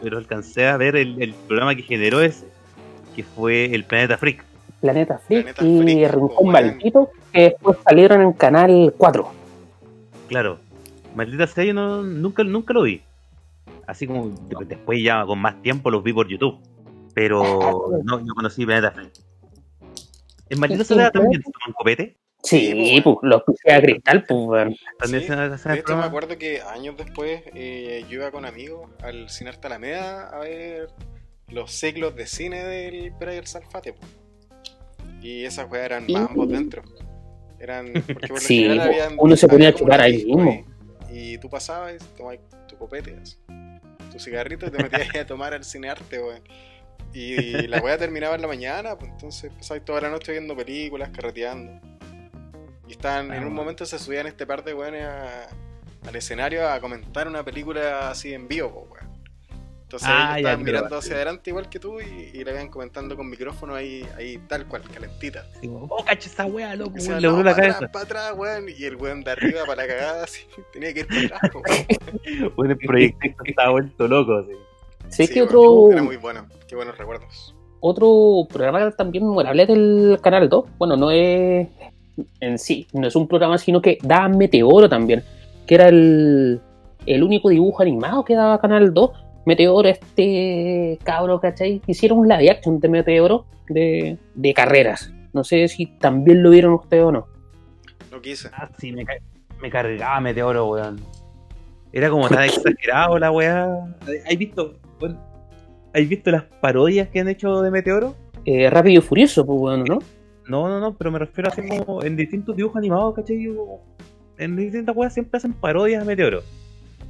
pero 0.01 0.17
alcancé 0.17 0.67
a 0.67 0.75
ver 0.75 0.97
el, 0.97 1.21
el 1.21 1.33
programa 1.33 1.75
que 1.75 1.81
generó 1.83 2.19
ese, 2.21 2.45
que 3.15 3.23
fue 3.23 3.73
el 3.73 3.85
Planeta 3.85 4.17
Freak. 4.17 4.43
Planeta 4.81 5.17
Freak 5.17 5.55
Planeta 5.55 5.65
y 5.65 5.81
Freak, 5.81 6.11
Rincón 6.13 6.35
weón. 6.39 6.51
Maldito, 6.51 7.09
que 7.31 7.41
después 7.43 7.77
salieron 7.87 8.21
en 8.21 8.33
Canal 8.33 8.93
4. 8.97 9.29
Claro, 10.27 10.57
Maldita 11.15 11.47
Sea 11.47 11.63
yo 11.63 11.73
no, 11.73 12.03
nunca, 12.03 12.43
nunca 12.43 12.73
lo 12.73 12.81
vi. 12.81 13.01
Así 13.87 14.05
como 14.05 14.27
de- 14.29 14.65
después 14.65 15.01
ya 15.01 15.25
con 15.25 15.39
más 15.39 15.61
tiempo 15.61 15.89
los 15.89 16.03
vi 16.03 16.13
por 16.13 16.27
YouTube. 16.27 16.59
Pero 17.15 17.41
no, 18.03 18.19
no 18.19 18.35
conocí 18.35 18.65
Planeta 18.65 18.91
Freak. 18.91 19.13
¿En 20.49 20.59
Maldita 20.59 20.83
Sí, 20.83 20.87
Sea 20.93 21.09
claro. 21.09 21.11
también 21.21 21.41
se 21.43 21.51
toman 21.51 21.73
copete? 21.73 22.17
Sí, 22.43 23.01
pues, 23.03 23.17
los 23.23 23.41
puse 23.43 23.73
a 23.73 23.81
cristal, 23.81 24.23
pues. 24.27 24.77
También 24.99 25.21
Sí, 25.23 25.27
se 25.27 25.69
De 25.69 25.79
hecho, 25.79 25.97
me 25.97 26.03
acuerdo 26.03 26.37
que 26.37 26.61
años 26.61 26.95
después 26.95 27.41
eh, 27.53 28.05
yo 28.07 28.15
iba 28.19 28.31
con 28.31 28.45
amigos 28.45 28.89
al 29.01 29.29
Cine 29.29 29.49
Arte 29.49 29.67
Alameda 29.67 30.29
a 30.29 30.39
ver 30.39 30.89
los 31.49 31.71
ciclos 31.71 32.15
de 32.15 32.27
cine 32.27 32.63
del 32.63 33.11
Brian 33.19 33.45
Salfate. 33.47 33.93
po. 33.93 33.99
Y 35.21 35.43
esas 35.45 35.69
weas 35.69 35.85
eran 35.85 36.05
mambos 36.09 36.47
dentro. 36.49 36.83
Eran. 37.59 37.91
Porque 38.07 38.27
por 38.27 38.39
Sí, 38.39 38.65
habían- 38.79 39.15
uno 39.17 39.35
se 39.35 39.47
ponía 39.47 39.69
a 39.69 39.73
chupar 39.73 39.99
ahí 40.01 40.23
mismo. 40.25 40.63
Y 41.11 41.37
tú 41.39 41.49
pasabas 41.49 41.95
y 41.95 42.17
tomabas 42.17 42.39
tu 42.67 42.77
copete, 42.77 43.17
así, 43.21 43.37
tu 44.17 44.23
cigarrito 44.23 44.67
y 44.67 44.71
te 44.71 44.83
metías 44.83 45.15
a 45.15 45.25
tomar 45.25 45.53
al 45.53 45.63
cinearte, 45.63 46.19
weón. 46.19 46.41
Y 47.13 47.67
la 47.67 47.79
wea 47.79 47.97
terminaba 47.97 48.35
en 48.35 48.41
la 48.41 48.47
mañana, 48.47 48.97
pues 48.97 49.11
entonces 49.11 49.51
pasabas 49.53 49.85
toda 49.85 50.01
la 50.01 50.09
noche 50.09 50.31
viendo 50.31 50.55
películas, 50.55 51.09
carreteando. 51.09 51.79
Y 52.87 52.91
estaban, 52.91 53.33
en 53.33 53.45
un 53.45 53.53
momento 53.53 53.85
se 53.85 53.97
subían 53.99 54.27
este 54.27 54.45
par 54.45 54.63
de 54.63 54.73
weones 54.73 55.05
al 55.05 56.15
escenario 56.15 56.69
a 56.69 56.79
comentar 56.79 57.27
una 57.27 57.43
película 57.43 58.09
así 58.09 58.33
en 58.33 58.47
vivo, 58.47 58.87
pues, 58.89 59.01
weón. 59.01 59.06
Entonces 59.87 60.09
Ah, 60.11 60.31
ellos 60.37 60.37
estaban 60.49 60.63
mirando 60.65 60.89
sí. 60.89 60.95
hacia 61.07 61.15
adelante 61.15 61.49
igual 61.49 61.69
que 61.69 61.79
tú 61.79 62.01
y, 62.01 62.31
y 62.37 62.43
la 62.43 62.51
iban 62.51 62.67
comentando 62.67 63.15
con 63.15 63.29
micrófono 63.29 63.73
ahí, 63.73 64.05
ahí 64.17 64.37
tal 64.49 64.65
cual, 64.67 64.81
calentita. 64.93 65.45
Como, 65.61 65.85
oh, 65.89 66.03
cacha 66.03 66.27
esa 66.29 66.45
wea, 66.45 66.75
loco, 66.75 66.91
Y 66.91 66.95
decían, 66.95 67.21
le 67.21 67.27
"No, 67.29 67.35
voló 67.35 67.43
la 67.45 67.51
para 67.51 67.61
cabeza. 67.73 67.77
atrás, 67.85 67.91
para 67.93 68.03
atrás, 68.25 68.33
weón. 68.37 68.65
Y 68.77 68.83
el 68.83 68.97
weón 68.97 69.23
de 69.23 69.31
arriba 69.31 69.61
para 69.65 69.83
la 69.83 69.87
cagada, 69.87 70.23
así, 70.25 70.41
tenía 70.73 70.93
que 70.93 70.99
ir 71.01 71.07
para 71.07 71.37
atrás, 71.37 71.51
weón. 71.55 72.53
Bueno, 72.57 72.73
el 72.73 72.79
proyecto 72.79 73.43
está 73.45 73.69
vuelto 73.69 74.07
loco, 74.09 74.33
así. 74.39 74.51
¿Sabes 75.09 75.15
Sí, 75.15 75.27
qué 75.29 75.41
weón, 75.43 75.47
otro, 75.55 75.91
Era 75.93 76.03
muy 76.03 76.17
bueno, 76.17 76.47
qué 76.67 76.75
buenos 76.75 76.97
recuerdos. 76.97 77.55
otro 77.79 78.45
programa 78.49 78.91
también 78.91 79.25
memorable 79.25 79.65
del 79.65 80.19
Canal 80.21 80.49
2? 80.49 80.65
Bueno, 80.77 80.97
no 80.97 81.11
es 81.11 81.65
en 82.41 82.59
sí, 82.59 82.87
no 82.91 83.07
es 83.07 83.15
un 83.15 83.25
programa, 83.25 83.57
sino 83.57 83.81
que 83.81 83.99
daba 84.01 84.27
Meteoro 84.27 84.89
también, 84.89 85.23
que 85.65 85.75
era 85.75 85.87
el, 85.87 86.59
el 87.05 87.23
único 87.23 87.47
dibujo 87.47 87.81
animado 87.83 88.25
que 88.25 88.35
daba 88.35 88.59
Canal 88.59 88.93
2. 88.93 89.11
Meteoro, 89.47 89.87
este 89.87 90.99
cabro, 91.05 91.39
¿cachai? 91.39 91.81
Hicieron 91.87 92.19
un 92.19 92.27
live 92.27 92.51
action 92.51 92.81
de 92.81 92.89
Meteoro 92.89 93.45
de, 93.69 94.17
de 94.35 94.53
carreras. 94.53 95.09
No 95.31 95.45
sé 95.45 95.69
si 95.69 95.85
también 95.85 96.43
lo 96.43 96.49
vieron 96.49 96.73
ustedes 96.73 97.05
o 97.05 97.13
no. 97.13 97.27
No 98.11 98.21
quise. 98.21 98.49
Ah, 98.51 98.69
sí, 98.77 98.91
me, 98.91 99.05
me 99.61 99.69
cargaba 99.69 100.19
Meteoro, 100.19 100.67
weón. 100.67 100.99
Era 101.93 102.09
como 102.09 102.27
tan 102.27 102.43
exagerado 102.43 103.17
la 103.17 103.31
weá. 103.31 103.67
¿Has 104.29 104.37
visto, 104.37 104.79
¿Has 105.93 106.09
visto 106.09 106.29
las 106.29 106.43
parodias 106.43 107.07
que 107.07 107.21
han 107.21 107.29
hecho 107.29 107.61
de 107.61 107.71
Meteoro? 107.71 108.15
Eh, 108.43 108.69
Rápido 108.69 108.99
y 108.99 109.01
Furioso, 109.01 109.45
pues 109.45 109.57
bueno, 109.57 109.85
¿no? 109.85 109.99
No, 110.45 110.67
no, 110.67 110.81
no, 110.81 110.97
pero 110.97 111.09
me 111.09 111.19
refiero 111.19 111.49
a 111.49 111.53
así 111.53 111.65
como 111.65 112.03
en 112.03 112.17
distintos 112.17 112.53
dibujos 112.53 112.79
animados, 112.79 113.15
¿cachai? 113.15 113.47
En 114.39 114.57
distintas 114.57 114.93
weas 114.93 115.13
siempre 115.13 115.37
hacen 115.37 115.53
parodias 115.53 116.01
a 116.01 116.05
Meteoro. 116.05 116.43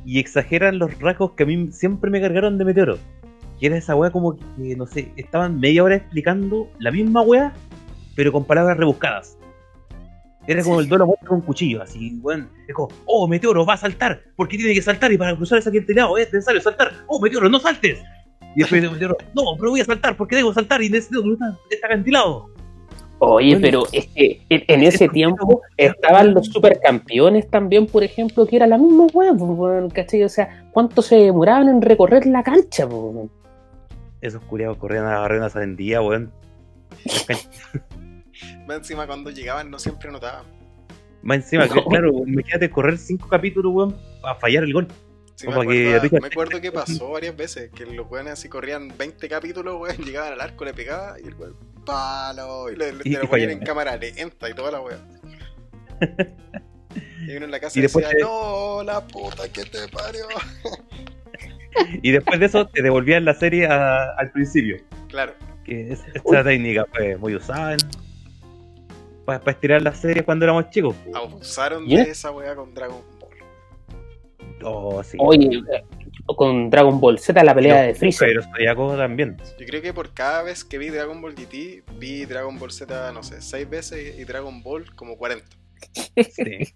Y 0.08 0.20
exageran 0.20 0.80
los 0.80 0.98
rasgos 1.00 1.34
que 1.34 1.44
a 1.44 1.46
mí 1.46 1.68
siempre 1.74 2.10
me 2.10 2.22
cargaron 2.22 2.58
de 2.58 2.64
Meteoro. 2.64 2.98
Y 3.60 3.66
era 3.66 3.76
esa 3.76 3.94
wea 3.94 4.10
como 4.10 4.38
que, 4.38 4.74
no 4.78 4.86
sé, 4.86 5.12
estaban 5.18 5.60
media 5.60 5.84
hora 5.84 5.96
explicando 5.96 6.72
la 6.80 6.92
misma 6.92 7.24
wea, 7.24 7.54
pero 8.16 8.32
con 8.32 8.46
palabras 8.46 8.78
rebuscadas. 8.78 9.38
Era 10.48 10.64
como 10.64 10.80
el 10.80 10.88
duelo 10.88 11.14
con 11.28 11.42
cuchillo, 11.42 11.82
así, 11.82 12.18
weón. 12.22 12.48
Es 12.70 12.74
como, 12.74 12.88
oh, 13.06 13.28
Meteoro 13.28 13.66
va 13.66 13.74
a 13.74 13.78
saltar, 13.78 14.24
porque 14.38 14.56
tiene 14.56 14.74
que 14.74 14.82
saltar 14.82 15.12
y 15.12 15.18
para 15.18 15.36
cruzar 15.36 15.60
ese 15.60 15.68
acantilado 15.68 16.18
es 16.18 16.32
necesario 16.32 16.62
saltar. 16.62 16.94
Oh, 17.08 17.20
Meteoro, 17.20 17.50
no 17.50 17.60
saltes. 17.60 18.00
Y 18.56 18.62
después 18.62 18.82
Meteoro, 18.90 19.18
no, 19.36 19.58
pero 19.60 19.72
voy 19.72 19.82
a 19.82 19.86
saltar 19.86 20.16
porque 20.16 20.38
debo 20.38 20.54
saltar 20.54 20.82
y 20.82 20.90
necesito 20.90 21.22
cruzar 21.22 21.52
este 21.70 21.86
acantilado. 21.86 22.50
Oye, 23.20 23.58
Bueno, 23.58 23.62
pero 23.62 23.84
es 23.92 24.08
que 24.08 24.42
en, 24.50 24.64
en 24.68 24.84
ese 24.84 25.10
tiempo 25.10 25.62
estaban 25.76 26.36
los 26.36 26.48
supercampeones 26.48 27.50
también, 27.50 27.88
por 27.88 28.04
ejemplo, 28.04 28.46
que 28.46 28.58
era 28.58 28.68
la 28.68 28.78
misma 28.78 29.08
weá, 29.12 29.34
pues, 29.34 29.52
weón, 29.52 29.90
¿cachai? 29.90 30.24
O 30.24 30.30
sea, 30.30 30.68
¿cuánto 30.72 31.02
se 31.02 31.16
demoraban 31.16 31.68
en 31.68 31.82
recorrer 31.82 32.28
la 32.28 32.44
cancha, 32.44 32.88
pues, 32.88 33.02
weón? 33.02 33.32
Esos 34.22 34.44
culiados 34.44 34.78
corrían 34.78 35.06
a 35.06 35.18
agarrar 35.18 35.40
una 35.40 35.50
sandía, 35.50 36.02
weón. 36.02 36.32
Más 38.68 38.78
encima 38.78 39.08
cuando 39.08 39.32
llegaban 39.32 39.72
no 39.72 39.80
siempre 39.80 40.12
notaban. 40.12 40.46
Más 41.24 41.38
encima, 41.38 41.66
No. 41.66 41.86
claro, 41.86 42.12
imagínate 42.26 42.70
correr 42.70 42.98
cinco 43.00 43.28
capítulos, 43.28 43.74
weón, 43.74 43.96
para 44.22 44.36
fallar 44.36 44.64
el 44.64 44.74
gol. 44.74 44.88
Sí, 45.34 45.48
me, 45.48 45.54
que 45.68 45.96
acuerdo, 45.96 46.56
me 46.56 46.62
que 46.62 46.72
pasó 46.72 47.12
varias 47.12 47.36
veces, 47.36 47.70
que 47.72 47.86
los 47.86 48.10
weones 48.10 48.34
así 48.34 48.50
corrían 48.50 48.92
20 48.96 49.28
capítulos, 49.28 49.76
weón, 49.80 49.98
llegaban 50.06 50.34
al 50.34 50.42
arco, 50.42 50.66
le 50.66 50.74
pegaba 50.74 51.20
y 51.20 51.28
el 51.28 51.36
weón, 51.36 51.56
palo, 51.88 52.70
y 52.72 52.76
le, 52.76 52.92
le- 52.94 53.02
Y- 53.04 53.14
te 53.16 53.20
lo 53.24 53.30
ponían 53.30 53.50
en 53.50 53.60
cámara 53.60 53.96
lenta 53.98 54.48
y 54.50 54.54
toda 54.54 54.70
la 54.72 54.82
weón. 54.82 55.02
Y 57.28 57.36
uno 57.36 57.46
en 57.46 57.52
la 57.52 57.60
casa 57.60 57.80
Y 57.80 57.82
después 57.82 58.06
decía, 58.06 58.18
te- 58.20 58.24
no, 58.24 58.84
la 58.84 59.02
puta 59.06 59.50
que 59.52 59.64
te 59.66 59.88
parió. 59.88 60.28
Y 62.02 62.10
después 62.12 62.40
de 62.40 62.48
eso 62.48 62.66
te 62.68 62.82
devolvían 62.82 63.24
la 63.24 63.36
serie 63.36 63.68
a- 63.68 64.10
al 64.18 64.32
principio. 64.32 64.78
Claro, 65.10 65.34
Que 65.64 65.92
es- 65.94 66.04
esta 66.14 66.44
técnica 66.44 66.86
fue 66.92 67.18
muy 67.18 67.36
usada 67.36 67.78
para 69.26 69.52
estirar 69.52 69.82
las 69.84 70.00
series 70.00 70.24
cuando 70.26 70.46
éramos 70.46 70.70
chicos. 70.72 70.96
abusaron 71.14 71.86
¿Y 71.88 71.96
en 71.98 72.06
de 72.06 72.12
esa 72.12 72.32
weá 72.32 72.56
con 72.56 72.74
Dragon 72.74 73.02
Ball. 73.20 73.30
Oh, 74.64 75.04
sí. 75.04 75.18
Oye, 75.20 75.62
eh, 76.20 76.36
con 76.36 76.70
Dragon 76.70 77.00
Ball 77.00 77.20
Z, 77.20 77.44
la 77.44 77.54
pelea 77.56 77.82
de 77.84 77.96
Freezer. 77.96 78.28
Pero 78.28 78.44
Zodiaco 78.44 78.98
también. 78.98 79.38
Yo 79.60 79.66
creo 79.66 79.82
que 79.82 79.94
por 79.94 80.14
cada 80.14 80.44
vez 80.44 80.64
que 80.64 80.78
vi 80.78 80.90
Dragon 80.90 81.22
Ball 81.22 81.36
GT, 81.36 81.84
vi 81.98 82.26
Dragon 82.26 82.58
Ball 82.60 82.72
Z, 82.72 83.12
no 83.12 83.24
sé, 83.24 83.42
6 83.42 83.70
veces 83.70 84.20
y 84.20 84.24
Dragon 84.24 84.62
Ball 84.64 84.94
como 84.96 85.18
40. 85.18 85.46
Sí. 86.32 86.74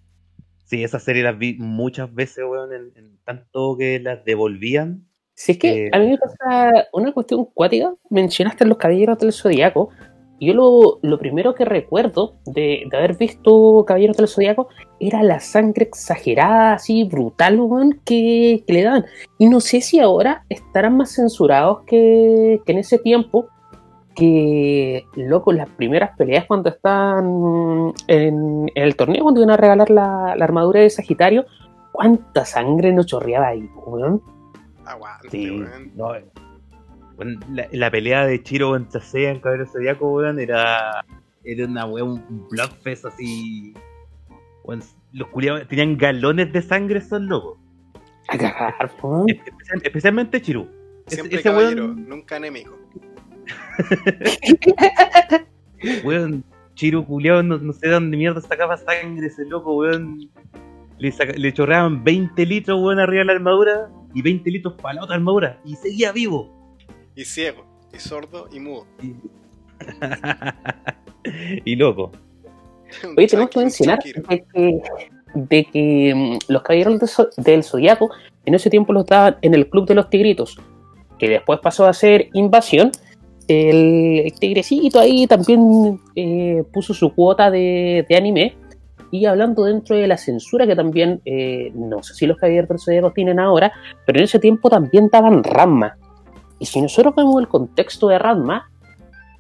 Sí, 0.65 0.85
esa 0.85 0.99
serie 0.99 1.23
las 1.23 1.37
vi 1.37 1.55
muchas 1.59 2.13
veces, 2.13 2.45
weón, 2.47 2.71
en, 2.73 2.93
en 2.95 3.17
tanto 3.25 3.75
que 3.77 3.99
las 3.99 4.23
devolvían. 4.23 5.05
Si 5.33 5.53
es 5.53 5.57
que 5.57 5.87
Eh, 5.87 5.89
a 5.91 5.99
mí 5.99 6.07
me 6.11 6.17
pasa 6.17 6.87
una 6.93 7.11
cuestión 7.11 7.45
cuática, 7.45 7.93
mencionaste 8.09 8.63
los 8.63 8.77
Caballeros 8.77 9.17
del 9.19 9.33
Zodiaco, 9.33 9.89
y 9.91 10.10
yo 10.47 10.53
lo, 10.55 10.99
lo 11.03 11.19
primero 11.19 11.53
que 11.53 11.65
recuerdo 11.65 12.33
de, 12.45 12.83
de 12.89 12.97
haber 12.97 13.15
visto 13.15 13.85
Caballeros 13.85 14.17
del 14.17 14.27
Zodiaco 14.27 14.69
era 14.99 15.21
la 15.23 15.39
sangre 15.39 15.83
exagerada, 15.85 16.73
así 16.73 17.03
brutal, 17.03 17.59
weón, 17.59 17.99
que, 18.05 18.63
que 18.65 18.73
le 18.73 18.83
daban. 18.83 19.05
Y 19.37 19.47
no 19.47 19.59
sé 19.59 19.81
si 19.81 19.99
ahora 19.99 20.43
estarán 20.49 20.97
más 20.97 21.11
censurados 21.13 21.81
que, 21.85 22.59
que 22.65 22.71
en 22.71 22.79
ese 22.79 22.97
tiempo, 22.97 23.47
que, 24.15 25.05
loco, 25.15 25.53
las 25.53 25.69
primeras 25.69 26.17
peleas 26.17 26.45
cuando 26.45 26.69
están 26.69 27.93
en, 28.07 28.69
en 28.75 28.83
el 28.83 28.95
torneo, 28.95 29.23
cuando 29.23 29.41
iban 29.41 29.51
a 29.53 29.57
regalar 29.57 29.89
la, 29.89 30.35
la 30.35 30.43
armadura 30.43 30.81
de 30.81 30.89
Sagitario, 30.89 31.45
cuánta 31.91 32.45
sangre 32.45 32.91
nos 32.93 33.05
chorreaba 33.05 33.49
ahí, 33.49 33.69
weón. 33.85 34.21
Aguante, 34.85 35.29
Sí, 35.29 35.49
weón. 35.51 35.91
no. 35.95 36.13
Bueno, 37.23 37.39
la, 37.53 37.67
la 37.71 37.91
pelea 37.91 38.25
de 38.25 38.41
Chiro 38.41 38.71
contra 38.71 38.99
Seiya 38.99 39.29
en 39.29 39.41
Caballero 39.41 39.67
Zodiaco, 39.69 40.11
weón, 40.11 40.39
era, 40.39 41.05
era 41.43 41.65
una 41.67 41.85
weón, 41.85 42.25
un 42.27 42.47
bloodfest 42.49 43.05
así. 43.05 43.75
Los 45.13 45.27
culiados 45.27 45.67
tenían 45.67 45.97
galones 45.97 46.51
de 46.51 46.63
sangre, 46.63 46.97
esos 46.97 47.21
locos. 47.21 47.59
A 48.27 48.39
cagar. 48.39 48.73
Especial- 49.27 49.81
especialmente 49.83 50.41
Chiru. 50.41 50.67
Siempre 51.05 51.35
ese 51.35 51.43
caballero, 51.43 51.89
weón- 51.89 52.07
nunca 52.07 52.37
enemigo. 52.37 52.75
Weón, 56.03 56.43
Chiru 56.73 57.05
culiao, 57.05 57.43
no, 57.43 57.59
no 57.59 57.73
sé 57.73 57.85
de 57.87 57.93
dónde 57.93 58.17
mierda 58.17 58.41
sacaba 58.41 58.77
sangre 58.77 59.27
ese 59.27 59.45
loco, 59.45 59.75
weón. 59.75 60.27
Le, 60.97 61.11
saca- 61.11 61.37
le 61.37 61.53
chorreaban 61.53 62.03
20 62.03 62.43
litros, 62.47 62.79
weón, 62.81 62.97
arriba 62.99 63.19
de 63.21 63.25
la 63.25 63.33
armadura 63.33 63.91
y 64.15 64.23
20 64.23 64.49
litros 64.49 64.73
para 64.81 64.95
la 64.95 65.03
otra 65.03 65.17
armadura. 65.17 65.59
Y 65.65 65.75
seguía 65.75 66.11
vivo. 66.11 66.59
Y 67.15 67.25
ciego, 67.25 67.65
y 67.93 67.99
sordo, 67.99 68.47
y 68.51 68.59
mudo. 68.59 68.85
y 71.65 71.75
loco. 71.75 72.11
Oye, 73.17 73.27
tenemos 73.27 73.49
que 73.51 73.59
mencionar 73.59 73.99
de 74.03 74.43
que, 74.53 74.81
de 75.33 75.65
que 75.65 76.13
mm, 76.15 76.51
los 76.51 76.61
caballeros 76.61 76.99
del, 76.99 77.09
Zo- 77.09 77.29
del 77.37 77.63
Zodiaco 77.63 78.09
en 78.45 78.53
ese 78.53 78.69
tiempo 78.69 78.91
los 78.93 79.05
daban 79.05 79.37
en 79.41 79.53
el 79.53 79.69
Club 79.69 79.87
de 79.87 79.95
los 79.95 80.09
Tigritos, 80.09 80.57
que 81.17 81.29
después 81.29 81.59
pasó 81.61 81.85
a 81.85 81.93
ser 81.93 82.29
Invasión. 82.33 82.91
El 83.47 84.31
tigrecito 84.39 84.99
ahí 84.99 85.27
también 85.27 85.99
eh, 86.15 86.63
puso 86.71 86.93
su 86.93 87.13
cuota 87.13 87.51
de, 87.51 88.05
de 88.07 88.15
anime. 88.15 88.55
Y 89.13 89.25
hablando 89.25 89.65
dentro 89.65 89.97
de 89.97 90.07
la 90.07 90.15
censura 90.15 90.65
que 90.65 90.75
también, 90.75 91.19
eh, 91.25 91.69
no 91.75 92.01
sé 92.01 92.13
si 92.13 92.25
los 92.27 92.37
caballeros 92.37 92.69
del 92.69 92.79
Zodiaco 92.79 93.11
tienen 93.11 93.39
ahora, 93.41 93.73
pero 94.05 94.19
en 94.19 94.23
ese 94.23 94.39
tiempo 94.39 94.69
también 94.69 95.09
daban 95.11 95.43
Ranma. 95.43 95.97
Y 96.61 96.67
si 96.67 96.79
nosotros 96.79 97.15
vemos 97.15 97.41
el 97.41 97.47
contexto 97.47 98.07
de 98.07 98.19
Ranma, 98.19 98.69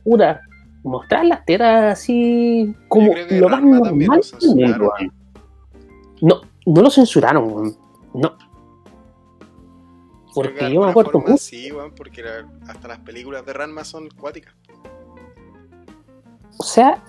una, 0.05 0.41
mostrar 0.81 1.23
las 1.23 1.45
tetas 1.45 1.99
así 1.99 2.75
como 2.87 3.13
lo 3.29 3.47
más 3.47 3.61
normal 3.61 4.21
lo. 4.79 4.91
No, 6.19 6.41
no 6.65 6.81
lo 6.81 6.89
censuraron, 6.89 7.43
weón. 7.43 7.77
No. 8.15 8.35
Creo 10.33 10.51
que 10.51 10.59
Porque 10.59 10.73
yo 10.73 10.81
me 10.81 10.89
acuerdo 10.89 11.11
forma. 11.11 11.37
Sí, 11.37 11.71
weón, 11.71 11.91
porque 11.95 12.23
hasta 12.67 12.87
las 12.87 12.97
películas 13.01 13.45
de 13.45 13.53
Ranma 13.53 13.83
son 13.83 14.09
cuáticas. 14.19 14.55
O 16.57 16.63
sea, 16.63 17.03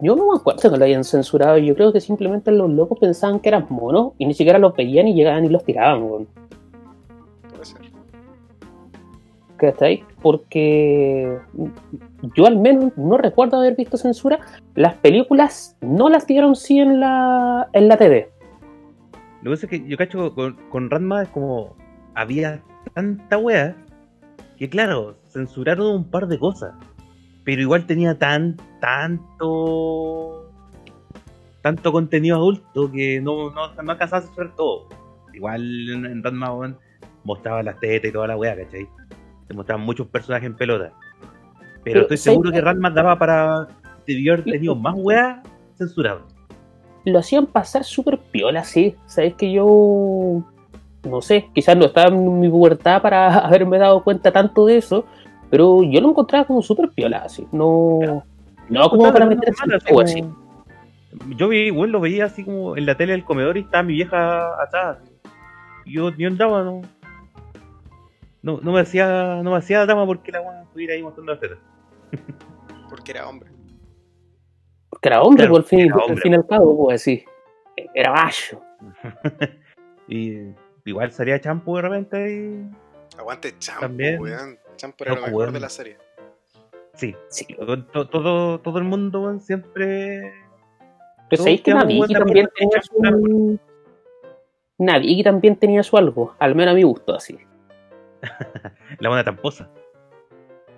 yo 0.00 0.16
no 0.16 0.32
me 0.32 0.36
acuerdo 0.36 0.68
que 0.68 0.76
lo 0.76 0.84
hayan 0.84 1.04
censurado. 1.04 1.58
Yo 1.58 1.76
creo 1.76 1.92
que 1.92 2.00
simplemente 2.00 2.50
los 2.50 2.68
locos 2.68 2.98
pensaban 2.98 3.38
que 3.38 3.50
eran 3.50 3.68
monos 3.70 4.14
y 4.18 4.26
ni 4.26 4.34
siquiera 4.34 4.58
los 4.58 4.74
veían 4.74 5.06
y 5.06 5.14
llegaban 5.14 5.44
y 5.44 5.48
los 5.48 5.62
tiraban, 5.62 6.02
weón. 6.02 6.28
¿Cachai? 9.58 10.04
Porque 10.22 11.38
yo 12.34 12.46
al 12.46 12.58
menos 12.58 12.96
no 12.96 13.18
recuerdo 13.18 13.58
haber 13.58 13.76
visto 13.76 13.96
censura. 13.96 14.38
Las 14.74 14.94
películas 14.94 15.76
no 15.80 16.08
las 16.08 16.26
dieron 16.26 16.56
sí 16.56 16.78
en 16.78 17.00
la, 17.00 17.68
en 17.72 17.88
la 17.88 17.96
TV. 17.96 18.30
Lo 19.42 19.50
que 19.50 19.56
pasa 19.56 19.66
es 19.66 19.70
que 19.70 19.88
yo 19.88 19.96
cacho 19.96 20.34
con, 20.34 20.56
con 20.70 20.90
Ranma 20.90 21.22
es 21.22 21.28
como 21.28 21.76
había 22.14 22.60
tanta 22.94 23.38
wea 23.38 23.76
que 24.58 24.68
claro, 24.68 25.16
censuraron 25.28 25.96
un 25.96 26.04
par 26.04 26.26
de 26.26 26.38
cosas. 26.38 26.74
Pero 27.44 27.62
igual 27.62 27.86
tenía 27.86 28.18
tan, 28.18 28.56
tanto 28.80 30.50
tanto 31.62 31.92
contenido 31.92 32.36
adulto 32.36 32.90
que 32.90 33.20
no, 33.20 33.50
no, 33.50 33.74
no 33.74 33.92
alcanzaba 33.92 34.18
a 34.18 34.26
censurar 34.26 34.54
todo. 34.56 34.88
Igual 35.34 35.90
en, 35.90 36.06
en 36.06 36.22
Ranma 36.22 36.76
mostraba 37.24 37.62
las 37.62 37.78
tetas 37.78 38.10
y 38.10 38.12
toda 38.12 38.28
la 38.28 38.36
wea, 38.36 38.56
¿cachai? 38.56 38.88
Te 39.48 39.54
mostraban 39.54 39.84
muchos 39.84 40.06
personajes 40.06 40.46
en 40.46 40.56
pelota. 40.56 40.92
Pero, 41.20 41.82
Pero, 41.84 42.00
estoy 42.02 42.16
¿sabes 42.18 42.22
seguro 42.34 42.52
que 42.52 42.60
Ranma 42.60 42.90
daba 42.90 43.18
para 43.18 43.68
debió 44.06 44.34
haber 44.34 44.44
tenido 44.44 44.74
más 44.74 44.94
weas 44.96 45.38
censuradas. 45.76 46.22
Lo 47.04 47.18
hacían 47.18 47.46
pasar 47.46 47.84
súper 47.84 48.18
piola, 48.18 48.64
sí. 48.64 48.94
Sabes 49.06 49.34
que 49.34 49.50
yo. 49.52 50.42
No 51.08 51.22
sé, 51.22 51.48
quizás 51.54 51.76
no 51.76 51.86
estaba 51.86 52.08
en 52.08 52.40
mi 52.40 52.48
pubertad 52.48 53.00
para 53.00 53.38
haberme 53.46 53.78
dado 53.78 54.02
cuenta 54.04 54.30
tanto 54.32 54.66
de 54.66 54.78
eso. 54.78 55.04
Pero 55.50 55.82
yo 55.82 56.00
lo 56.02 56.10
encontraba 56.10 56.44
como 56.46 56.60
súper 56.60 56.90
piola, 56.90 57.18
así. 57.24 57.46
No. 57.52 58.24
No 58.68 58.90
como 58.90 59.10
para 59.10 59.24
meter 59.24 59.54
Normal, 59.58 59.80
así 60.04 60.20
como- 60.20 60.36
Yo 61.36 61.48
vi, 61.48 61.58
igual 61.68 61.90
lo 61.90 62.00
veía 62.00 62.26
así 62.26 62.44
como 62.44 62.76
en 62.76 62.84
la 62.84 62.96
tele 62.96 63.12
del 63.12 63.24
comedor 63.24 63.56
y 63.56 63.60
estaba 63.60 63.82
mi 63.82 63.94
vieja. 63.94 64.50
Y 65.86 65.94
yo, 65.94 66.10
yo 66.14 66.28
andaba, 66.28 66.62
no. 66.64 66.82
No, 68.42 68.60
no 68.62 68.72
me 68.72 68.80
hacía, 68.80 69.40
no 69.42 69.50
me 69.50 69.56
hacía 69.56 69.84
drama 69.84 70.06
porque 70.06 70.30
la 70.32 70.40
weá 70.40 70.62
estuviera 70.62 70.94
ahí 70.94 71.02
mostrando 71.02 71.32
las 71.32 71.40
tetas. 71.40 71.58
Porque 72.88 73.10
era 73.12 73.28
hombre. 73.28 73.50
Porque 74.90 75.08
era 75.08 75.22
hombre, 75.22 75.44
Claro, 75.46 75.52
por 75.54 75.64
fin, 75.64 75.92
hombre. 75.92 76.16
fin 76.22 76.32
y 76.32 76.36
al 76.36 76.46
cabo, 76.46 76.76
pues 76.86 77.00
así. 77.02 77.24
Era 77.94 78.12
macho. 78.12 78.60
Y 80.10 80.54
igual 80.86 81.12
salía 81.12 81.38
champo 81.38 81.76
de 81.76 81.82
repente 81.82 82.32
y. 82.34 83.18
Aguante 83.18 83.54
Champo, 83.58 83.80
También. 83.82 84.18
weón. 84.22 84.58
Champo 84.76 85.04
era 85.04 85.10
lo 85.12 85.16
Loco, 85.16 85.26
mejor 85.26 85.40
weón. 85.42 85.52
de 85.54 85.60
la 85.60 85.68
serie. 85.68 85.98
Sí, 86.94 87.14
Sí. 87.28 87.44
todo, 87.54 88.08
todo, 88.08 88.58
todo 88.60 88.78
el 88.78 88.84
mundo 88.84 89.20
weón, 89.20 89.40
siempre. 89.42 90.32
Pero 91.28 91.42
sabéis 91.42 91.60
que 91.60 91.74
Naviki 91.74 92.14
también 92.14 92.46
por 92.46 92.54
tenía 92.54 92.82
su. 92.82 93.58
Naviki 94.78 95.22
también 95.22 95.56
tenía 95.56 95.82
su 95.82 95.96
algo, 95.98 96.34
al 96.38 96.54
menos 96.54 96.72
a 96.72 96.74
mi 96.76 96.84
gusto, 96.84 97.14
así. 97.14 97.38
La 98.98 99.08
buena 99.08 99.24
tramposa. 99.24 99.68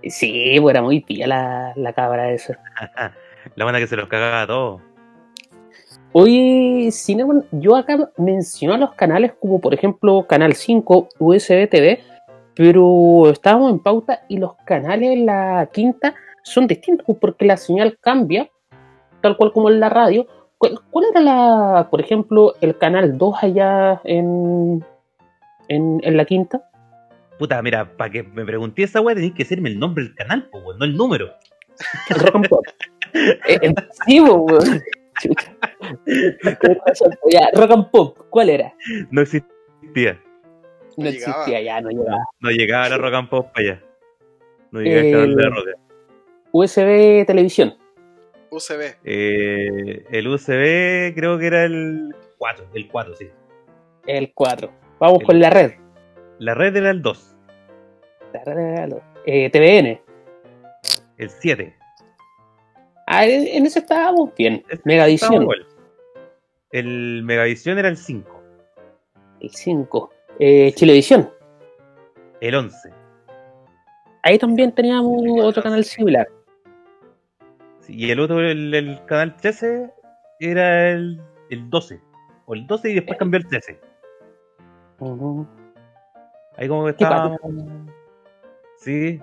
Sí, 0.03 0.57
pues 0.61 0.75
era 0.75 0.83
muy 0.83 1.01
pía 1.01 1.27
la, 1.27 1.73
la 1.77 1.93
cabra 1.93 2.31
esa. 2.31 2.59
La 3.57 3.65
buena 3.65 3.79
que 3.79 3.87
se 3.87 3.97
los 3.97 4.09
cagaba 4.09 4.43
a 4.43 4.47
todos. 4.47 4.83
Cinnamon, 6.93 7.47
yo 7.53 7.77
acá 7.77 8.11
menciono 8.17 8.77
los 8.77 8.95
canales 8.95 9.33
como 9.41 9.61
por 9.61 9.75
ejemplo 9.75 10.27
Canal 10.27 10.55
5, 10.55 11.09
USB 11.19 11.69
TV, 11.69 12.01
pero 12.55 13.31
estábamos 13.31 13.71
en 13.71 13.79
pauta 13.79 14.23
y 14.29 14.39
los 14.39 14.55
canales 14.65 15.11
en 15.11 15.27
la 15.27 15.69
quinta 15.73 16.15
son 16.43 16.67
distintos 16.67 17.07
pues, 17.07 17.19
porque 17.19 17.45
la 17.45 17.57
señal 17.57 17.97
cambia, 18.01 18.51
tal 19.21 19.37
cual 19.37 19.53
como 19.53 19.71
en 19.71 19.81
la 19.81 19.89
radio. 19.89 20.27
¿Cuál, 20.59 20.79
cuál 20.91 21.07
era 21.11 21.21
la, 21.21 21.89
por 21.91 22.01
ejemplo, 22.01 22.55
el 22.61 22.77
canal 22.77 23.17
2 23.17 23.37
allá 23.43 24.01
en, 24.05 24.85
en, 25.69 26.01
en 26.03 26.17
la 26.17 26.25
quinta? 26.25 26.70
Puta, 27.41 27.61
mira, 27.63 27.97
para 27.97 28.11
que 28.11 28.23
me 28.23 28.45
pregunté 28.45 28.83
esa 28.85 29.01
weá 29.01 29.15
tenéis 29.15 29.33
que 29.33 29.45
decirme 29.45 29.71
el 29.71 29.79
nombre 29.79 30.05
del 30.05 30.15
canal, 30.15 30.49
pues, 30.53 30.63
weón, 30.65 30.79
no 30.79 30.85
el 30.85 30.95
número. 30.97 31.31
Rock 32.11 32.35
and 32.37 32.49
Pop. 32.49 32.65
Eh, 33.15 33.59
eh, 33.63 33.75
sí, 34.07 34.21
weón. 34.21 34.83
Ya, 37.31 37.49
Rock 37.55 37.71
and 37.73 37.91
Pop, 37.91 38.19
¿cuál 38.31 38.51
era? 38.51 38.75
No 39.11 39.23
existía. 39.23 40.21
No 40.97 41.05
No 41.05 41.09
existía, 41.09 41.61
llegaba. 41.61 41.61
ya, 41.63 41.81
no 41.81 41.89
llegaba. 41.91 42.19
No 42.41 42.51
llegaba 42.51 42.89
la 42.91 42.99
Rock 42.99 43.15
and 43.15 43.29
Pop 43.31 43.53
para 43.55 43.67
allá. 43.69 43.83
No 44.71 44.81
llegaba 44.81 45.03
el 45.07 45.13
canal 45.13 45.37
de 45.37 45.43
la 45.43 45.49
Roca. 45.51 45.71
USB 46.53 47.25
televisión. 47.27 47.75
UCB. 48.51 48.97
Eh, 49.05 50.05
el 50.11 50.27
USB 50.29 51.15
creo 51.15 51.39
que 51.39 51.47
era 51.47 51.65
el 51.65 52.15
4, 52.39 52.67
el 52.75 52.89
4, 52.89 53.15
sí. 53.17 53.29
El 54.07 54.33
4. 54.35 54.71
Vamos 54.99 55.21
El- 55.21 55.27
con 55.27 55.39
la 55.41 55.51
red. 55.51 55.73
La 56.41 56.55
red 56.55 56.75
era 56.77 56.91
el 56.91 57.03
2, 57.03 57.37
La 58.33 58.45
red 58.45 58.59
era 58.59 58.87
lo- 58.87 59.03
eh, 59.27 59.51
TVN. 59.51 60.01
el 61.19 61.29
7. 61.31 61.77
Ah, 63.07 63.27
en 63.27 63.67
ese 63.67 63.81
estábamos 63.81 64.35
bien. 64.37 64.63
Estaba 64.69 64.81
Megavisión. 64.85 65.47
El 66.71 67.23
Megavisión 67.25 67.79
era 67.79 67.89
el 67.89 67.97
5, 67.97 68.41
El 69.41 69.51
5. 69.51 70.11
Eh, 70.39 70.73
Chilevisión. 70.75 71.31
el 72.41 72.55
11. 72.55 72.91
Ahí 74.23 74.39
también 74.39 74.73
teníamos 74.73 75.23
otro 75.43 75.63
canal 75.63 75.85
similar. 75.85 76.27
Sí, 77.81 77.95
y 77.97 78.11
el 78.11 78.21
otro, 78.21 78.41
el, 78.41 78.73
el 78.75 79.05
canal 79.07 79.37
13, 79.37 79.91
era 80.39 80.91
el, 80.91 81.21
el 81.51 81.69
12. 81.69 82.01
O 82.47 82.55
el 82.55 82.67
12 82.67 82.91
y 82.91 82.95
después 82.95 83.19
cambió 83.19 83.39
el 83.39 83.47
13. 83.47 83.79
Ujú. 85.01 85.47
Ahí 86.61 86.69
como 86.69 86.85
que 86.85 86.91
estábamos. 86.91 87.39
Sí, 88.77 89.19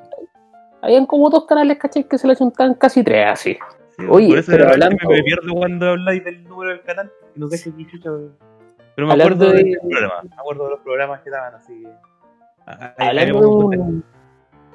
Habían 0.82 1.06
como 1.06 1.30
dos 1.30 1.46
canales, 1.46 1.78
¿cachai? 1.80 2.04
Que 2.04 2.18
se 2.18 2.28
le 2.28 2.36
juntaban 2.36 2.74
casi 2.76 3.04
tres 3.04 3.26
así. 3.28 3.58
sí, 3.98 4.06
Oye, 4.10 4.28
por 4.30 4.38
eso 4.40 4.52
pero 4.52 4.70
hablando- 4.70 5.10
me 5.10 5.24
pierdo 5.24 5.54
cuando 5.54 5.90
habláis 5.90 6.24
del 6.24 6.44
número 6.44 6.72
del 6.72 6.82
canal 6.82 7.12
y 7.36 7.40
no 7.40 7.48
sé 7.48 7.74
qué 7.76 7.88
chucha. 7.88 8.10
Pero 8.96 9.08
me 9.08 9.14
Hablando 9.14 9.46
acuerdo 9.46 9.58
de- 9.58 9.64
de... 9.64 9.72
los 9.76 9.84
programas, 9.90 10.24
me 10.26 10.36
acuerdo 10.36 10.64
de 10.66 10.70
los 10.72 10.80
programas 10.82 11.22
que 11.22 11.30
daban 11.30 11.56
así. 11.56 11.84
Ahí- 12.66 12.78
ahí 12.98 13.08
Hablando 13.08 13.40
de, 13.40 13.48
un, 13.48 14.04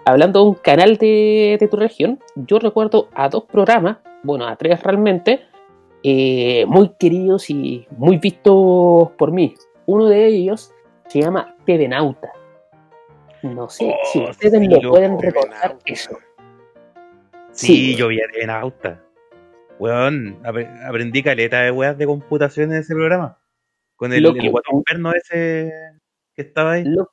hablando 0.05 0.43
de 0.43 0.49
un 0.49 0.55
canal 0.55 0.97
de, 0.97 1.57
de 1.61 1.69
tu 1.69 1.77
región, 1.77 2.19
yo 2.37 2.59
recuerdo 2.59 3.09
a 3.15 3.29
dos 3.29 3.45
programas, 3.45 3.99
bueno, 4.23 4.47
a 4.47 4.57
tres 4.57 4.83
realmente, 4.83 5.43
eh, 6.03 6.65
muy 6.67 6.91
queridos 6.99 7.49
y 7.51 7.87
muy 7.97 8.19
vistos 8.19 9.11
por 9.19 9.31
mí. 9.31 9.55
Uno 9.87 10.07
de 10.07 10.27
ellos 10.27 10.73
se 11.07 11.21
llama 11.21 11.55
TV 11.65 11.87
Nauta. 11.89 12.33
No 13.43 13.69
sé 13.69 13.87
Oh, 13.93 13.97
si 14.13 14.19
ustedes 14.21 14.61
sí, 14.61 14.69
lo 14.69 14.91
pueden 14.91 15.21
recordar 15.21 15.77
eso. 15.85 16.17
Sí, 17.53 17.95
yo 17.97 18.09
vi 18.09 18.21
en 18.41 18.51
Auta. 18.51 19.01
Weón, 19.79 20.41
apre- 20.43 20.71
aprendí 20.89 21.23
caleta 21.23 21.61
de 21.63 21.71
weas 21.71 21.99
de 21.99 22.07
computación 22.07 22.73
en 22.73 22.79
ese 22.79 22.95
programa. 22.95 23.39
Con 23.97 24.13
el, 24.13 24.25
el 24.25 24.51
guatón 24.51 24.83
perno 24.85 25.13
ese 25.13 25.73
que 26.35 26.43
estaba 26.43 26.73
ahí. 26.73 26.85
Lo 26.85 27.11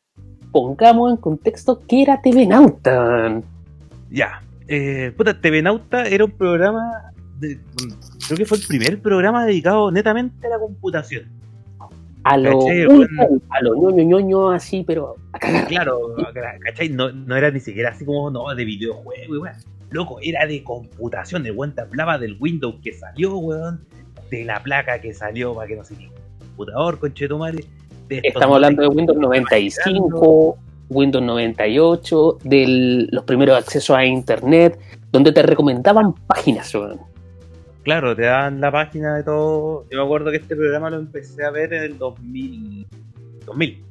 pongamos 0.52 1.12
en 1.12 1.18
contexto 1.18 1.80
que 1.88 2.04
era 2.04 2.22
TV 2.22 2.46
Nauta. 2.46 3.42
Ya. 4.10 4.42
Eh, 4.68 5.12
puta, 5.18 5.40
TV 5.40 5.62
Nauta 5.62 6.06
era 6.08 6.26
un 6.26 6.32
programa. 6.32 7.12
De, 7.40 7.60
creo 8.28 8.38
que 8.38 8.46
fue 8.46 8.58
el 8.58 8.64
primer 8.68 9.02
programa 9.02 9.46
dedicado 9.46 9.92
netamente 9.92 10.46
a 10.48 10.52
la 10.52 10.60
computación. 10.60 11.28
A 12.30 12.38
lo, 12.38 12.60
a 12.62 13.62
lo 13.64 13.76
ñoño 13.76 14.04
ñoño 14.04 14.52
así, 14.52 14.84
pero 14.86 15.16
a 15.34 15.40
cagar. 15.40 15.66
Claro, 15.68 16.16
¿cachai? 16.64 16.90
No, 16.90 17.12
no 17.12 17.36
era 17.36 17.50
ni 17.50 17.60
siquiera 17.60 17.90
así 17.90 18.06
como 18.06 18.30
no, 18.30 18.54
de 18.54 18.66
videojuego, 18.66 19.42
weón. 19.42 19.56
Loco, 19.90 20.20
era 20.22 20.46
de 20.46 20.64
computación. 20.64 21.44
El 21.48 21.54
weón 21.54 21.74
te 21.74 21.82
hablaba 21.82 22.20
del 22.20 22.38
Windows 22.40 22.76
que 22.84 22.94
salió, 22.94 23.36
weón. 23.40 23.84
De 24.30 24.46
la 24.46 24.62
placa 24.62 25.02
que 25.02 25.12
salió 25.12 25.56
para 25.56 25.68
que 25.68 25.76
no 25.76 25.84
sé 25.84 25.96
qué. 25.96 26.12
Computador, 26.56 27.00
conchetumare. 27.00 27.66
Estamos 28.10 28.56
hablando 28.56 28.84
de 28.84 28.88
Windows 28.90 29.18
95, 29.18 30.58
Windows 30.90 31.24
98, 31.24 32.38
de 32.44 33.08
los 33.12 33.24
primeros 33.24 33.58
accesos 33.58 33.98
a 33.98 34.06
Internet, 34.06 34.80
donde 35.12 35.32
te 35.32 35.42
recomendaban 35.42 36.14
páginas. 36.28 36.76
weón. 36.76 37.09
Claro, 37.90 38.16
te 38.16 38.22
daban 38.22 38.62
la 38.62 38.72
página 38.72 39.16
de 39.16 39.24
todo. 39.24 39.84
Yo 39.90 39.98
me 39.98 40.04
acuerdo 40.04 40.30
que 40.30 40.38
este 40.38 40.56
programa 40.56 40.92
lo 40.92 40.98
empecé 40.98 41.44
a 41.44 41.50
ver 41.50 41.74
en 41.74 41.82
el 41.86 41.98
2000. 41.98 42.86
2000. 43.48 43.84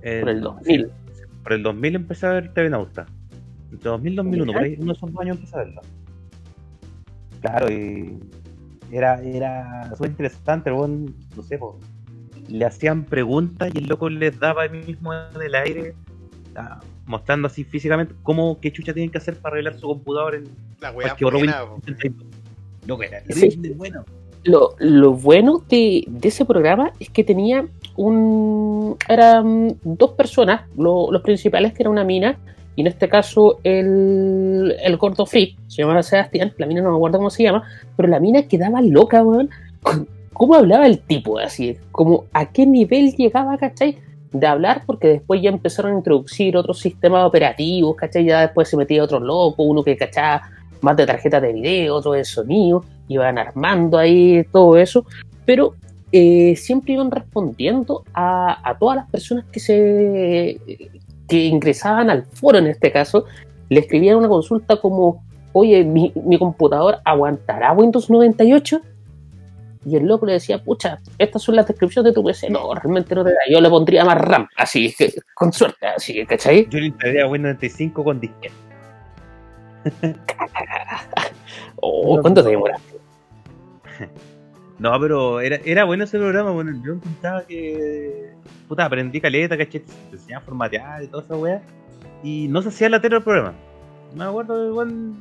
En- 0.00 0.20
Por 0.22 0.30
el 0.30 0.40
2000. 0.40 0.90
sí, 1.12 1.22
por 1.42 1.52
el 1.52 1.62
2000 1.62 1.94
empecé 1.96 2.26
a 2.26 2.30
ver 2.30 2.54
TV 2.54 2.70
Nauta. 2.70 3.04
Entre 3.70 3.90
2000 3.90 4.12
y 4.14 4.16
2001, 4.16 4.52
Ya. 4.52 4.58
por 4.58 4.66
ahí, 4.66 4.76
uno 4.78 4.86
de 4.86 4.92
esos 4.96 5.12
dos 5.12 5.20
años 5.20 5.36
empecé 5.36 5.56
a 5.56 5.58
verla. 5.58 5.80
Claro, 7.42 7.70
y. 7.70 8.18
Era, 8.90 9.20
era 9.22 9.90
súper 9.94 10.12
interesante, 10.12 10.70
el 10.70 10.76
weón, 10.76 11.14
no 11.36 11.42
sé, 11.42 11.58
po, 11.58 11.78
le 12.48 12.64
hacían 12.64 13.04
preguntas 13.04 13.70
y 13.74 13.78
el 13.78 13.88
loco 13.88 14.08
les 14.08 14.40
daba 14.40 14.62
ahí 14.62 14.70
mismo 14.70 15.12
en 15.12 15.42
el 15.42 15.54
aire, 15.54 15.94
ah, 16.56 16.80
mostrando 17.04 17.46
así 17.46 17.62
físicamente 17.62 18.14
cómo, 18.22 18.58
qué 18.58 18.72
chucha 18.72 18.94
tienen 18.94 19.10
que 19.10 19.18
hacer 19.18 19.36
para 19.36 19.52
arreglar 19.52 19.74
su 19.78 19.86
computador 19.86 20.34
en 20.34 20.44
La 20.80 20.92
wea 20.92 21.14
buena, 21.20 21.66
32. 22.80 22.86
Loco, 22.86 23.02
era 23.02 23.20
Sí. 23.30 23.58
bueno. 23.76 24.04
Lo, 24.44 24.70
lo 24.78 25.12
bueno 25.12 25.62
de, 25.68 26.04
de 26.06 26.28
ese 26.28 26.46
programa 26.46 26.92
es 26.98 27.10
que 27.10 27.24
tenía 27.24 27.66
un, 27.96 28.96
eran 29.08 29.76
dos 29.82 30.12
personas, 30.12 30.62
lo- 30.78 31.12
los 31.12 31.20
principales, 31.22 31.74
que 31.74 31.82
era 31.82 31.90
una 31.90 32.04
mina, 32.04 32.38
y 32.74 32.80
en 32.80 32.86
este 32.86 33.08
caso 33.08 33.58
el, 33.64 34.74
el 34.82 34.96
gordo 34.96 35.26
freak, 35.26 35.56
se 35.66 35.82
llamaba 35.82 36.02
Sebastián, 36.02 36.54
la 36.56 36.66
mina 36.66 36.80
no 36.80 36.90
me 36.90 36.96
acuerdo 36.96 37.18
cómo 37.18 37.28
se 37.30 37.42
llama, 37.42 37.64
pero 37.96 38.08
la 38.08 38.18
mina 38.18 38.42
quedaba 38.44 38.80
loca, 38.80 39.22
weón. 39.22 39.50
¿Cómo 40.32 40.54
hablaba 40.54 40.86
el 40.86 41.00
tipo? 41.00 41.38
Así, 41.38 41.76
como 41.92 42.24
a 42.32 42.50
qué 42.50 42.64
nivel 42.64 43.14
llegaba, 43.14 43.58
¿cachai? 43.58 43.98
De 44.32 44.46
hablar, 44.46 44.84
porque 44.86 45.08
después 45.08 45.42
ya 45.42 45.50
empezaron 45.50 45.92
a 45.92 45.96
introducir 45.98 46.56
otros 46.56 46.78
sistemas 46.78 47.26
operativos, 47.26 47.94
¿cachai? 47.96 48.24
Ya 48.24 48.40
después 48.42 48.68
se 48.68 48.76
metía 48.78 49.04
otro 49.04 49.20
loco, 49.20 49.64
uno 49.64 49.82
que 49.84 49.98
cachaba 49.98 50.42
más 50.80 50.96
de 50.96 51.06
tarjetas 51.06 51.42
de 51.42 51.52
video, 51.52 51.96
otro 51.96 52.12
de 52.12 52.24
sonido, 52.24 52.84
iban 53.08 53.38
armando 53.38 53.98
ahí 53.98 54.44
todo 54.52 54.76
eso, 54.76 55.04
pero 55.44 55.74
eh, 56.12 56.54
siempre 56.56 56.94
iban 56.94 57.10
respondiendo 57.10 58.04
a, 58.14 58.68
a 58.68 58.78
todas 58.78 58.96
las 58.96 59.10
personas 59.10 59.44
que 59.52 59.60
se 59.60 60.60
que 61.30 61.44
ingresaban 61.46 62.10
al 62.10 62.24
foro 62.24 62.58
en 62.58 62.66
este 62.66 62.90
caso, 62.90 63.24
le 63.68 63.80
escribían 63.80 64.16
una 64.16 64.28
consulta 64.28 64.76
como, 64.80 65.24
oye, 65.52 65.84
mi, 65.84 66.12
mi 66.26 66.38
computador 66.38 66.98
aguantará 67.04 67.72
Windows 67.72 68.10
98? 68.10 68.82
Y 69.86 69.96
el 69.96 70.06
loco 70.06 70.26
le 70.26 70.34
decía, 70.34 70.62
pucha, 70.62 70.98
estas 71.16 71.42
son 71.42 71.56
las 71.56 71.66
descripciones 71.66 72.10
de 72.10 72.14
tu 72.14 72.22
PC. 72.22 72.50
No, 72.50 72.74
realmente 72.74 73.14
no 73.14 73.24
te 73.24 73.30
da. 73.30 73.38
Yo 73.48 73.60
le 73.60 73.70
pondría 73.70 74.04
más 74.04 74.18
RAM, 74.18 74.46
así, 74.56 74.92
que, 74.92 75.14
con 75.32 75.52
suerte, 75.52 75.86
así, 75.86 76.26
¿cachai? 76.26 76.68
Yo 76.68 76.80
le 76.80 76.86
instalaría 76.86 77.26
Windows 77.26 77.54
95 77.54 78.04
con 78.04 78.20
disquete. 78.20 78.69
Oh, 81.82 82.20
¿Cuánto 82.20 82.42
te 82.44 82.50
demora? 82.50 82.76
No, 84.78 84.98
pero 84.98 85.40
era, 85.42 85.56
era 85.66 85.84
bueno 85.84 86.04
ese 86.04 86.16
programa, 86.18 86.52
bueno, 86.52 86.72
yo 86.82 86.94
encontraba 86.94 87.42
que. 87.46 88.30
Puta, 88.66 88.86
aprendí 88.86 89.20
caleta, 89.20 89.58
caché, 89.58 89.80
te 89.80 89.92
enseñaba 90.12 90.40
a 90.42 90.44
formatear 90.46 91.02
y 91.02 91.06
toda 91.08 91.22
esa 91.22 91.36
weá. 91.36 91.60
Y 92.22 92.48
no 92.48 92.62
se 92.62 92.70
hacía 92.70 92.88
la 92.88 92.98
tele 92.98 93.16
el 93.16 93.22
programa. 93.22 93.52
Me 94.16 94.24
acuerdo, 94.24 94.66
igual, 94.70 95.12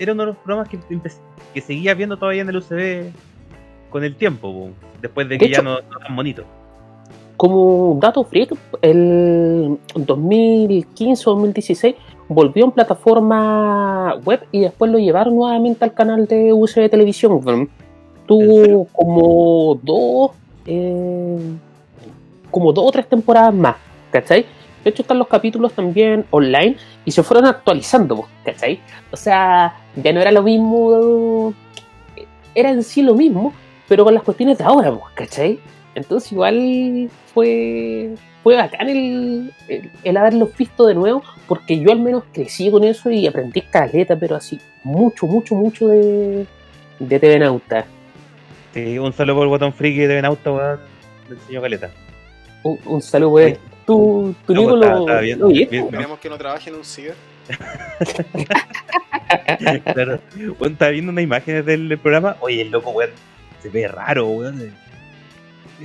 era 0.00 0.14
uno 0.14 0.22
de 0.24 0.26
los 0.30 0.36
programas 0.38 0.68
que, 0.68 0.80
que 1.54 1.60
seguía 1.60 1.94
viendo 1.94 2.16
todavía 2.16 2.42
en 2.42 2.48
el 2.48 2.56
UCB 2.56 3.12
con 3.90 4.02
el 4.02 4.16
tiempo, 4.16 4.52
po, 4.52 4.70
después 5.00 5.28
de 5.28 5.34
De 5.34 5.38
que 5.38 5.44
hecho- 5.46 5.58
ya 5.58 5.62
no, 5.62 5.76
no 5.80 5.98
tan 6.00 6.16
bonito. 6.16 6.44
Como 7.44 7.98
dato 8.00 8.24
freak, 8.24 8.56
el 8.80 9.78
2015 9.94 11.28
o 11.28 11.34
2016 11.34 11.94
volvió 12.26 12.64
en 12.64 12.70
plataforma 12.70 14.14
web 14.24 14.46
y 14.50 14.60
después 14.60 14.90
lo 14.90 14.98
llevaron 14.98 15.36
nuevamente 15.36 15.84
al 15.84 15.92
canal 15.92 16.26
de 16.26 16.54
USB 16.54 16.88
Televisión. 16.88 17.42
weón. 17.44 17.60
¿En 17.60 17.70
Tuvo 18.24 18.86
como 18.86 19.78
dos, 19.82 20.30
eh, 20.64 21.38
como 22.50 22.72
dos 22.72 22.86
o 22.88 22.90
tres 22.90 23.06
temporadas 23.10 23.52
más, 23.52 23.76
¿cachai? 24.10 24.46
De 24.82 24.88
hecho 24.88 25.02
están 25.02 25.18
los 25.18 25.28
capítulos 25.28 25.74
también 25.74 26.24
online 26.30 26.78
y 27.04 27.10
se 27.10 27.22
fueron 27.22 27.44
actualizando, 27.44 28.16
po, 28.16 28.28
¿cachai? 28.42 28.80
O 29.12 29.18
sea, 29.18 29.76
ya 30.02 30.14
no 30.14 30.20
era 30.22 30.32
lo 30.32 30.42
mismo, 30.42 31.52
era 32.54 32.70
en 32.70 32.82
sí 32.82 33.02
lo 33.02 33.14
mismo, 33.14 33.52
pero 33.86 34.02
con 34.02 34.14
las 34.14 34.22
cuestiones 34.22 34.56
de 34.56 34.64
ahora, 34.64 34.90
po, 34.90 35.02
¿cachai? 35.14 35.60
Entonces 35.94 36.32
igual 36.32 37.08
fue, 37.32 38.14
fue 38.42 38.56
bacán 38.56 38.88
el, 38.88 39.52
el, 39.68 39.90
el 40.02 40.16
haberlos 40.16 40.56
visto 40.56 40.86
de 40.86 40.94
nuevo, 40.94 41.22
porque 41.46 41.78
yo 41.78 41.92
al 41.92 42.00
menos 42.00 42.24
crecí 42.32 42.70
con 42.70 42.84
eso 42.84 43.10
y 43.10 43.26
aprendí 43.26 43.60
caleta, 43.62 44.16
pero 44.16 44.36
así, 44.36 44.58
mucho, 44.82 45.26
mucho, 45.26 45.54
mucho 45.54 45.88
de, 45.88 46.46
de 46.98 47.20
TV 47.20 47.38
Nauta. 47.38 47.84
Sí, 48.72 48.98
un 48.98 49.12
saludo 49.12 49.36
por 49.36 49.44
el 49.44 49.50
botón 49.50 49.72
friki 49.72 50.00
de 50.00 50.14
Benauta, 50.14 50.50
weón. 50.50 50.80
Le 51.28 51.36
enseñó 51.36 51.62
caleta. 51.62 51.90
Un, 52.64 52.78
un 52.86 53.02
saludo, 53.02 53.30
güey. 53.30 53.44
Oye, 53.44 53.58
¿Tú, 53.86 54.34
tú 54.46 54.54
no, 54.54 54.76
lo, 54.76 55.00
estaba 55.00 55.20
bien, 55.20 55.38
lo 55.38 55.48
viste? 55.48 55.66
bien. 55.70 55.84
Esperemos 55.84 56.18
que 56.18 56.30
no 56.30 56.38
trabaje 56.38 56.70
en 56.70 56.76
un 56.76 56.84
ciber. 56.84 57.14
claro. 59.92 60.18
Weón, 60.58 60.72
estaba 60.72 60.90
viendo 60.90 61.12
unas 61.12 61.24
imágenes 61.24 61.66
del 61.66 61.98
programa. 61.98 62.36
Oye, 62.40 62.62
el 62.62 62.70
loco, 62.70 62.90
weón, 62.90 63.10
se 63.62 63.68
ve 63.68 63.86
raro, 63.86 64.26
weón. 64.28 64.72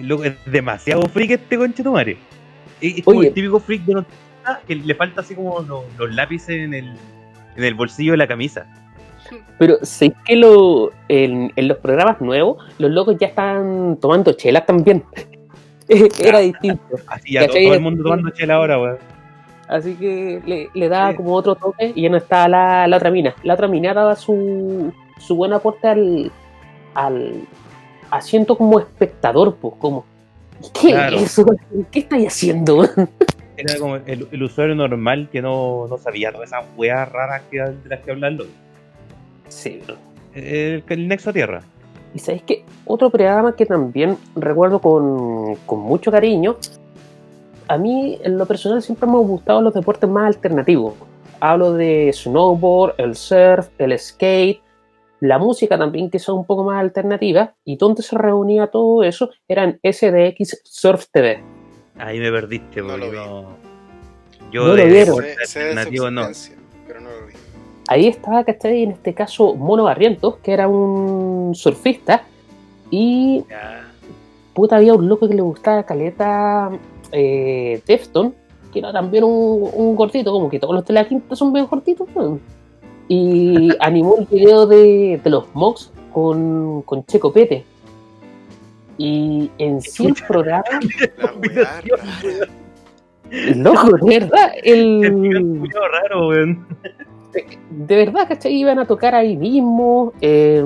Loco 0.04 0.24
es 0.24 0.34
demasiado 0.46 1.02
freak 1.08 1.32
este 1.32 1.58
conche 1.58 1.84
tu 1.84 1.92
madre. 1.92 2.18
Es, 2.82 2.98
es 3.00 3.04
como 3.04 3.22
el 3.22 3.34
típico 3.34 3.60
freak 3.60 3.84
de 3.84 3.94
noticias 3.96 4.20
que 4.68 4.76
le 4.76 4.96
falta 4.96 5.22
así 5.22 5.36
como 5.36 5.60
los, 5.62 5.84
los 5.98 6.16
lápices 6.16 6.50
en 6.50 6.74
el, 6.74 6.94
en 7.56 7.64
el 7.64 7.74
bolsillo 7.76 8.12
de 8.14 8.18
la 8.18 8.28
camisa. 8.28 8.66
Pero 9.60 9.78
sé 9.84 10.12
que 10.26 10.36
lo, 10.36 10.92
en, 11.08 11.52
en 11.56 11.68
los 11.68 11.78
programas 11.78 12.20
nuevos, 12.20 12.64
los 12.80 12.90
locos 12.90 13.16
ya 13.20 13.28
están 13.28 13.98
tomando 14.02 14.34
chelas 14.34 14.66
también. 14.66 15.04
Era 16.20 16.40
distinto. 16.40 16.84
Así 17.08 17.34
ya 17.34 17.46
todo, 17.48 17.58
el 17.58 17.80
mundo 17.82 18.04
tomando 18.04 18.30
chela 18.32 18.56
ahora, 18.56 18.80
weón. 18.80 18.98
Así 19.68 19.94
que 19.96 20.42
le, 20.46 20.70
le 20.74 20.90
daba 20.90 21.12
Sí. 21.12 21.18
como 21.18 21.34
otro 21.36 21.54
toque 21.56 21.92
y 21.94 22.02
ya 22.04 22.10
no 22.10 22.18
estaba 22.18 22.48
la, 22.48 22.88
la 22.88 22.98
otra 22.98 23.12
mina. 23.12 23.36
La 23.44 23.54
otra 23.54 23.68
mina 23.68 23.94
daba 23.94 24.16
su, 24.16 24.92
su 25.20 25.36
buen 25.36 25.54
aporte 25.54 25.88
al, 25.88 26.32
al 26.96 27.34
asiento 28.12 28.58
como 28.58 28.80
espectador, 28.80 29.56
pues, 29.56 29.74
como, 29.80 30.06
¿qué 30.82 30.90
Claro. 30.92 31.18
es 31.18 31.24
eso? 31.24 31.46
¿Qué 31.92 32.00
estáis 32.00 32.28
haciendo? 32.28 32.84
Era 33.58 33.78
como 33.78 33.98
el, 33.98 34.28
el 34.32 34.44
usuario 34.44 34.74
normal 34.76 35.28
que 35.32 35.42
no, 35.42 35.86
no 35.90 35.98
sabía 35.98 36.32
todas 36.32 36.50
esas 36.50 36.66
weas 36.78 37.12
raras 37.12 37.42
que, 37.52 37.58
de 37.60 37.90
las 37.90 38.00
que 38.00 38.12
hablan 38.12 38.40
sí, 39.50 39.82
bro. 39.86 39.96
El, 40.34 40.84
el 40.88 41.08
nexo 41.08 41.34
tierra. 41.34 41.62
Y 42.14 42.20
sabéis 42.20 42.44
que 42.44 42.64
otro 42.86 43.10
programa 43.10 43.56
que 43.56 43.66
también 43.66 44.18
recuerdo 44.36 44.80
con, 44.80 45.56
con 45.66 45.80
mucho 45.80 46.12
cariño, 46.12 46.56
a 47.68 47.78
mí 47.78 48.18
en 48.24 48.38
lo 48.38 48.46
personal 48.46 48.82
siempre 48.82 49.08
me 49.08 49.18
han 49.18 49.28
gustado 49.28 49.62
los 49.62 49.74
deportes 49.74 50.10
más 50.10 50.28
alternativos. 50.28 50.94
Hablo 51.40 51.74
de 51.74 52.12
snowboard, 52.14 52.96
el 52.98 53.16
surf, 53.16 53.70
el 53.78 53.98
skate, 53.98 54.62
la 55.22 55.38
música 55.38 55.78
también 55.78 56.10
que 56.10 56.20
son 56.20 56.40
un 56.40 56.46
poco 56.46 56.64
más 56.64 56.80
alternativa. 56.80 57.54
Y 57.66 57.78
donde 57.78 58.02
se 58.04 58.18
reunía 58.18 58.68
todo 58.68 59.04
eso 59.04 59.30
eran 59.48 59.80
SDX 59.84 60.62
Surf 60.64 61.08
TV. 61.12 61.44
Ahí 61.98 62.20
me 62.20 62.32
perdiste, 62.32 62.82
No 62.82 62.98
lo 62.98 63.10
vi. 63.10 63.18
no. 63.18 63.70
Yo 64.52 64.62
No 64.62 64.68
lo 64.70 64.76
de 64.76 64.86
vieron. 64.86 65.18
deporte 65.18 65.36
Sé, 65.42 65.46
sé 65.48 65.60
de 65.60 65.66
su 65.66 65.70
alternativo 65.80 66.12
no. 66.12 66.28
pero 66.88 67.02
no 67.02 67.10
lo 67.10 67.28
vi. 67.28 67.34
Ahí 67.88 68.08
estaba, 68.08 68.44
¿cachai? 68.44 68.84
En 68.84 68.92
este 68.92 69.14
caso, 69.14 69.56
Mono 69.56 69.84
Barrientos, 69.84 70.38
que 70.38 70.54
era 70.54 70.68
un 70.68 71.54
surfista. 71.56 72.24
Y 72.92 73.44
Ya. 73.50 73.88
puta, 74.54 74.78
había 74.78 74.94
un 74.94 75.08
loco 75.10 75.28
que 75.28 75.36
le 75.36 75.42
gustaba 75.42 75.84
caleta 75.84 76.70
eh, 77.12 77.82
Defton, 77.86 78.34
que 78.72 78.80
era 78.80 78.92
también 78.94 79.24
un, 79.24 79.70
un 79.74 79.96
gordito, 79.96 80.32
como 80.32 80.50
que 80.50 80.60
todos 80.60 80.74
los 80.76 80.86
de 80.86 80.94
la 80.94 81.08
quinta 81.08 81.36
son 81.36 81.52
bien 81.54 81.66
gorditos. 81.68 82.08
¿no? 82.16 82.40
Y 83.10 83.70
animó 83.80 84.18
el 84.20 84.26
video 84.28 84.66
de, 84.68 85.20
de 85.24 85.30
los 85.30 85.46
Mox 85.56 85.92
con, 86.14 86.84
con 86.84 87.04
Checo 87.06 87.34
Pete. 87.34 87.66
Y 88.98 89.50
en 89.58 89.82
sí 89.82 90.06
el 90.10 90.14
programa, 90.28 90.64
loco, 93.56 93.90
de 94.06 94.20
verdad, 94.20 94.52
El 94.64 95.62
raro, 95.92 96.28
weón. 96.30 96.66
de 97.70 97.96
verdad, 97.96 98.28
¿cachai? 98.28 98.54
Iban 98.54 98.80
a 98.80 98.86
tocar 98.86 99.16
ahí 99.16 99.36
mismo. 99.36 100.14
eh, 100.22 100.64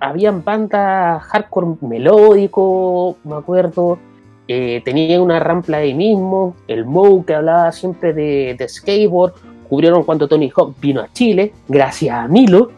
habían 0.00 0.44
bandas 0.44 1.22
hardcore 1.24 1.76
melódico, 1.80 3.16
me 3.24 3.34
acuerdo. 3.36 3.98
eh, 4.46 4.80
tenían 4.84 5.20
una 5.20 5.38
rampla 5.40 5.78
ahí 5.78 5.94
mismo. 5.94 6.54
El 6.68 6.84
Moe 6.84 7.24
que 7.24 7.34
hablaba 7.34 7.70
siempre 7.72 8.12
de, 8.12 8.56
de 8.58 8.68
skateboard. 8.68 9.34
Cubrieron 9.68 10.02
cuando 10.04 10.26
Tony 10.28 10.50
Hawk 10.54 10.74
vino 10.80 11.00
a 11.00 11.12
Chile, 11.12 11.52
gracias 11.68 12.14
a 12.16 12.26
Milo. 12.28 12.70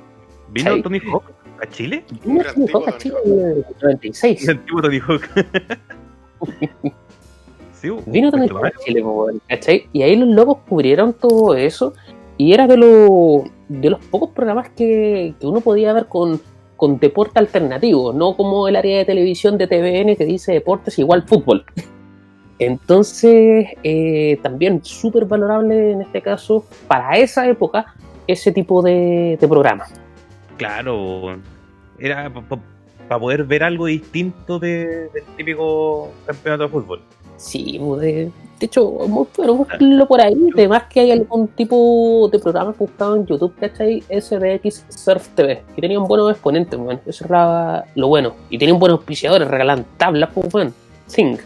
¿Vino. 0.50 0.82
Tony 0.82 0.98
Hawk 1.00 1.24
a 1.62 1.66
Chile? 1.68 2.04
Vino 2.24 2.42
Tony 2.42 2.66
Hawk 2.72 2.88
a 2.88 2.98
Chile 2.98 3.14
en 3.24 3.32
el 3.40 3.64
96. 3.82 4.42
El 4.48 4.50
antiguo 4.58 4.82
Tony 4.82 4.98
Hawk. 4.98 5.22
sí, 7.72 7.88
Vino 8.06 8.30
Tony 8.30 8.48
pues, 8.48 8.62
Hawk 8.62 8.66
a 8.66 8.84
Chile, 8.84 9.02
weón, 9.02 9.40
¿cachai? 9.48 9.86
Y 9.92 10.02
ahí 10.02 10.16
los 10.16 10.28
locos 10.28 10.58
cubrieron 10.68 11.12
todo 11.12 11.54
eso. 11.54 11.94
Y 12.36 12.52
era 12.54 12.66
de, 12.66 12.76
lo- 12.78 13.44
de 13.68 13.90
los 13.90 14.04
pocos 14.06 14.30
programas 14.30 14.70
que, 14.70 15.34
que 15.38 15.46
uno 15.46 15.60
podía 15.60 15.92
ver 15.92 16.06
con, 16.06 16.40
con 16.76 16.98
deporte 16.98 17.38
alternativo, 17.38 18.12
no 18.14 18.34
como 18.36 18.66
el 18.66 18.76
área 18.76 18.96
de 18.98 19.04
televisión 19.04 19.58
de 19.58 19.66
TVN 19.66 20.16
que 20.16 20.24
dice 20.24 20.52
deportes 20.52 20.98
igual 20.98 21.22
fútbol. 21.28 21.64
Entonces, 22.60 23.68
eh, 23.82 24.38
también 24.42 24.84
súper 24.84 25.24
valorable 25.24 25.92
en 25.92 26.02
este 26.02 26.20
caso, 26.22 26.64
para 26.86 27.16
esa 27.16 27.48
época, 27.48 27.94
ese 28.26 28.52
tipo 28.52 28.82
de, 28.82 29.36
de 29.40 29.48
programa. 29.48 29.86
Claro, 30.58 31.38
era 31.98 32.30
para 33.08 33.18
poder 33.18 33.44
ver 33.44 33.62
algo 33.64 33.86
distinto 33.86 34.58
de- 34.58 35.08
del 35.08 35.24
típico 35.36 36.10
campeonato 36.26 36.62
de 36.64 36.68
fútbol. 36.68 37.00
Sí, 37.38 37.80
pues, 37.82 38.00
de, 38.02 38.12
de 38.60 38.66
hecho, 38.66 38.84
muy 39.08 39.26
bueno, 39.34 39.54
búsquenlo 39.54 40.06
por 40.06 40.20
ahí. 40.20 40.36
Además 40.54 40.84
que 40.90 41.00
hay 41.00 41.10
algún 41.12 41.48
tipo 41.48 42.28
de 42.30 42.38
programa 42.38 42.74
buscado 42.78 43.16
en 43.16 43.24
YouTube, 43.26 43.54
¿cachai? 43.58 44.02
SBX 44.10 44.84
Surf 44.90 45.28
TV, 45.30 45.62
que 45.74 45.80
tenían 45.80 46.04
buenos 46.04 46.30
exponentes, 46.30 46.78
weón. 46.78 47.00
Eso 47.06 47.24
era 47.24 47.86
lo 47.94 48.08
bueno. 48.08 48.34
Y 48.50 48.58
tenían 48.58 48.78
buenos 48.78 48.98
auspiciadores, 48.98 49.48
regalaban 49.48 49.86
tablas, 49.96 50.28
pues, 50.34 50.52
weón. 50.52 50.74
Zing. 51.08 51.38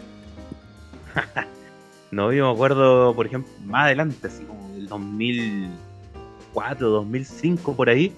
No, 2.11 2.31
yo 2.33 2.47
me 2.47 2.53
acuerdo, 2.53 3.13
por 3.15 3.25
ejemplo, 3.25 3.51
más 3.65 3.85
adelante, 3.85 4.27
así 4.27 4.43
como 4.43 4.73
el 4.75 4.87
2004, 4.87 6.89
2005, 6.89 7.75
por 7.75 7.89
ahí, 7.89 8.13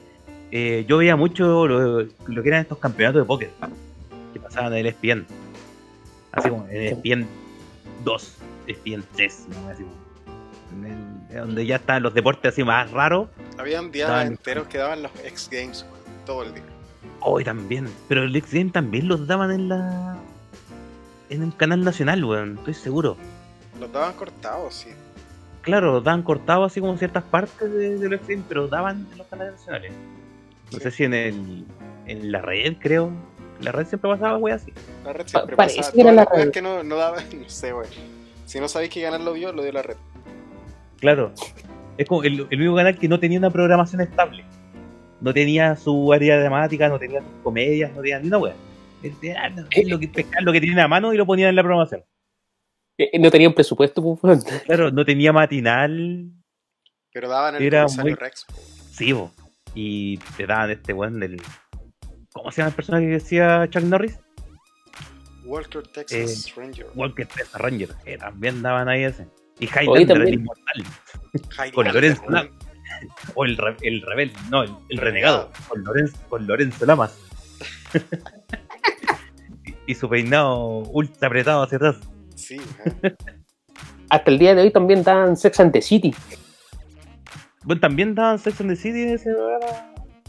eh, 0.52 0.86
yo 0.88 0.98
veía 0.98 1.16
mucho 1.16 1.68
lo, 1.68 2.02
lo 2.04 2.44
que 2.44 2.50
eran 2.50 2.62
estos 2.62 2.78
campeonatos 2.78 3.22
de 3.22 3.26
póker 3.26 3.50
que 4.34 4.40
pasaban 4.40 4.74
en 4.74 4.80
el 4.80 4.86
ESPN. 4.88 5.26
Así 6.32 6.50
como 6.50 6.68
en 6.68 6.76
el 6.76 6.82
ESPN 6.94 7.28
2, 8.04 8.38
ESPN 8.68 9.04
3, 9.16 9.46
¿no? 9.50 9.70
Así 9.70 9.84
como, 9.84 10.86
en 10.86 10.92
el- 10.92 11.38
donde 11.38 11.66
ya 11.66 11.76
están 11.78 12.04
los 12.04 12.14
deportes 12.14 12.54
así 12.54 12.64
más 12.64 12.90
raros. 12.92 13.30
Habían 13.58 13.92
días 13.92 14.10
Daban- 14.10 14.28
enteros 14.28 14.68
que 14.68 14.78
daban 14.78 15.04
los 15.04 15.12
X 15.26 15.50
Games, 15.52 15.86
todo 16.26 16.44
el 16.44 16.54
día. 16.54 16.64
Hoy 17.22 17.44
también. 17.44 17.88
Pero 18.08 18.24
el 18.24 18.36
X 18.36 18.54
Game 18.54 18.70
también 18.72 19.08
los 19.08 19.28
daban 19.28 19.52
en 19.52 19.70
la. 19.70 20.18
En 21.30 21.44
un 21.44 21.52
canal 21.52 21.84
nacional, 21.84 22.24
weón, 22.24 22.58
estoy 22.60 22.74
seguro. 22.74 23.18
Los 23.80 23.92
daban 23.92 24.14
cortados, 24.14 24.74
sí. 24.74 24.90
Claro, 25.62 25.92
los 25.94 26.04
daban 26.04 26.24
cortados 26.24 26.72
así 26.72 26.80
como 26.80 26.98
ciertas 26.98 27.24
partes 27.24 27.72
de, 27.72 27.98
del 27.98 28.14
X 28.14 28.28
Game, 28.28 28.44
pero 28.48 28.68
daban 28.68 29.06
en 29.12 29.18
los 29.18 29.28
canales 29.28 29.54
nacionales. 29.56 29.92
No 30.72 30.78
Sí. 30.78 30.84
sé 30.84 30.92
si 30.92 31.04
en 31.04 31.14
el. 31.14 31.66
En 32.06 32.32
la 32.32 32.42
red, 32.42 32.76
creo. 32.80 33.08
En 33.60 33.66
la 33.66 33.72
red 33.74 33.86
siempre 33.88 34.10
pasaba, 34.12 34.38
weón, 34.38 34.56
así. 34.56 34.72
La 35.04 35.12
red 35.14 35.28
siempre 35.28 35.56
Pa- 35.58 35.66
pasaba. 35.66 35.92
que 35.92 36.02
era 36.02 36.12
la 36.14 36.26
red. 36.26 36.52
que 36.52 36.62
no, 36.62 36.84
no 36.84 36.96
daban, 36.96 37.24
no 37.42 37.50
sé, 37.50 37.74
weón. 37.74 37.88
Si 38.46 38.60
no 38.62 38.68
sabéis 38.70 38.92
que 38.92 39.02
ganar 39.02 39.20
lo 39.22 39.34
dio, 39.34 39.52
lo 39.52 39.62
dio 39.64 39.74
la 39.74 39.82
red. 39.82 39.98
Claro. 41.00 41.34
Es 41.98 42.08
como 42.08 42.24
el, 42.24 42.48
el 42.50 42.62
único 42.62 42.76
canal 42.76 42.98
que 42.98 43.08
no 43.10 43.20
tenía 43.20 43.40
una 43.40 43.50
programación 43.50 44.02
estable. 44.02 44.46
No 45.20 45.34
tenía 45.34 45.76
su 45.76 46.14
área 46.14 46.40
dramática, 46.40 46.88
no 46.90 47.00
tenía 47.00 47.20
sus 47.22 47.30
comedias, 47.44 47.92
no 47.94 48.02
tenía 48.02 48.20
ni 48.20 48.28
una 48.28 48.38
weá. 48.38 48.54
Era 49.04 49.50
Lo 49.86 50.00
que, 50.00 50.08
pescaban 50.08 50.46
lo 50.46 50.52
que 50.52 50.82
a 50.82 50.88
mano 50.88 51.14
y 51.14 51.18
lo 51.18 51.26
ponían 51.26 51.50
en 51.50 51.56
la 51.56 51.64
programación. 51.64 52.04
Eh, 52.98 53.20
No 53.20 53.30
tenían 53.30 53.54
presupuesto, 53.54 54.02
pues. 54.20 54.44
Claro, 54.66 54.92
no 54.92 55.06
tenía 55.06 55.32
matinal, 55.34 56.32
Pero 57.14 57.30
daban 57.30 57.56
el 57.56 57.64
Era 57.64 57.84
comisario 57.84 58.12
muy- 58.12 58.16
Rex, 58.20 58.46
sí, 58.92 59.12
bo. 59.14 59.32
Y 59.76 60.18
te 60.36 60.48
daban 60.48 60.72
este 60.72 60.94
weón 60.94 61.20
del. 61.20 61.40
¿Cómo 62.34 62.52
se 62.52 62.58
llama 62.62 62.70
el 62.70 62.76
personaje 62.76 63.06
que 63.06 63.12
decía 63.14 63.68
Chuck 63.70 63.84
Norris? 63.84 64.20
Walker 65.46 65.84
Texas 65.84 66.54
Ranger. 66.56 66.88
Walker 66.96 67.26
Texas 67.28 67.54
Ranger, 67.62 67.90
que 68.04 68.18
también 68.18 68.62
daban 68.62 68.90
ahí 68.90 69.04
ese. 69.04 69.28
Y 69.60 69.66
Highlander, 69.66 70.22
el 70.22 70.34
inmortal. 70.34 70.84
Con 71.74 71.88
Lorenzo. 71.94 72.24
Lamas. 72.30 72.52
O 73.36 73.46
el, 73.46 73.58
re- 73.58 73.78
el 73.82 74.02
rebelde, 74.02 74.36
no, 74.50 74.64
el, 74.64 74.72
el 74.90 74.98
renegado, 74.98 75.52
con 75.68 75.84
Lorenzo, 75.84 76.18
con 76.30 76.48
Lorenzo 76.48 76.86
Lamas. 76.86 77.18
y, 79.88 79.96
su 79.96 80.08
peinado 80.10 80.84
ultra 80.92 81.28
apretado 81.28 81.64
hacia 81.64 81.78
atrás. 81.78 81.96
Sí. 82.36 82.58
Hasta 84.10 84.32
el 84.32 84.38
día 84.38 84.56
de 84.56 84.62
hoy 84.62 84.72
también 84.72 85.04
dan 85.04 85.36
Sex 85.36 85.60
and 85.60 85.72
the 85.72 85.82
City. 85.82 86.14
Bueno, 87.64 87.82
también 87.82 88.16
daban 88.16 88.40
Sex 88.40 88.62
and 88.62 88.70
the 88.70 88.76
City 88.76 89.02
en 89.02 89.10
ese 89.10 89.32
lugar. 89.32 89.60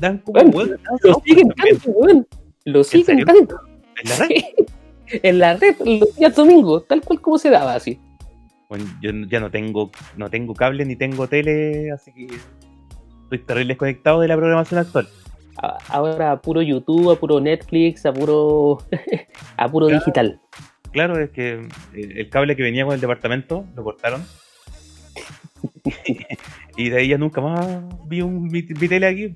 Dan 0.01 0.19
como 0.19 0.41
Bueno, 0.51 0.77
Lo 1.03 1.21
siguen 1.25 1.49
tanto, 1.51 1.91
weón. 1.91 2.27
Lo 2.65 2.85
siguen 2.85 3.25
tanto. 3.25 3.61
¿En 4.03 4.09
la 4.09 4.17
red? 4.17 4.29
En 5.23 5.39
la 5.39 5.57
red, 5.57 5.75
los 5.79 6.15
días 6.17 6.37
domingos, 6.37 6.87
tal 6.87 7.01
cual 7.01 7.19
como 7.23 7.39
se 7.39 7.49
daba, 7.49 7.75
así. 7.75 7.99
Bueno, 8.69 8.85
yo 9.01 9.11
ya 9.31 9.41
no 9.41 9.51
tengo, 9.51 9.91
no 10.19 10.29
tengo 10.29 10.55
cable 10.55 10.85
ni 10.85 10.97
tengo 10.97 11.27
tele, 11.27 11.91
así 11.91 12.13
que 12.13 12.27
estoy 13.23 13.39
terrible 13.39 13.73
desconectado 13.73 14.21
de 14.21 14.29
la 14.29 14.37
programación 14.37 14.81
actual. 14.81 15.09
A- 15.61 15.79
Ahora 15.89 16.33
a 16.33 16.41
puro 16.41 16.63
YouTube, 16.63 17.11
a 17.11 17.17
puro 17.17 17.41
Netflix, 17.41 18.07
a 18.07 18.13
puro, 18.13 18.79
a 19.57 19.69
puro 19.69 19.87
Claro. 19.87 19.99
digital. 19.99 20.41
Claro, 20.93 21.19
es 21.23 21.31
que 21.31 21.69
el 21.95 22.19
el 22.19 22.31
cable 22.31 22.57
que 22.57 22.63
venía 22.63 22.85
con 22.85 22.95
el 22.95 23.01
departamento 23.01 23.65
lo 23.77 23.85
cortaron. 23.85 24.25
y 26.77 26.89
de 26.91 26.97
ahí 26.99 27.09
ya 27.09 27.19
nunca 27.19 27.41
más 27.41 27.67
vi 28.07 28.21
un 28.23 28.45
mi 28.49 28.63
tele 28.63 29.07
aquí. 29.07 29.35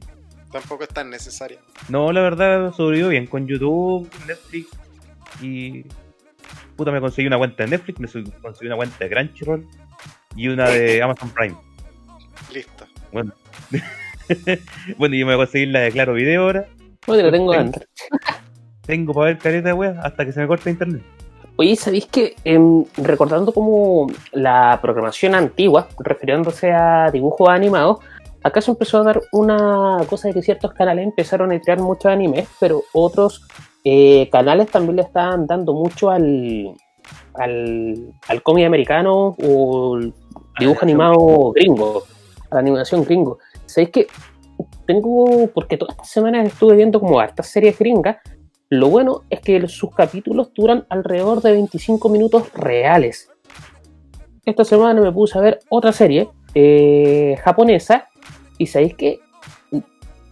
Tampoco 0.50 0.82
es 0.84 0.88
tan 0.90 1.10
necesario. 1.10 1.58
No, 1.88 2.12
la 2.12 2.20
verdad 2.20 2.72
sobrevivió 2.72 3.08
bien 3.08 3.26
con 3.26 3.46
YouTube, 3.46 4.08
Netflix 4.26 4.68
y. 5.40 5.84
Puta, 6.76 6.90
me 6.90 7.00
conseguí 7.00 7.26
una 7.26 7.38
cuenta 7.38 7.64
de 7.64 7.70
Netflix, 7.70 8.00
me 8.00 8.08
conseguí 8.40 8.66
una 8.66 8.76
cuenta 8.76 8.96
de 9.04 9.10
Crunchyroll 9.10 9.66
y 10.36 10.48
una 10.48 10.68
de 10.70 11.02
Amazon 11.02 11.30
Prime. 11.30 11.56
Listo. 12.52 12.86
Bueno, 13.12 13.32
bueno, 14.98 15.14
yo 15.14 15.26
me 15.26 15.34
voy 15.34 15.42
a 15.42 15.46
conseguir 15.46 15.68
la 15.68 15.80
de 15.80 15.92
Claro 15.92 16.14
Video 16.14 16.42
ahora. 16.42 16.66
Oye, 17.06 17.22
lo 17.22 17.30
tengo 17.30 17.52
Sí. 17.52 17.58
antes. 17.58 17.88
Tengo 18.86 19.14
para 19.14 19.26
ver 19.26 19.38
careta 19.38 19.68
de 19.68 19.74
wea 19.74 20.00
hasta 20.02 20.24
que 20.24 20.32
se 20.32 20.40
me 20.40 20.48
corte 20.48 20.68
internet. 20.70 21.02
Oye, 21.56 21.76
¿sabéis 21.76 22.06
que 22.06 22.34
em, 22.44 22.84
recordando 22.96 23.52
como 23.52 24.08
la 24.32 24.78
programación 24.82 25.36
antigua, 25.36 25.86
refiriéndose 26.00 26.72
a 26.72 27.10
dibujos 27.12 27.48
animados, 27.48 27.98
acá 28.42 28.60
se 28.60 28.72
empezó 28.72 28.98
a 28.98 29.04
dar 29.04 29.20
una 29.30 29.98
cosa 30.08 30.28
de 30.28 30.34
que 30.34 30.42
ciertos 30.42 30.72
canales 30.72 31.04
empezaron 31.04 31.52
a 31.52 31.60
crear 31.60 31.78
muchos 31.78 32.06
animes, 32.06 32.48
pero 32.58 32.82
otros 32.92 33.46
eh, 33.84 34.28
canales 34.32 34.68
también 34.68 34.96
le 34.96 35.02
estaban 35.02 35.46
dando 35.46 35.74
mucho 35.74 36.10
al, 36.10 36.72
al, 37.34 38.14
al 38.26 38.42
cómic 38.42 38.66
americano 38.66 39.36
o 39.40 39.96
el 39.98 40.12
dibujo 40.58 40.80
animado 40.82 41.52
gringo, 41.52 42.02
a 42.50 42.54
la 42.56 42.60
animación 42.60 43.04
gringo. 43.04 43.38
¿Sabéis 43.72 43.90
que 43.90 44.06
tengo, 44.86 45.48
porque 45.54 45.76
todas 45.76 45.94
estas 45.94 46.10
semanas 46.10 46.46
estuve 46.46 46.76
viendo 46.76 47.00
como 47.00 47.18
hartas 47.18 47.46
series 47.46 47.78
gringas, 47.78 48.18
lo 48.68 48.88
bueno 48.88 49.22
es 49.30 49.40
que 49.40 49.66
sus 49.68 49.94
capítulos 49.94 50.52
duran 50.54 50.86
alrededor 50.88 51.42
de 51.42 51.52
25 51.52 52.08
minutos 52.08 52.52
reales. 52.54 53.30
Esta 54.44 54.64
semana 54.64 55.00
me 55.00 55.12
puse 55.12 55.38
a 55.38 55.42
ver 55.42 55.60
otra 55.68 55.92
serie 55.92 56.28
eh, 56.54 57.36
japonesa 57.42 58.08
y 58.58 58.66
sabéis 58.66 58.94
que 58.94 59.20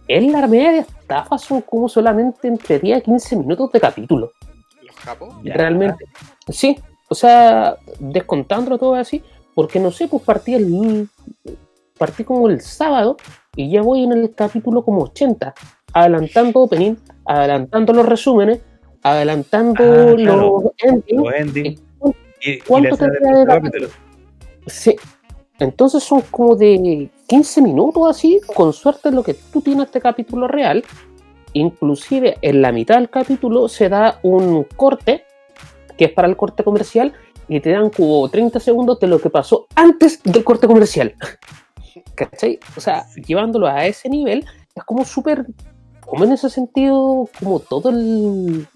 en 0.07 0.31
la 0.31 0.47
media 0.47 0.71
de 0.71 0.79
estafa 0.79 1.37
son 1.37 1.61
como 1.61 1.87
solamente 1.87 2.47
entre 2.47 2.79
10 2.79 2.97
a 2.97 3.01
15 3.01 3.35
minutos 3.37 3.71
de 3.71 3.79
capítulo. 3.79 4.31
Ya. 5.43 5.53
Realmente. 5.53 6.05
Sí, 6.49 6.77
o 7.09 7.15
sea, 7.15 7.77
descontándolo 7.99 8.77
todo 8.77 8.95
así, 8.95 9.23
porque 9.55 9.79
no 9.79 9.91
sé, 9.91 10.07
pues 10.07 10.23
partí 10.23 10.53
el 10.53 11.07
partí 12.01 12.23
como 12.23 12.49
el 12.49 12.61
sábado 12.61 13.15
y 13.55 13.69
ya 13.69 13.83
voy 13.83 14.01
en 14.01 14.11
el 14.13 14.33
capítulo 14.33 14.83
como 14.83 15.03
80, 15.03 15.53
adelantando 15.93 16.61
opening, 16.61 16.95
adelantando 17.25 17.93
los 17.93 18.07
resúmenes, 18.07 18.59
adelantando 19.03 19.83
Ah, 19.83 20.15
claro. 20.17 20.63
los 20.63 21.33
endings. 21.35 21.79
Los 22.01 22.15
y 22.41 22.57
¿Cuánto 22.61 22.97
del 22.97 23.11
de. 23.11 23.87
Sí. 24.65 24.95
Entonces 25.59 26.01
son 26.01 26.21
como 26.31 26.55
de 26.55 27.07
15 27.27 27.61
minutos 27.61 28.09
así, 28.09 28.41
con 28.55 28.73
suerte 28.73 29.11
lo 29.11 29.21
que 29.21 29.35
tú 29.35 29.61
tienes 29.61 29.91
de 29.91 30.01
capítulo 30.01 30.47
real. 30.47 30.83
Inclusive 31.53 32.39
en 32.41 32.63
la 32.63 32.71
mitad 32.71 32.95
del 32.95 33.11
capítulo 33.11 33.67
se 33.69 33.89
da 33.89 34.17
un 34.23 34.63
corte, 34.75 35.23
que 35.99 36.05
es 36.05 36.11
para 36.13 36.27
el 36.27 36.35
corte 36.35 36.63
comercial, 36.63 37.13
y 37.47 37.59
te 37.59 37.69
dan 37.69 37.91
como 37.91 38.27
30 38.27 38.59
segundos 38.59 38.99
de 38.99 39.05
lo 39.05 39.19
que 39.21 39.29
pasó 39.29 39.67
antes 39.75 40.23
del 40.23 40.43
corte 40.43 40.65
comercial. 40.65 41.13
¿Cachai? 42.15 42.59
O 42.77 42.81
sea, 42.81 43.05
llevándolo 43.15 43.67
a 43.67 43.85
ese 43.85 44.09
nivel, 44.09 44.45
es 44.75 44.83
como 44.83 45.05
súper, 45.05 45.45
como 46.05 46.23
en 46.25 46.33
ese 46.33 46.49
sentido, 46.49 47.27
como 47.39 47.59
todo 47.59 47.89
el, 47.89 48.67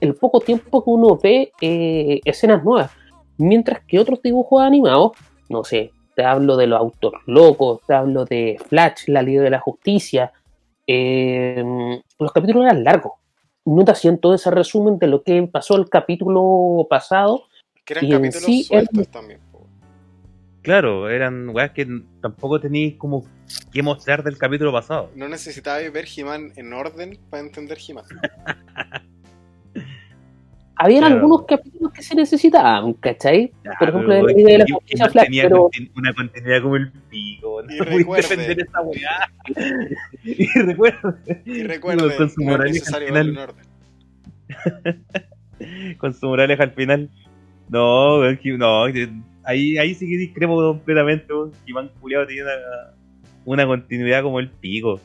el 0.00 0.14
poco 0.14 0.40
tiempo 0.40 0.82
que 0.84 0.90
uno 0.90 1.18
ve 1.22 1.52
eh, 1.60 2.20
escenas 2.24 2.62
nuevas. 2.64 2.90
Mientras 3.38 3.80
que 3.86 3.98
otros 3.98 4.22
dibujos 4.22 4.62
animados, 4.62 5.12
no 5.48 5.62
sé, 5.64 5.92
te 6.14 6.24
hablo 6.24 6.56
de 6.56 6.66
los 6.66 6.78
autos 6.80 7.12
locos, 7.26 7.80
te 7.86 7.94
hablo 7.94 8.24
de 8.24 8.56
Flash, 8.68 9.08
la 9.08 9.22
Liga 9.22 9.42
de 9.42 9.50
la 9.50 9.60
Justicia, 9.60 10.32
eh, 10.86 11.62
los 12.18 12.32
capítulos 12.32 12.64
eran 12.64 12.84
largos. 12.84 13.12
No 13.64 13.84
te 13.84 13.90
hacían 13.90 14.18
todo 14.18 14.34
ese 14.34 14.50
resumen 14.50 14.98
de 14.98 15.08
lo 15.08 15.22
que 15.22 15.42
pasó 15.42 15.76
el 15.76 15.88
capítulo 15.90 16.86
pasado. 16.88 17.42
Que 17.84 17.94
eran 17.94 18.04
Y 18.04 18.12
en 18.12 18.18
capítulos 18.22 18.44
sí, 18.46 18.62
sueltos 18.64 18.98
el- 18.98 19.08
también. 19.08 19.40
Claro, 20.66 21.08
eran 21.08 21.48
weas 21.50 21.70
que 21.70 21.86
tampoco 22.20 22.58
tenéis 22.60 22.96
como 22.96 23.24
que 23.72 23.82
mostrar 23.84 24.24
del 24.24 24.36
capítulo 24.36 24.72
pasado. 24.72 25.12
No 25.14 25.28
necesitabais 25.28 25.92
ver 25.92 26.06
He-Man 26.14 26.50
en 26.56 26.72
orden 26.72 27.20
para 27.30 27.44
entender 27.44 27.78
He-Man. 27.86 28.04
Habían 30.78 31.00
Claro. 31.04 31.14
algunos 31.14 31.46
capítulos 31.46 31.92
que 31.92 32.02
se 32.02 32.14
necesitaban, 32.16 32.92
¿cachai? 32.94 33.50
Ya, 33.64 33.70
Por 33.78 33.88
ejemplo, 33.90 34.08
pero, 34.10 34.28
el 34.28 34.44
de 34.44 34.58
la 34.58 34.64
Justicia 34.70 35.06
no 35.06 35.12
Flash, 35.12 35.24
tenía 35.24 35.42
pero- 35.44 35.70
una 35.96 36.12
continuidad 36.12 36.62
como 36.62 36.76
el 36.76 36.92
pico. 37.08 37.62
No 37.62 37.72
Y 37.74 37.78
recuerde. 37.98 38.22
defender 38.36 38.60
esa 38.60 38.80
weá. 38.82 39.30
y 40.24 40.46
recuerdo. 40.62 41.14
Y 41.46 41.62
recuerden, 41.62 42.10
con 42.18 42.28
su 42.28 42.40
no 42.42 42.50
es 42.50 42.58
moraleja 42.58 42.72
necesario 42.80 43.08
al 43.08 43.14
verlo 43.14 43.32
final. 43.32 43.54
en 44.48 45.04
orden. 45.54 45.96
con 45.98 46.12
su 46.12 46.26
moraleja 46.26 46.62
al 46.64 46.72
final. 46.72 47.10
No, 47.70 48.18
no, 48.58 48.86
ahí, 49.46 49.78
ahí 49.78 49.94
sí 49.94 50.08
que 50.08 50.16
discrepo 50.18 50.56
completamente. 50.56 51.32
weón. 51.32 51.52
Iván 51.66 51.90
Culeado 52.00 52.26
tenía 52.26 52.44
una, 52.44 52.94
una 53.44 53.66
continuidad 53.66 54.22
como 54.22 54.40
el 54.40 54.50
pico. 54.50 55.00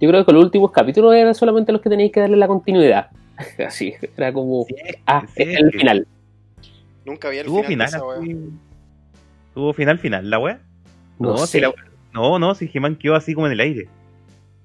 Yo 0.00 0.08
creo 0.10 0.26
que 0.26 0.32
los 0.32 0.44
últimos 0.44 0.72
capítulos 0.72 1.14
eran 1.14 1.34
solamente 1.34 1.72
los 1.72 1.80
que 1.80 1.88
tenéis 1.90 2.12
que 2.12 2.20
darle 2.20 2.36
la 2.36 2.48
continuidad. 2.48 3.10
Así, 3.66 3.94
era 4.16 4.32
como, 4.32 4.64
Sí, 4.64 4.74
ah, 5.06 5.20
sí, 5.26 5.26
este 5.28 5.42
es 5.42 5.48
es 5.58 5.60
el 5.64 5.72
final. 5.72 6.06
Nunca 7.04 7.28
había 7.28 7.42
el 7.42 7.46
Tuvo 7.46 7.62
final, 7.62 7.88
final, 7.88 7.90
de 7.90 7.96
esa 7.96 8.06
weá. 8.06 8.18
así- 8.18 8.50
Tuvo 9.54 9.72
final, 9.72 9.98
final, 9.98 10.28
la 10.30 10.38
wea. 10.38 10.60
No, 11.18 11.30
No, 11.30 11.36
sé. 11.38 11.46
si 11.58 11.60
la- 11.60 11.72
No, 12.12 12.38
no, 12.38 12.54
si 12.54 12.70
He-Man 12.72 12.96
quedó 12.96 13.14
así 13.14 13.32
como 13.34 13.46
en 13.46 13.52
el 13.52 13.60
aire. 13.60 13.88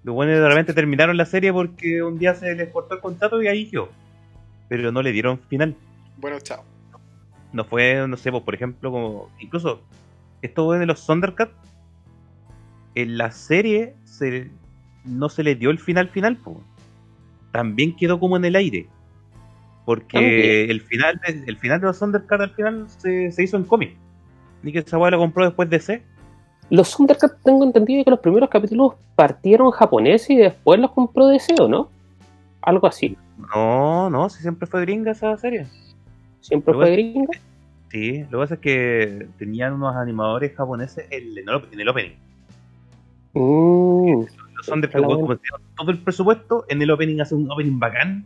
Los 0.03 0.15
buenos 0.15 0.35
de 0.39 0.47
repente 0.47 0.73
terminaron 0.73 1.15
la 1.15 1.25
serie 1.25 1.53
porque 1.53 2.01
un 2.01 2.17
día 2.17 2.33
se 2.33 2.55
les 2.55 2.69
cortó 2.69 2.95
el 2.95 3.01
contrato 3.01 3.41
y 3.41 3.47
ahí 3.47 3.69
quedó. 3.69 3.89
Pero 4.67 4.91
no 4.91 5.01
le 5.01 5.11
dieron 5.11 5.37
final. 5.37 5.75
Bueno, 6.17 6.39
chao. 6.39 6.63
No 7.53 7.63
fue, 7.65 8.05
no 8.07 8.17
sé, 8.17 8.31
pues, 8.31 8.43
por 8.43 8.55
ejemplo, 8.55 8.91
como. 8.91 9.29
Incluso, 9.39 9.81
esto 10.41 10.71
de 10.71 10.85
los 10.85 11.05
Thundercats. 11.05 11.53
En 12.95 13.17
la 13.17 13.31
serie 13.31 13.95
se, 14.03 14.51
no 15.05 15.29
se 15.29 15.43
le 15.43 15.55
dio 15.55 15.69
el 15.69 15.79
final 15.79 16.09
final, 16.09 16.37
pues. 16.37 16.57
También 17.51 17.95
quedó 17.95 18.19
como 18.19 18.37
en 18.37 18.45
el 18.45 18.55
aire. 18.55 18.87
Porque 19.85 20.65
el 20.65 20.81
final, 20.81 21.19
de- 21.25 21.43
el 21.47 21.57
final 21.57 21.79
de 21.81 21.87
los 21.87 21.99
Thundercats 21.99 22.41
al 22.43 22.49
final 22.51 22.85
se, 22.89 23.31
se 23.31 23.43
hizo 23.43 23.57
en 23.57 23.63
cómic. 23.63 23.95
Ni 24.63 24.71
que 24.71 24.79
esa 24.79 24.97
lo 24.97 25.17
compró 25.17 25.43
después 25.45 25.69
de 25.69 25.79
C. 25.79 26.03
Los 26.69 26.95
Thundercats 26.95 27.35
tengo 27.43 27.63
entendido 27.65 28.03
que 28.05 28.11
los 28.11 28.19
primeros 28.19 28.49
capítulos 28.49 28.93
partieron 29.15 29.71
japonés 29.71 30.29
y 30.29 30.37
después 30.37 30.79
los 30.79 30.91
compró 30.91 31.27
DC, 31.27 31.55
¿o 31.59 31.67
no? 31.67 31.89
Algo 32.61 32.87
así. 32.87 33.17
No, 33.53 34.09
no, 34.09 34.29
si 34.29 34.41
siempre 34.41 34.67
fue 34.67 34.81
gringa 34.81 35.11
esa 35.11 35.35
serie. 35.37 35.67
Siempre 36.41 36.73
Lo 36.73 36.79
fue 36.79 36.87
que- 36.87 36.93
gringa. 36.93 37.39
Sí, 37.89 38.19
lo 38.23 38.29
que 38.29 38.37
pasa 38.37 38.53
es 38.55 38.59
que 38.61 39.27
tenían 39.37 39.73
unos 39.73 39.95
animadores 39.95 40.55
japoneses 40.55 41.05
en 41.09 41.23
el, 41.37 41.37
en 41.71 41.79
el 41.79 41.89
opening. 41.89 42.15
Mm, 43.33 44.25
Los 44.55 44.65
Thundercats, 44.65 45.01
la 45.01 45.07
como 45.07 45.37
todo 45.77 45.91
el 45.91 45.99
presupuesto, 45.99 46.65
en 46.69 46.81
el 46.81 46.91
opening 46.91 47.19
hace 47.21 47.35
un 47.35 47.49
opening 47.51 47.79
bacán. 47.79 48.25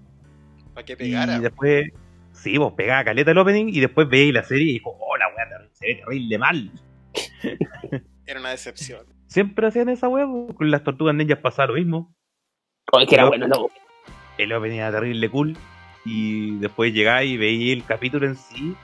¿Para 0.74 0.86
qué 0.86 0.95
pegara? 0.97 1.38
Y 1.38 1.41
después, 1.41 1.91
sí, 2.32 2.57
vos 2.57 2.74
pegaba 2.74 3.03
caleta 3.03 3.32
el 3.32 3.38
opening 3.38 3.68
y 3.70 3.80
después 3.80 4.07
veis 4.09 4.34
la 4.34 4.43
serie 4.43 4.70
y 4.70 4.74
dijo, 4.74 4.95
oh, 4.99 5.18
la 5.18 5.26
weá 5.30 5.68
se 5.74 5.88
ve 5.88 5.95
terrible 5.95 6.38
mal. 6.38 6.72
Era 8.28 8.39
una 8.39 8.49
decepción. 8.49 9.05
Siempre 9.28 9.68
hacían 9.68 9.89
esa 9.89 10.07
weá, 10.07 10.26
con 10.55 10.70
las 10.72 10.84
tortugas 10.84 11.16
ninjas 11.16 11.39
pasaba 11.39 11.68
lo 11.70 11.74
mismo. 11.76 12.13
Oye, 12.91 13.07
que 13.07 13.16
era 13.16 13.26
bueno, 13.28 13.47
no. 13.47 13.68
El 14.38 14.53
opening 14.53 14.78
era 14.78 14.91
terrible 14.91 15.30
cool. 15.30 15.57
Y 16.05 16.57
después 16.59 16.93
llegáis 16.93 17.31
y 17.31 17.37
veis 17.37 17.73
el 17.77 17.83
capítulo 17.83 18.27
en 18.27 18.35
sí. 18.35 18.75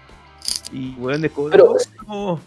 Y 0.74 0.96
weón, 0.98 1.22
de 1.22 1.30
Pero- 1.30 1.76
no, 2.08 2.40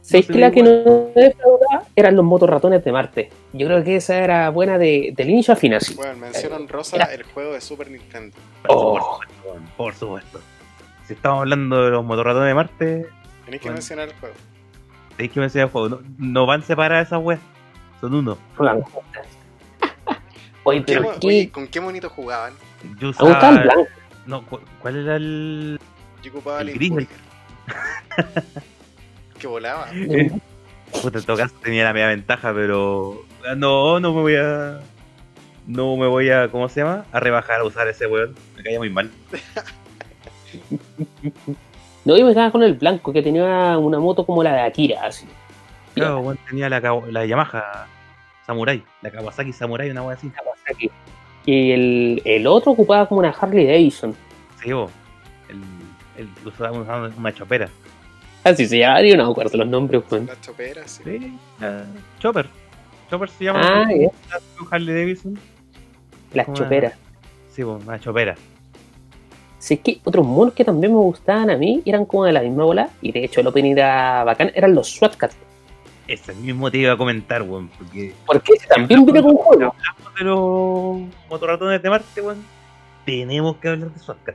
¿Sabéis 0.00 0.26
que 0.26 0.38
la 0.38 0.50
que 0.50 0.62
no 0.62 0.70
defraudaba 1.14 1.84
eran 1.94 2.16
los 2.16 2.24
motorratones 2.24 2.82
de 2.84 2.90
Marte? 2.92 3.30
Yo 3.52 3.66
creo 3.68 3.84
que 3.84 3.96
esa 3.96 4.18
era 4.18 4.50
buena 4.50 4.76
de, 4.76 5.12
del 5.16 5.30
inicio 5.30 5.54
a 5.54 5.56
fin 5.56 5.74
así. 5.74 5.94
Bueno, 5.94 6.16
mencionan 6.16 6.66
Rosa 6.68 6.96
Era- 6.96 7.06
el 7.14 7.22
juego 7.22 7.52
de 7.52 7.60
Super 7.60 7.90
Nintendo. 7.90 8.36
Oh. 8.68 8.94
Por 8.94 9.02
supuesto, 9.02 9.48
weón, 9.48 9.62
por 9.76 9.94
supuesto. 9.94 10.40
Si 11.06 11.12
estamos 11.14 11.40
hablando 11.40 11.84
de 11.84 11.90
los 11.90 12.04
motorratones 12.04 12.48
de 12.48 12.54
Marte, 12.54 13.06
Tenéis 13.44 13.60
que 13.62 13.68
Bueno. 13.68 13.74
mencionar 13.74 14.08
el 14.08 14.14
juego. 14.14 14.34
tenéis 15.16 15.32
que 15.32 15.40
mencionar 15.40 15.66
el 15.68 15.72
juego. 15.72 15.88
No, 15.88 16.00
no 16.18 16.46
van 16.46 16.62
separadas 16.62 17.06
esas 17.08 17.20
weas. 17.22 17.40
Son 18.00 18.14
uno. 18.14 18.38
Juegan. 18.56 18.82
Oye, 20.64 20.84
¿Qué 20.84 20.96
pero 20.96 21.18
qué. 21.20 21.26
oye, 21.26 21.50
¿Con 21.50 21.66
qué 21.66 21.80
monito 21.80 22.08
jugaban? 22.08 22.52
Yo 22.82 22.88
Me 23.00 23.06
gustaba 23.08 23.30
el 23.30 23.36
usaba. 23.36 23.62
blanco. 23.62 23.88
No, 24.26 24.44
cu- 24.46 24.60
¿cuál 24.80 24.96
era 24.96 25.16
el.? 25.16 25.78
Yo 26.22 26.30
ocupaba 26.30 26.60
El 26.60 26.68
el, 26.70 26.74
gris, 26.76 26.92
que 29.38 29.46
volaba. 29.46 29.88
Puta, 31.02 31.18
en 31.18 31.24
todo 31.24 31.36
caso 31.36 31.54
tenía 31.62 31.84
la 31.84 31.92
media 31.92 32.08
ventaja, 32.08 32.52
pero. 32.54 33.24
ah, 33.46 33.54
No, 33.56 33.98
no 34.00 34.12
me 34.14 34.20
voy 34.20 34.36
a. 34.36 34.80
No 35.66 35.96
me 35.96 36.06
voy 36.06 36.30
a. 36.30 36.48
¿Cómo 36.48 36.68
se 36.68 36.80
llama? 36.80 37.04
A 37.12 37.20
rebajar 37.20 37.60
a 37.60 37.64
usar 37.64 37.88
ese 37.88 38.06
weón. 38.06 38.34
Me 38.56 38.62
caía 38.62 38.78
muy 38.78 38.90
mal. 38.90 39.10
No, 42.04 42.16
yo 42.16 42.26
me 42.26 42.32
quedaba 42.32 42.50
con 42.50 42.62
el 42.64 42.74
blanco, 42.74 43.12
que 43.12 43.22
tenía 43.22 43.78
una 43.78 44.00
moto 44.00 44.26
como 44.26 44.42
la 44.42 44.52
de 44.54 44.60
Akira, 44.62 45.06
así. 45.06 45.24
Claro, 45.94 46.18
weón, 46.18 46.38
tenía 46.48 46.68
la, 46.68 46.80
la 46.80 47.24
Yamaha 47.26 47.86
Samurai. 48.44 48.82
La 49.02 49.10
Kawasaki 49.10 49.52
Samurai, 49.52 49.88
una 49.90 50.02
wea 50.02 50.16
así. 50.16 50.28
Kawasaki. 50.30 50.90
Y 51.44 51.72
el, 51.72 52.22
el 52.24 52.46
otro 52.46 52.72
ocupaba 52.72 53.06
como 53.06 53.20
una 53.20 53.30
Harley 53.30 53.66
Davidson. 53.66 54.14
Sí, 54.62 54.72
vos. 54.72 54.90
El, 55.48 55.60
el 56.22 56.28
usaba 56.46 56.72
una, 56.72 57.14
una 57.16 57.34
chopera. 57.34 57.68
Así 58.44 58.66
se 58.66 58.78
llama, 58.78 59.02
yo 59.02 59.16
no 59.16 59.26
me 59.26 59.30
acuerdo 59.30 59.58
los 59.58 59.68
nombres, 59.68 60.02
weón. 60.10 60.26
Las 60.26 60.40
choperas, 60.40 60.90
sí. 60.90 61.02
Sí, 61.04 61.38
la 61.60 61.84
Chopper. 62.18 62.46
Chopper 63.08 63.28
se 63.28 63.44
llama. 63.44 63.60
Ah, 63.62 63.88
la 63.88 64.40
Harley 64.70 64.94
Davidson. 64.94 65.38
Las 66.32 66.46
Como 66.46 66.56
choperas. 66.56 66.94
Sí, 67.50 67.62
vos, 67.62 67.82
una 67.84 68.00
chopera. 68.00 68.34
Si 69.58 69.74
es 69.74 69.80
que 69.80 70.00
otros 70.02 70.26
monos 70.26 70.54
que 70.54 70.64
también 70.64 70.92
me 70.92 70.98
gustaban 70.98 71.50
a 71.50 71.56
mí 71.56 71.82
eran 71.84 72.04
como 72.04 72.24
de 72.24 72.32
la 72.32 72.40
misma 72.40 72.64
bola, 72.64 72.90
y 73.00 73.12
de 73.12 73.24
hecho 73.24 73.42
el 73.42 73.46
opening 73.46 73.72
era 73.72 74.24
bacán, 74.24 74.50
eran 74.54 74.74
los 74.74 74.88
SWAT 74.88 75.16
Cats. 75.16 75.36
Ese 76.08 76.34
mismo 76.34 76.70
te 76.70 76.78
iba 76.78 76.92
a 76.92 76.96
comentar, 76.96 77.42
weón. 77.42 77.68
Porque 77.78 78.14
Porque 78.26 78.52
también 78.68 79.04
viene 79.04 79.22
con 79.22 79.34
juego. 79.36 79.74
hablamos 79.74 80.14
de 80.18 80.24
los 80.24 81.28
motorratones 81.30 81.82
de 81.82 81.90
Marte, 81.90 82.20
weón. 82.20 82.44
Tenemos 83.06 83.56
que 83.56 83.68
hablar 83.68 83.90
de 83.90 83.98
Swatcat. 84.00 84.34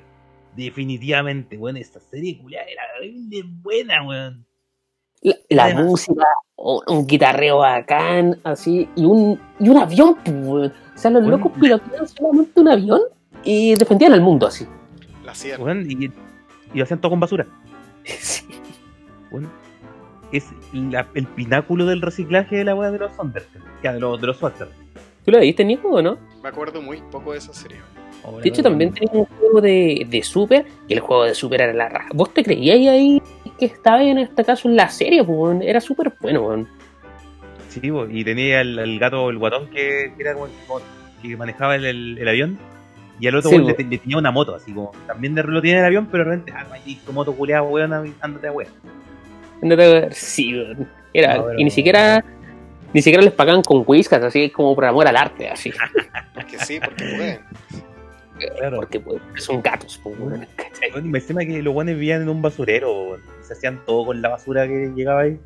Definitivamente, 0.56 1.58
weón. 1.58 1.78
Esta 1.78 2.00
serie 2.00 2.38
culiada 2.38 2.66
era 2.68 2.82
horrible 2.98 3.44
buena, 3.62 4.04
weón. 4.04 4.46
La, 5.22 5.36
la 5.50 5.64
Además- 5.66 5.86
música, 5.86 6.24
un, 6.56 6.82
un 6.88 7.08
guitarreo 7.08 7.58
bacán, 7.58 8.40
así, 8.44 8.88
y 8.96 9.04
un, 9.04 9.40
y 9.60 9.70
un 9.70 9.78
avión, 9.78 10.16
weón. 10.26 10.74
O 10.96 10.98
sea, 10.98 11.12
los 11.12 11.24
locos 11.26 11.52
piloteaban 11.60 12.08
solamente 12.08 12.60
un 12.60 12.68
avión 12.70 13.02
y 13.44 13.76
defendían 13.76 14.14
al 14.14 14.22
mundo 14.22 14.48
así. 14.48 14.66
La 15.26 15.36
sierra. 15.36 15.64
weón 15.64 15.86
y, 15.90 16.06
y 16.06 16.78
lo 16.78 16.84
hacían 16.84 17.00
todo 17.02 17.12
con 17.12 17.20
basura. 17.20 17.46
Sí. 18.06 18.46
Weón. 19.32 19.50
Es 20.32 20.46
la- 20.74 21.08
el 21.14 21.26
pináculo 21.28 21.86
del 21.86 22.02
reciclaje 22.02 22.58
de 22.58 22.64
la 22.66 22.76
weá 22.76 22.92
de 22.92 23.00
los 23.00 23.16
Thundercats. 23.16 23.64
Ya, 23.84 23.94
de 23.94 24.00
los, 24.00 24.20
de 24.20 24.28
los 24.28 24.38
Swatcat. 24.38 24.70
¿Tú 25.24 25.32
lo 25.32 25.40
viste, 25.40 25.64
Nico, 25.66 25.90
o 25.90 26.02
no? 26.02 26.18
Me 26.42 26.50
acuerdo 26.50 26.82
muy 26.82 27.02
poco 27.12 27.32
de 27.34 27.38
esa 27.40 27.54
serie. 27.54 27.78
De 28.42 28.50
hecho, 28.50 28.64
también 28.64 28.94
tenía 28.94 29.12
un 29.14 29.26
juego 29.26 29.62
de, 29.62 30.06
de 30.10 30.24
Super, 30.24 30.66
y 30.88 30.94
el 30.94 31.00
juego 31.00 31.24
de 31.26 31.36
Super 31.36 31.62
era 31.62 31.74
la 31.74 31.88
raja. 31.88 32.10
¿Vos 32.14 32.34
te 32.34 32.44
creíais 32.44 32.88
ahí 32.90 33.22
que 33.58 33.66
estaba 33.66 34.04
en 34.04 34.18
este 34.18 34.44
caso 34.44 34.68
en 34.68 34.76
la 34.76 34.90
serie? 34.90 35.24
Pues, 35.24 35.60
era 35.62 35.80
súper 35.80 36.14
bueno, 36.20 36.42
weón. 36.42 36.68
Sí, 37.70 37.82
y 38.10 38.24
tenía 38.24 38.62
el, 38.62 38.80
el 38.80 39.00
gato, 39.00 39.30
el 39.30 39.38
guatón 39.38 39.68
que, 39.70 40.12
que 40.16 40.22
era 40.24 40.34
como, 40.34 40.48
como- 40.68 40.82
que 41.22 41.36
manejaba 41.38 41.76
el, 41.76 41.86
el- 41.86 42.18
el 42.20 42.28
avión. 42.28 42.58
Y 43.20 43.28
al 43.28 43.36
otro 43.36 43.50
Sí, 43.50 43.58
le, 43.58 43.74
tenía 43.74 44.18
una 44.18 44.30
moto, 44.32 44.54
así 44.56 44.72
como 44.74 44.92
también 45.08 45.34
de, 45.34 45.44
lo 45.44 45.62
tiene 45.62 45.80
el 45.80 45.86
avión, 45.86 46.08
pero 46.12 46.24
de 46.24 46.32
repente, 46.32 46.54
ah, 46.56 46.66
y 46.86 46.96
tu 46.98 47.12
moto 47.14 47.34
culeada, 47.34 47.64
weón, 47.64 47.92
ándate 48.22 48.48
a 48.48 48.52
weón. 48.52 48.72
Sí. 50.12 50.54
Era, 51.14 51.36
No, 51.38 51.46
pero- 51.46 51.60
y 51.60 51.64
ni 51.64 51.72
siquiera 51.72 52.24
ni 52.94 53.02
siquiera 53.02 53.24
les 53.24 53.34
pagaban 53.34 53.62
con 53.64 53.84
whiskas, 53.86 54.24
así 54.24 54.50
como 54.50 54.74
por 54.74 54.86
amor 54.86 55.08
al 55.08 55.18
arte, 55.18 55.50
así. 55.50 55.72
Porque 56.34 56.58
sí, 56.60 56.80
porque 56.80 57.04
pueden. 57.16 57.40
Claro. 58.58 58.78
Porque 58.78 59.00
pues, 59.00 59.20
son 59.38 59.62
gatos, 59.62 60.00
pues, 60.04 60.16
me 61.04 61.18
encima 61.18 61.42
que 61.44 61.62
los 61.62 61.74
guanes 61.74 61.96
vivían 61.96 62.22
en 62.22 62.30
un 62.30 62.42
basurero, 62.42 63.18
se 63.42 63.54
hacían 63.54 63.84
todo 63.86 64.06
con 64.06 64.22
la 64.22 64.30
basura 64.30 64.68
que 64.68 64.92
llegaba 64.96 65.22
ahí. 65.22 65.40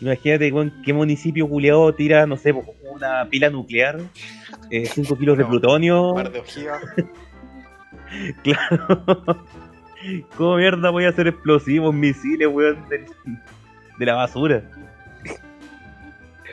Imagínate, 0.00 0.52
qué 0.84 0.92
municipio 0.92 1.48
culeado 1.48 1.92
tira, 1.94 2.26
no 2.26 2.36
sé, 2.36 2.52
una 2.52 3.28
pila 3.30 3.50
nuclear, 3.50 3.98
5 4.70 5.16
kilos 5.16 5.38
de 5.38 5.44
plutonio. 5.44 6.10
Un 6.10 6.14
par 6.16 6.32
de 6.32 6.40
ojivas. 6.40 6.82
Claro. 8.42 9.44
¿Cómo 10.36 10.56
mierda 10.56 10.90
voy 10.90 11.04
a 11.04 11.08
hacer 11.10 11.26
explosivos, 11.28 11.92
misiles, 11.94 12.48
weón, 12.48 12.78
de, 12.88 13.04
de 13.98 14.06
la 14.06 14.14
basura? 14.14 14.62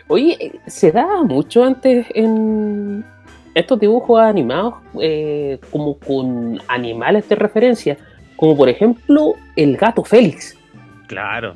Oye, 0.07 0.59
se 0.67 0.91
daba 0.91 1.23
mucho 1.23 1.63
antes 1.63 2.05
en 2.13 3.03
estos 3.55 3.79
dibujos 3.79 4.19
animados 4.21 4.75
eh, 5.01 5.59
como 5.71 5.97
con 5.97 6.59
animales 6.67 7.27
de 7.29 7.35
referencia, 7.35 7.97
como 8.35 8.55
por 8.55 8.69
ejemplo 8.69 9.33
el 9.55 9.77
gato 9.77 10.03
Félix. 10.03 10.57
Claro. 11.07 11.53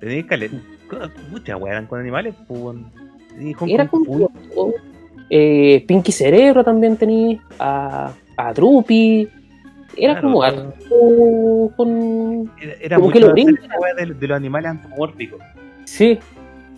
Tenéis 0.00 0.26
caleta. 0.26 0.56
Muchas 1.30 1.58
weas 1.60 1.72
eran 1.74 1.86
con 1.86 2.00
animales, 2.00 2.34
pues. 2.46 2.76
Era 3.66 3.86
Fu- 3.88 4.28
eh, 5.30 5.82
Pinky 5.86 6.12
Cerebro 6.12 6.62
también 6.62 6.96
tenía, 6.98 7.38
a, 7.58 8.12
a 8.36 8.52
Drupi. 8.52 9.28
Era 9.96 10.14
Claro, 10.14 10.28
como 10.28 10.42
algo 10.42 11.72
con. 11.76 12.50
Era, 12.60 12.74
era 12.80 12.96
como 12.96 13.08
mucho 13.08 13.34
que 13.34 13.44
lo 13.44 13.80
wea 13.80 13.94
de, 13.94 14.14
de 14.14 14.28
los 14.28 14.36
animales 14.36 14.70
antropomórficos. 14.70 15.40
Sí. 15.84 16.18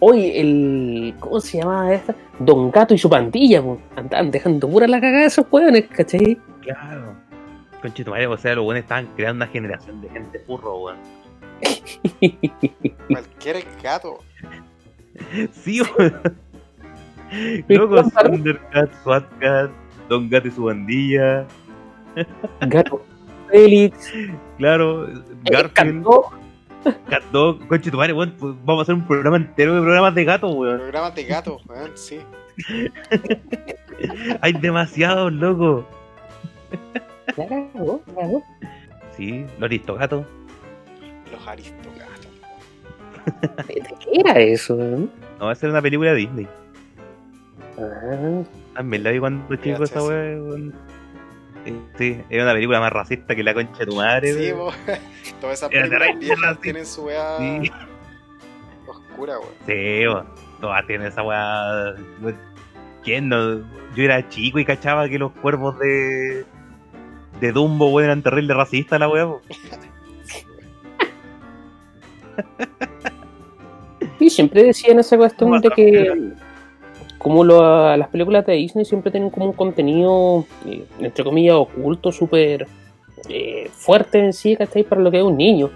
Oye, 0.00 0.40
el. 0.40 1.14
¿Cómo 1.20 1.40
se 1.40 1.58
llamaba 1.58 1.94
esta? 1.94 2.14
Don 2.38 2.70
Gato 2.70 2.94
y 2.94 2.98
su 2.98 3.08
pandilla, 3.08 3.62
po. 3.62 3.78
Andaban 3.96 4.30
dejando 4.30 4.68
pura 4.68 4.86
la 4.86 5.00
cagada 5.00 5.26
esos 5.26 5.46
hueones, 5.50 5.86
¿cachai? 5.86 6.38
Claro. 6.60 7.14
Conchito 7.80 8.10
madre, 8.10 8.26
o 8.26 8.36
sea, 8.36 8.54
los 8.54 8.64
buenos 8.64 8.82
estaban 8.82 9.06
creando 9.14 9.44
una 9.44 9.52
generación 9.52 10.00
de 10.00 10.08
gente 10.08 10.38
furro, 10.40 10.78
weón. 10.78 10.98
Cualquier 13.08 13.64
gato. 13.82 14.18
Sí, 15.52 15.80
weón. 15.80 16.38
Loco, 17.68 18.02
Thundercat, 18.10 18.90
SWATcat, 19.02 19.70
Don 20.08 20.28
Gato 20.28 20.48
y 20.48 20.50
su 20.50 20.64
bandilla. 20.64 21.46
Gato 22.60 23.04
Félix, 23.50 24.12
Claro, 24.58 25.06
Garfield. 25.44 26.06
Gato, 27.08 27.58
conche 27.68 27.90
tu 27.90 27.96
madre, 27.96 28.12
weón, 28.12 28.34
pues 28.38 28.54
vamos 28.64 28.80
a 28.80 28.82
hacer 28.82 28.94
un 28.94 29.06
programa 29.06 29.36
entero 29.38 29.74
de 29.74 29.80
programas 29.80 30.14
de 30.14 30.24
gatos, 30.24 30.54
weón. 30.54 30.78
Programas 30.78 31.14
de 31.14 31.24
gatos, 31.24 31.62
weón, 31.66 31.90
sí. 31.94 32.20
Hay 34.40 34.52
demasiados, 34.52 35.32
loco. 35.32 35.86
La 37.36 37.46
cagó. 37.48 38.02
Sí, 39.16 39.44
los 39.58 39.62
aristogatos. 39.62 40.26
Los 41.32 41.46
aristogatos. 41.48 42.28
¿De 43.66 43.74
qué 44.00 44.20
era 44.20 44.38
eso? 44.40 44.76
eh? 44.82 45.06
No, 45.38 45.46
va 45.46 45.52
a 45.52 45.54
ser 45.54 45.70
una 45.70 45.80
película 45.82 46.10
de 46.10 46.16
Disney. 46.16 46.48
Ah, 47.78 48.42
También 48.74 49.02
la 49.02 49.10
vi 49.10 49.18
cuando 49.20 49.56
chico 49.56 49.84
esa 49.84 50.02
weón. 50.02 50.74
Sí, 51.96 52.20
era 52.28 52.44
una 52.44 52.52
película 52.52 52.80
más 52.80 52.92
racista 52.92 53.34
que 53.34 53.42
la 53.42 53.54
concha 53.54 53.78
de 53.80 53.86
tu 53.86 53.96
madre, 53.96 54.32
Sí. 54.34 54.52
Todas 55.40 55.58
esas 55.58 55.70
películas 55.70 56.18
viejas 56.18 56.60
tienen 56.60 56.84
su 56.86 57.04
weá 57.04 57.38
Sí. 57.38 57.70
oscura, 58.86 59.38
weón. 59.38 59.52
Sí, 59.66 60.06
weón. 60.06 60.26
Todas 60.60 60.86
tienen 60.86 61.06
esa 61.08 61.22
weá. 61.22 61.94
¿Quién 63.02 63.28
no? 63.28 63.58
Yo 63.94 64.04
era 64.04 64.28
chico 64.28 64.58
y 64.58 64.64
cachaba 64.64 65.08
que 65.08 65.18
los 65.18 65.32
cuervos 65.32 65.78
de. 65.78 66.44
de 67.40 67.52
Dumbo, 67.52 67.90
weón, 67.90 68.04
eran 68.06 68.22
terrible 68.22 68.54
racistas, 68.54 68.98
la 69.00 69.08
weá, 69.08 69.26
po. 69.26 69.40
Y 74.20 74.30
siempre 74.30 74.62
decían 74.64 74.98
esa 74.98 75.16
cuestión 75.16 75.60
de 75.60 75.70
que 75.70 76.32
como 77.24 77.42
las 77.42 78.08
películas 78.08 78.44
de 78.44 78.52
Disney 78.52 78.84
siempre 78.84 79.10
tienen 79.10 79.30
como 79.30 79.46
un 79.46 79.54
contenido, 79.54 80.44
eh, 80.66 80.84
entre 80.98 81.24
comillas, 81.24 81.56
oculto, 81.56 82.12
súper 82.12 82.66
eh, 83.30 83.70
fuerte 83.72 84.18
en 84.18 84.34
sí, 84.34 84.54
¿cachai? 84.54 84.82
Para 84.82 85.00
lo 85.00 85.10
que 85.10 85.20
es 85.20 85.24
un 85.24 85.38
niño. 85.38 85.70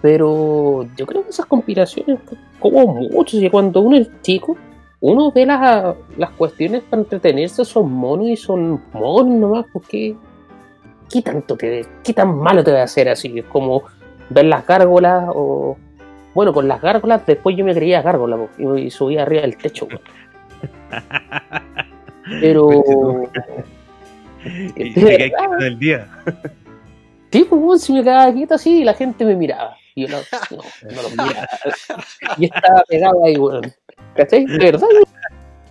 Pero 0.00 0.86
yo 0.96 1.04
creo 1.04 1.24
que 1.24 1.30
esas 1.30 1.46
compilaciones, 1.46 2.20
como 2.60 2.86
muchos, 2.86 3.42
y 3.42 3.50
cuando 3.50 3.80
uno 3.80 3.96
es 3.96 4.08
chico, 4.22 4.56
uno 5.00 5.32
ve 5.32 5.46
las, 5.46 5.96
las 6.16 6.30
cuestiones 6.30 6.84
para 6.88 7.02
entretenerse, 7.02 7.64
son 7.64 7.90
monos 7.90 8.28
y 8.28 8.36
son 8.36 8.80
monos 8.92 9.34
nomás, 9.34 9.66
porque 9.72 10.14
¿qué 11.10 11.22
tanto 11.22 11.56
te, 11.56 11.86
qué 12.04 12.12
tan 12.12 12.38
malo 12.38 12.62
te 12.62 12.70
va 12.70 12.82
a 12.82 12.84
hacer 12.84 13.08
así? 13.08 13.36
Es 13.36 13.46
como 13.46 13.82
ver 14.30 14.44
las 14.44 14.64
gárgolas 14.64 15.28
o 15.34 15.76
bueno, 16.34 16.52
con 16.52 16.68
las 16.68 16.80
gárgolas, 16.80 17.26
después 17.26 17.56
yo 17.56 17.64
me 17.64 17.74
creía 17.74 18.00
gárgola 18.00 18.38
y, 18.58 18.92
subía 18.92 19.22
arriba 19.22 19.42
del 19.42 19.56
techo. 19.56 19.88
Pero. 22.40 22.68
Y 24.44 24.50
de 24.50 24.94
te 24.94 24.94
quedé 24.94 25.04
verdad, 25.18 25.38
quieto 25.38 25.54
en 25.58 25.62
el 25.62 25.78
día. 25.80 26.08
Sí, 27.32 27.44
pues, 27.48 27.60
weón, 27.60 27.78
si 27.80 27.92
me 27.92 28.02
quedaba 28.04 28.32
quieto 28.32 28.54
así, 28.54 28.84
la 28.84 28.94
gente 28.94 29.24
me 29.24 29.34
miraba. 29.34 29.76
Y 29.96 30.06
yo 30.06 30.16
no, 30.16 30.18
no, 30.56 30.62
no 30.94 31.02
los 31.02 31.10
miraba. 31.10 31.48
Y 32.38 32.44
estaba 32.44 32.82
pegado 32.88 33.24
ahí, 33.24 33.36
weón. 33.36 33.72
¿Cachai? 34.16 34.46
De 34.46 34.56
verdad, 34.58 34.86
weón. 34.92 35.04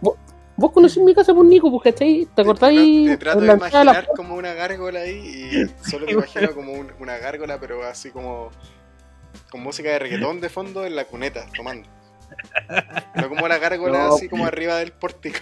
Vos, 0.01 0.15
vos 0.57 0.71
conocés 0.73 1.01
mi 1.01 1.15
casa 1.15 1.33
por 1.33 1.45
Nico, 1.45 1.71
pues, 1.71 1.93
¿cachai? 1.93 2.27
¿Te 2.35 2.41
acordáis? 2.41 3.07
Te 3.09 3.17
trato 3.17 3.39
de 3.39 3.47
la 3.47 3.53
imaginar 3.53 4.07
como 4.15 4.35
una 4.35 4.53
gárgola 4.53 4.99
ahí 4.99 5.15
y 5.15 5.89
solo 5.89 6.05
me 6.05 6.11
imagino 6.11 6.51
como 6.53 6.73
un- 6.73 6.91
una 6.99 7.17
gárgola, 7.17 7.57
pero 7.59 7.83
así 7.85 8.11
como 8.11 8.49
con 9.49 9.61
música 9.63 9.89
de 9.89 9.99
reggaetón 9.99 10.41
de 10.41 10.49
fondo 10.49 10.85
en 10.85 10.95
la 10.97 11.05
cuneta, 11.05 11.45
tomando. 11.55 11.87
No 13.15 13.29
como 13.29 13.47
la 13.47 13.57
gárgola 13.57 14.07
No. 14.07 14.15
así 14.15 14.27
como 14.29 14.45
arriba 14.45 14.75
del 14.77 14.91
pórtico. 14.91 15.39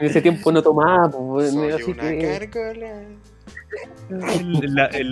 En 0.00 0.06
ese 0.06 0.20
tiempo 0.20 0.50
no 0.52 0.62
tomaba, 0.62 1.08
pues, 1.10 1.52
Soy 1.52 1.70
así 1.72 1.90
una 1.92 2.02
que- 2.10 2.16
gárgola. 2.16 3.02
En 4.10 4.74
la, 4.74 4.86
en 4.88 5.10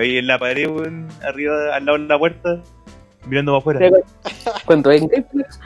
ahí 0.00 0.18
en 0.18 0.26
la 0.26 0.38
pared, 0.38 0.68
arriba, 1.26 1.74
al 1.74 1.84
lado 1.84 1.98
de 1.98 2.04
la 2.04 2.18
puerta, 2.18 2.62
mirando 3.26 3.52
para 3.60 3.78
afuera. 3.78 4.04
Cuando 4.66 4.90
en 4.92 5.08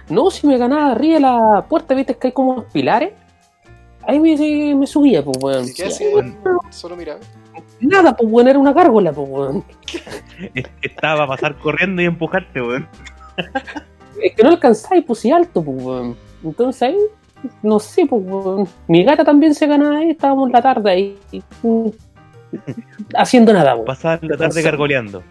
no, 0.08 0.30
si 0.30 0.46
me 0.46 0.56
ganaba 0.56 0.92
arriba 0.92 1.14
de 1.14 1.20
la 1.20 1.66
puerta, 1.68 1.94
viste 1.94 2.16
que 2.16 2.28
hay 2.28 2.32
como 2.32 2.64
pilares. 2.68 3.12
Ahí 4.06 4.20
me, 4.20 4.74
me 4.74 4.86
subía, 4.86 5.22
pues, 5.24 5.36
weón. 5.42 5.66
¿Y 5.68 5.74
qué 5.74 5.86
hacía? 5.86 6.08
Solo 6.70 6.96
miraba. 6.96 7.20
Nada, 7.80 8.16
pues, 8.16 8.30
weón, 8.30 8.48
era 8.48 8.58
una 8.58 8.72
gárgola, 8.72 9.12
pues, 9.12 9.28
weón. 9.28 9.64
Estaba 10.82 11.24
a 11.24 11.26
pasar 11.26 11.56
corriendo 11.58 12.00
y 12.02 12.06
empujarte, 12.06 12.60
weón. 12.62 12.88
Es 14.22 14.34
que 14.34 14.42
no 14.42 14.50
alcanzáis, 14.50 15.04
pues, 15.04 15.18
si 15.20 15.30
alto, 15.30 15.62
pues, 15.62 15.82
weón. 15.82 16.16
Entonces 16.42 16.82
ahí, 16.82 16.98
no 17.62 17.78
sé, 17.78 18.06
pues, 18.06 18.22
weón. 18.24 18.68
Mi 18.88 19.04
gata 19.04 19.24
también 19.24 19.54
se 19.54 19.66
ganaba 19.66 19.98
ahí, 19.98 20.10
estábamos 20.10 20.50
la 20.50 20.62
tarde 20.62 20.90
ahí. 20.90 21.18
Haciendo 23.14 23.52
nada, 23.52 23.74
weón. 23.74 23.86
Pasaba 23.86 24.18
la 24.22 24.36
tarde 24.36 24.62
gargoleando. 24.62 25.22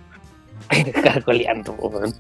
Gargoleando, 1.04 1.76
pues, 1.76 1.94
weón. 1.94 2.14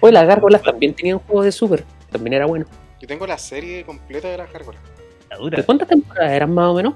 Pues 0.00 0.12
las 0.12 0.26
gárgolas 0.26 0.62
también 0.62 0.94
tenían 0.94 1.18
juegos 1.20 1.44
de 1.44 1.52
super, 1.52 1.84
también 2.10 2.34
era 2.34 2.46
bueno. 2.46 2.66
Yo 3.00 3.06
tengo 3.06 3.26
la 3.26 3.38
serie 3.38 3.84
completa 3.84 4.28
de 4.28 4.38
las 4.38 4.52
gárgolas. 4.52 4.80
La 5.30 5.36
¿De 5.36 5.42
dura. 5.42 5.62
cuántas 5.62 5.88
temporadas 5.88 6.32
eran 6.32 6.52
más 6.54 6.68
o 6.70 6.74
menos? 6.74 6.94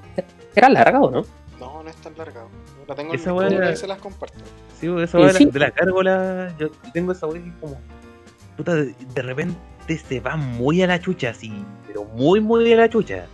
Era 0.59 0.69
larga, 0.69 0.99
¿o 1.01 1.09
no? 1.11 1.25
No, 1.59 1.83
no 1.83 1.89
es 1.89 1.95
tan 1.97 2.15
larga. 2.17 2.45
La 2.87 2.95
tengo 2.95 3.13
Esa 3.13 3.31
en 3.31 3.71
y 3.73 3.75
se 3.77 3.87
las 3.87 3.97
comparto. 3.99 4.37
Sí, 4.79 4.87
de, 5.27 5.33
la- 5.33 5.33
sí. 5.33 5.45
de 5.45 5.59
las 5.59 5.75
gárgolas, 5.75 6.57
yo 6.57 6.69
tengo 6.93 7.11
esa 7.11 7.27
que 7.27 7.51
como. 7.59 7.79
Puta, 8.57 8.75
de, 8.75 8.93
de 9.13 9.21
repente 9.21 9.57
se 9.97 10.19
va 10.19 10.35
muy 10.35 10.81
a 10.81 10.87
la 10.87 10.99
chucha, 10.99 11.29
así, 11.31 11.51
pero 11.87 12.03
muy, 12.05 12.39
muy 12.39 12.71
a 12.73 12.77
la 12.77 12.89
chucha. 12.89 13.25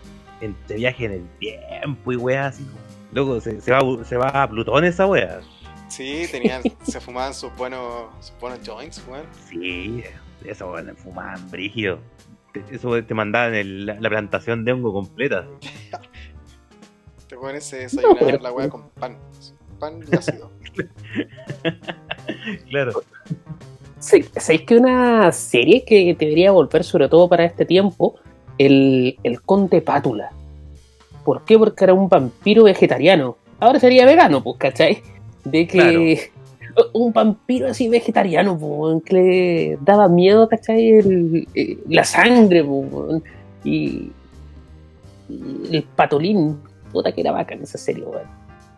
Entre 0.42 0.78
viaje 0.78 1.06
en 1.06 1.12
el 1.14 1.28
tiempo 1.40 2.12
y 2.12 2.16
weá 2.16 2.48
así. 2.48 2.66
Luego 3.12 3.40
se, 3.42 3.62
se, 3.62 3.72
va, 3.72 3.80
se 4.04 4.18
va 4.18 4.44
a 4.44 4.50
Plutón 4.50 4.84
esa 4.86 5.06
weá. 5.08 5.40
Sí, 5.88 6.26
tenían, 6.32 6.62
se 6.84 7.00
fumaban 7.00 7.34
sus 7.34 7.56
buenos, 7.56 8.06
sus 8.20 8.38
buenos 8.40 8.60
joints, 8.68 9.04
weón. 9.08 9.26
Sí, 9.50 10.04
eso 10.44 10.72
weá, 10.72 10.84
fumaban 10.96 11.50
brígido. 11.50 12.00
Eso 12.72 13.04
te 13.04 13.14
mandaban 13.14 13.54
el- 13.56 13.86
la, 13.86 14.00
la 14.00 14.10
plantación 14.10 14.66
de 14.66 14.72
hongo 14.74 14.92
completa. 14.94 15.46
Pero- 18.20 18.38
la 18.40 18.52
weá 18.52 18.70
con 18.70 18.90
pan. 19.00 19.18
Pan 19.80 20.00
y 20.12 20.16
ácido. 20.16 20.50
Claro. 22.70 23.04
Sí, 24.00 24.24
¿Sabéis 24.38 24.62
que 24.64 24.78
una 24.78 25.32
serie 25.32 25.84
que 25.84 26.16
debería 26.18 26.52
volver 26.52 26.84
sobre 26.84 27.10
todo 27.10 27.28
para 27.28 27.46
este 27.46 27.66
tiempo? 27.66 28.16
El, 28.58 29.18
el 29.24 29.42
Conde 29.42 29.82
Pátula. 29.82 30.30
¿Por 31.24 31.44
qué? 31.44 31.58
Porque 31.58 31.84
era 31.84 31.94
un 31.94 32.08
vampiro 32.08 32.64
vegetariano. 32.66 33.38
Ahora 33.60 33.80
sería 33.80 34.06
vegano, 34.06 34.44
pues, 34.44 34.58
¿cachai? 34.58 35.02
De 35.44 35.66
que 35.68 36.32
un 36.94 37.12
vampiro 37.14 37.68
así 37.68 37.88
vegetariano, 37.90 38.58
pues, 38.58 39.04
que 39.04 39.14
le 39.16 39.78
daba 39.82 40.08
miedo, 40.08 40.48
¿cachai? 40.48 40.90
El- 40.92 41.48
eh, 41.56 41.78
la 41.90 42.04
sangre, 42.04 42.64
pues, 42.64 43.24
y, 43.64 44.12
y 45.30 45.76
el 45.76 45.84
patolín. 45.96 46.60
Puta 46.96 47.12
que 47.12 47.22
era 47.22 47.32
bacán 47.32 47.62
esa 47.62 47.78
serie, 47.78 48.04
weón. 48.06 48.24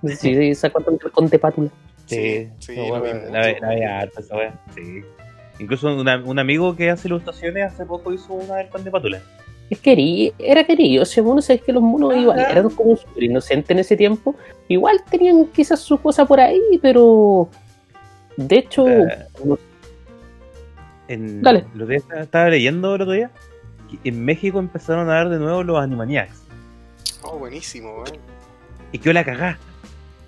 No 0.02 0.10
sé 0.10 0.16
si 0.18 0.56
se 0.56 0.68
acuerdan 0.68 0.98
del 0.98 1.12
Conde 1.12 1.40
Pátula. 1.40 1.70
Sí, 2.08 2.48
sí, 2.60 2.76
no, 2.76 2.86
weón, 2.94 3.32
la, 3.32 3.52
la 3.60 3.68
veía 3.70 4.00
harto 4.00 4.20
esa 4.22 4.36
weá. 4.36 4.54
Sí. 4.76 5.02
Incluso 5.60 5.96
una- 5.96 6.18
un 6.24 6.38
amigo 6.40 6.76
que 6.76 6.90
hace 6.90 7.08
ilustraciones 7.08 7.72
hace 7.74 7.86
poco 7.86 8.14
hizo 8.14 8.34
una 8.34 8.56
del 8.58 8.68
pan 8.68 8.84
de 8.84 8.92
pátula. 8.92 9.20
Es 9.70 9.80
querido, 9.80 10.34
era 10.40 10.64
querido. 10.64 11.04
Ese 11.04 11.22
mono, 11.22 11.42
sabes 11.42 11.62
que 11.62 11.74
los 11.74 11.82
monos 11.84 12.14
Ah, 12.14 12.18
igual 12.18 12.40
eran 12.40 12.70
como 12.70 12.96
súper 12.96 13.24
inocentes 13.24 13.70
en 13.72 13.80
ese 13.80 13.98
tiempo. 13.98 14.36
Igual 14.68 15.04
tenían 15.10 15.46
quizás 15.48 15.80
su 15.80 15.98
cosa 16.00 16.26
por 16.26 16.40
ahí, 16.40 16.62
pero. 16.82 17.50
De 18.38 18.58
hecho, 18.60 18.86
no- 19.44 19.58
En, 21.10 21.42
Dale. 21.42 21.66
Lo 21.74 21.88
que 21.88 21.96
estaba 21.96 22.50
leyendo 22.50 22.96
el 22.96 23.02
otro 23.02 23.14
día. 23.14 23.32
que 23.90 24.10
En 24.10 24.24
México 24.26 24.60
empezaron 24.60 25.10
a 25.10 25.14
dar 25.14 25.30
de 25.30 25.38
nuevo 25.40 25.64
los 25.64 25.80
Animaniacs. 25.82 26.44
Oh, 27.24 27.38
buenísimo, 27.38 27.94
weón. 27.96 28.18
Y 28.92 29.00
quedó 29.00 29.14
la 29.14 29.24
cagá. 29.26 29.58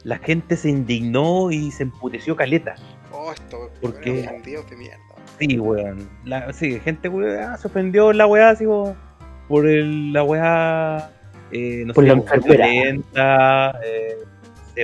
La 0.04 0.18
gente 0.18 0.56
se 0.58 0.70
indignó 0.70 1.52
y 1.52 1.72
se 1.72 1.84
emputeció 1.84 2.36
caleta. 2.36 2.76
Oh, 3.12 3.32
esto, 3.32 3.70
¿Por 3.82 3.92
weón, 3.92 4.04
qué? 4.04 4.20
ofendidos 4.28 4.70
de 4.70 4.76
mierda. 4.78 5.00
Sí, 5.40 5.60
weón. 5.60 6.10
La, 6.26 6.52
sí, 6.54 6.80
gente 6.80 7.10
weá, 7.10 7.58
se 7.58 7.68
ofendió 7.68 8.12
la 8.14 8.26
weá 8.28 8.50
así 8.50 8.66
como 8.66 8.96
por 9.48 9.68
el, 9.68 10.14
la 10.14 10.24
weá. 10.24 11.12
Eh, 11.52 11.84
no 11.86 11.94
Por 11.94 12.04
sé, 12.04 12.10
la 12.10 12.16
violenta, 12.38 13.80
eh, 13.84 14.18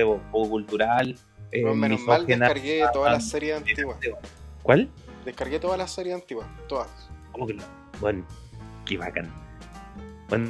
no 0.04 0.14
sé, 0.16 0.20
poco 0.32 0.50
cultural. 0.50 1.16
eh, 1.52 1.62
Weón, 1.64 1.78
menos 1.78 2.00
mal 2.00 2.26
descargué 2.26 2.84
todas 2.92 3.12
las 3.12 3.28
series 3.28 3.56
antiguas. 3.58 3.98
¿Cuál? 4.62 4.88
Descargué 5.24 5.60
todas 5.60 5.78
las 5.78 5.92
series 5.92 6.14
antiguas. 6.16 6.48
Todas. 6.68 6.88
¿Cómo 7.32 7.46
que 7.46 7.54
no? 7.54 7.62
Bueno, 8.00 8.24
qué 8.84 8.96
bacán. 8.98 9.30
Bueno, 10.28 10.48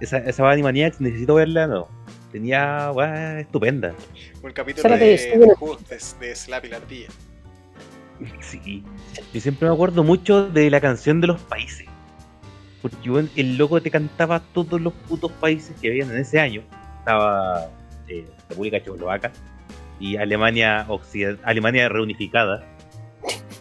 esa, 0.00 0.18
esa 0.18 0.50
Animaniacs 0.50 1.00
necesito 1.00 1.34
verla, 1.34 1.66
no. 1.66 1.88
Tenía 2.32 2.90
weá 2.92 3.40
estupenda. 3.40 3.94
Un 4.42 4.52
capítulo 4.52 4.94
de, 4.94 4.98
de 4.98 5.38
de, 5.38 6.26
de 6.26 6.36
Slappy 6.36 6.68
la 6.68 6.76
ardilla. 6.76 7.08
Sí. 8.40 8.82
Yo 9.32 9.40
siempre 9.40 9.68
me 9.68 9.74
acuerdo 9.74 10.02
mucho 10.04 10.48
de 10.48 10.70
la 10.70 10.80
canción 10.80 11.20
de 11.20 11.26
los 11.28 11.40
países. 11.42 11.86
Porque 12.82 13.28
el 13.36 13.56
loco 13.56 13.80
te 13.80 13.90
cantaba 13.90 14.40
todos 14.52 14.80
los 14.80 14.92
putos 14.92 15.32
países 15.32 15.74
que 15.80 15.88
habían 15.88 16.10
en 16.10 16.18
ese 16.18 16.38
año. 16.40 16.62
Estaba 16.98 17.68
eh, 18.08 18.26
República 18.48 18.78
Checoslovaca 18.82 19.32
y 19.98 20.16
Alemania 20.16 20.86
Occiden- 20.88 21.38
Alemania 21.42 21.88
reunificada. 21.88 22.64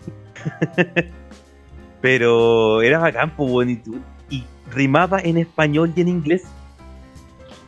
Pero 2.01 2.81
era 2.81 2.99
bacán, 2.99 3.35
pues, 3.35 3.51
weón, 3.51 3.69
y, 3.71 3.75
tú- 3.77 3.95
y 3.95 4.14
rimaba 4.71 5.19
en 5.19 5.37
español 5.37 5.93
y 5.95 6.01
en 6.01 6.07
inglés. 6.07 6.43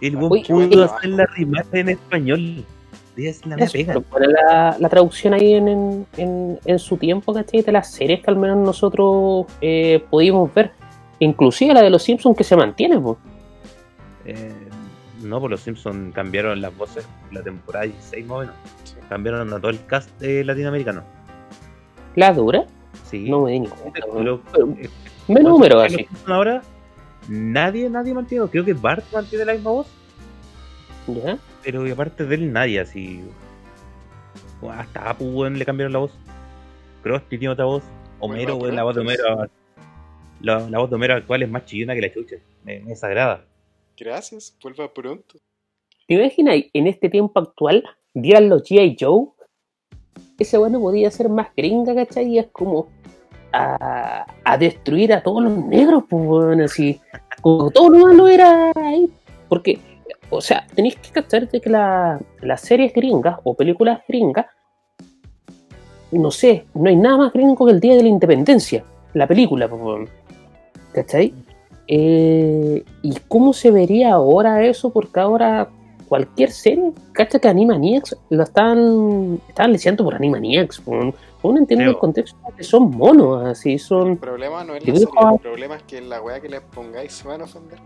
El 0.02 0.16
Uy, 0.18 0.44
pudo 0.44 0.84
hacer 0.86 1.10
la 1.10 1.26
rimada 1.26 1.66
en 1.74 1.90
español. 1.90 2.66
Es 3.16 3.44
la 3.48 3.56
Eso, 3.56 3.74
pega. 3.74 3.94
pero 3.94 4.06
¿cuál 4.08 4.24
es 4.26 4.30
la, 4.30 4.76
la 4.80 4.90
traducción 4.90 5.34
ahí 5.34 5.54
en, 5.56 5.68
en, 5.68 6.06
en- 6.18 6.60
en 6.64 6.78
su 6.80 6.98
tiempo, 6.98 7.34
¿cachai? 7.34 7.64
De 7.64 7.72
las 7.72 7.90
series 7.92 8.22
que 8.22 8.30
al 8.30 8.36
menos 8.38 8.58
nosotros 8.60 9.48
eh, 9.60 10.04
pudimos 10.12 10.54
ver. 10.54 10.72
Inclusive 11.20 11.74
la 11.74 11.82
de 11.82 11.90
los 11.90 12.04
Simpsons 12.04 12.38
que 12.38 12.44
se 12.44 12.56
mantiene, 12.56 13.00
pues. 13.00 13.18
Eh, 14.26 14.54
no, 15.24 15.40
por 15.42 15.50
los 15.50 15.62
Simpsons 15.62 16.14
cambiaron 16.14 16.62
las 16.62 16.78
voces 16.78 17.08
la 17.32 17.42
temporada 17.42 17.86
16 17.86 18.28
más 18.28 18.36
o 18.36 18.40
menos. 18.42 18.56
Sí. 18.84 18.96
Cambiaron 19.10 19.52
a 19.52 19.58
todo 19.58 19.72
el 19.72 19.84
cast 19.88 20.10
eh, 20.22 20.44
latinoamericano. 20.44 21.02
¿La 22.16 22.32
dura? 22.34 22.66
Sí. 23.10 23.28
No 23.28 23.42
me 23.42 23.54
di 23.54 23.62
ni 23.62 23.68
cuenta, 23.68 24.00
Lo- 24.06 24.14
weón. 24.14 24.42
Pero- 24.52 24.68
Pero, 24.76 24.90
Me 25.28 25.42
número 25.42 25.80
así. 25.82 26.06
Ahora, 26.28 26.62
nadie, 27.28 27.90
nadie 27.90 28.14
mantiene. 28.14 28.48
Creo 28.48 28.66
que 28.66 28.74
Bart 28.74 29.04
mantiene 29.12 29.46
la 29.46 29.54
misma 29.54 29.72
voz, 29.72 29.88
¿Ya? 31.08 31.38
pero 31.64 31.92
aparte 31.92 32.26
de 32.26 32.36
él, 32.36 32.52
nadie 32.54 32.80
así. 32.80 33.22
Hasta 34.70 35.10
Apu, 35.10 35.26
weón, 35.26 35.58
le 35.58 35.66
cambiaron 35.66 35.94
la 35.94 36.00
voz. 36.00 36.12
Krusty 37.04 37.38
tiene 37.38 37.50
otra 37.50 37.66
voz. 37.66 37.84
Homero, 38.20 38.56
Bueno, 38.58 38.64
weón, 38.64 38.76
la 38.76 38.84
voz 38.84 38.96
de. 38.96 39.02
Homero. 39.02 39.50
La, 40.42 40.70
la 40.70 40.80
voz 40.80 40.90
de 40.90 40.96
Homero 40.96 41.16
actual 41.16 41.44
es 41.44 41.50
más 41.50 41.66
chillona 41.66 41.96
que 41.96 42.02
la 42.02 42.14
chucha. 42.14 42.36
Me, 42.64 42.80
me 42.80 42.90
desagrada. 42.90 43.46
Gracias, 43.98 44.56
vuelva 44.62 44.94
pronto. 44.94 45.40
¿Te 46.08 46.14
imaginas 46.14 46.56
en 46.74 46.88
este 46.88 47.10
tiempo 47.10 47.40
actual 47.40 47.84
dieran 48.14 48.50
los 48.50 48.64
G.I. 48.64 48.96
Joe? 49.00 49.28
Ese 50.40 50.58
bueno 50.58 50.80
podía 50.80 51.10
ser 51.12 51.30
más 51.30 51.50
gringa, 51.56 51.96
¿cachai? 51.96 52.28
Y 52.28 52.40
es 52.40 52.48
como 52.52 52.90
a, 53.54 54.26
a 54.44 54.58
destruir 54.58 55.14
a 55.14 55.22
todos 55.22 55.44
los 55.44 55.58
negros, 55.66 56.04
pues 56.10 56.26
bueno, 56.26 56.66
así. 56.66 57.00
Como 57.42 57.70
todo 57.72 57.90
lo 57.90 58.08
malo 58.08 58.28
era 58.28 58.72
ahí. 58.76 59.10
Porque, 59.48 59.80
o 60.30 60.42
sea, 60.42 60.66
tenéis 60.76 60.96
que 60.98 61.12
cachar 61.12 61.48
de 61.48 61.62
que 61.62 61.70
la- 61.70 62.20
las 62.42 62.62
series 62.62 62.94
gringas 62.94 63.38
o 63.44 63.54
películas 63.54 64.02
gringas, 64.08 64.46
no 66.12 66.32
sé, 66.32 66.66
no 66.74 66.90
hay 66.90 66.96
nada 66.96 67.18
más 67.18 67.34
gringo 67.34 67.66
que 67.66 67.72
el 67.74 67.80
Día 67.80 67.96
de 67.96 68.04
la 68.04 68.10
Independencia, 68.10 68.84
la 69.14 69.28
película, 69.28 69.68
pues 69.68 69.82
bueno. 69.82 70.06
¿cachai? 70.94 71.34
Eh, 71.88 72.84
¿Y 73.04 73.14
cómo 73.28 73.54
se 73.54 73.72
vería 73.72 74.14
ahora 74.14 74.64
eso? 74.66 74.90
Porque 74.90 75.20
ahora 75.20 75.70
cualquier 76.08 76.52
serie, 76.52 76.92
cacha 77.12 77.40
que 77.40 77.48
Animaniacs 77.48 78.18
lo 78.30 78.44
están, 78.44 79.40
están 79.48 79.72
leyendo 79.72 80.04
por 80.04 80.16
Animaniacs. 80.16 80.82
Uno 81.44 81.60
entiende 81.60 81.86
el 81.86 81.98
contexto 81.98 82.38
que 82.58 82.64
son 82.64 82.90
monos, 82.92 83.46
así 83.46 83.74
El 83.74 83.80
son. 83.80 84.18
problema 84.18 84.64
no 84.64 84.74
es 84.76 84.88
la 84.88 84.94
serie, 84.96 85.10
el 85.34 85.40
problema 85.40 85.76
es 85.76 85.84
que 85.84 86.02
la 86.02 86.22
weá 86.22 86.40
que 86.40 86.50
les 86.50 86.62
pongáis 86.62 87.14
se 87.14 87.28
van 87.28 87.42
a 87.42 87.44
ofender. 87.44 87.80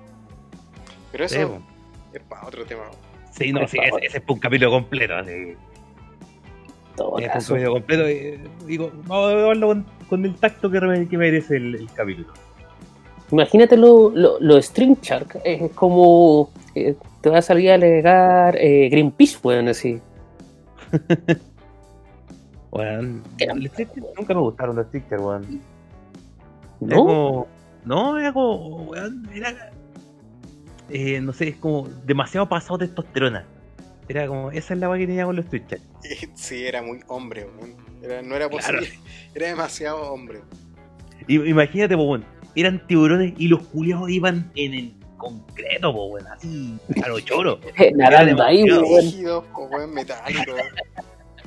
Pero 1.12 1.26
eso 1.26 1.60
es 2.14 2.22
para 2.24 2.48
otro 2.48 2.66
tema. 2.66 2.84
Sí, 3.32 3.52
no, 3.52 3.68
sí, 3.68 3.78
ese, 3.84 4.06
ese 4.06 4.18
es 4.20 4.24
un 4.28 4.40
capítulo 4.40 4.72
completo. 4.72 5.16
Así. 5.16 5.54
todo 6.96 7.18
Es 7.20 7.26
un 7.50 7.58
capítulo 7.58 7.74
completo. 7.74 8.04
eh, 8.08 8.40
digo, 8.66 8.92
vamos 9.06 9.32
a 9.32 9.36
verlo 9.36 9.68
con, 9.68 9.86
con 10.10 10.26
el 10.26 10.36
tacto 10.36 10.70
que, 10.72 10.80
re- 10.80 11.08
que 11.08 11.18
merece 11.18 11.58
el, 11.58 11.76
el 11.76 11.92
capítulo. 11.94 12.28
Imagínate 13.32 13.78
lo, 13.78 14.10
lo, 14.10 14.40
lo 14.40 14.62
String 14.62 14.98
Shark, 15.02 15.40
es 15.46 15.72
como 15.74 16.50
eh, 16.76 16.96
te 17.22 17.30
va 17.30 17.38
a 17.38 17.42
salir 17.42 17.72
a 17.72 17.76
alegar 17.76 18.56
eh, 18.58 18.90
Greenpeace, 18.90 19.38
weón, 19.44 19.68
así. 19.70 20.00
Stickers 22.72 24.06
nunca 24.18 24.34
me 24.34 24.40
gustaron 24.42 24.76
los 24.76 24.88
stickers, 24.88 25.22
weón. 25.22 25.62
Era 26.82 26.96
¿No? 26.96 27.06
como- 27.06 27.48
no, 27.86 28.18
era 28.20 28.32
como, 28.34 28.84
weón, 28.84 29.28
era, 29.34 29.72
eh, 30.90 31.20
no 31.22 31.34
sé, 31.34 31.50
es 31.50 31.56
como 31.58 31.88
demasiado 32.06 32.48
pasado 32.48 32.78
de 32.78 32.88
testosterona. 32.88 33.46
Era 34.08 34.28
como, 34.28 34.52
esa 34.52 34.74
es 34.74 34.80
la 34.80 34.90
weá 34.90 35.00
que 35.00 35.08
tenía 35.08 35.26
con 35.26 35.36
los 35.36 35.46
stickers. 35.46 35.82
Y 36.04 36.28
Sí, 36.36 36.66
era 36.66 36.82
muy 36.82 37.00
hombre, 37.08 37.46
weón. 37.58 37.76
Era- 38.02 38.22
no 38.22 38.36
era 38.36 38.50
Claro. 38.50 38.80
posible. 38.80 39.00
Era 39.36 39.48
demasiado 39.48 40.12
hombre. 40.12 40.42
Imagínate, 41.28 41.96
po, 41.96 42.04
weón, 42.04 42.26
eran 42.56 42.86
tiburones 42.88 43.34
y 43.38 43.48
los 43.48 43.62
culiados 43.68 44.10
iban 44.10 44.52
en 44.56 44.74
el 44.74 44.94
concreto, 45.18 45.94
po, 45.94 46.06
weón, 46.08 46.28
así, 46.28 46.78
a 47.04 47.08
lo 47.08 47.20
choro. 47.20 47.60
Nadando 47.96 48.44
ahí, 48.44 48.64
weón. 48.64 48.84
Rígido, 49.02 49.46
o 49.54 49.66
weón 49.68 49.94
metálico. 49.94 50.54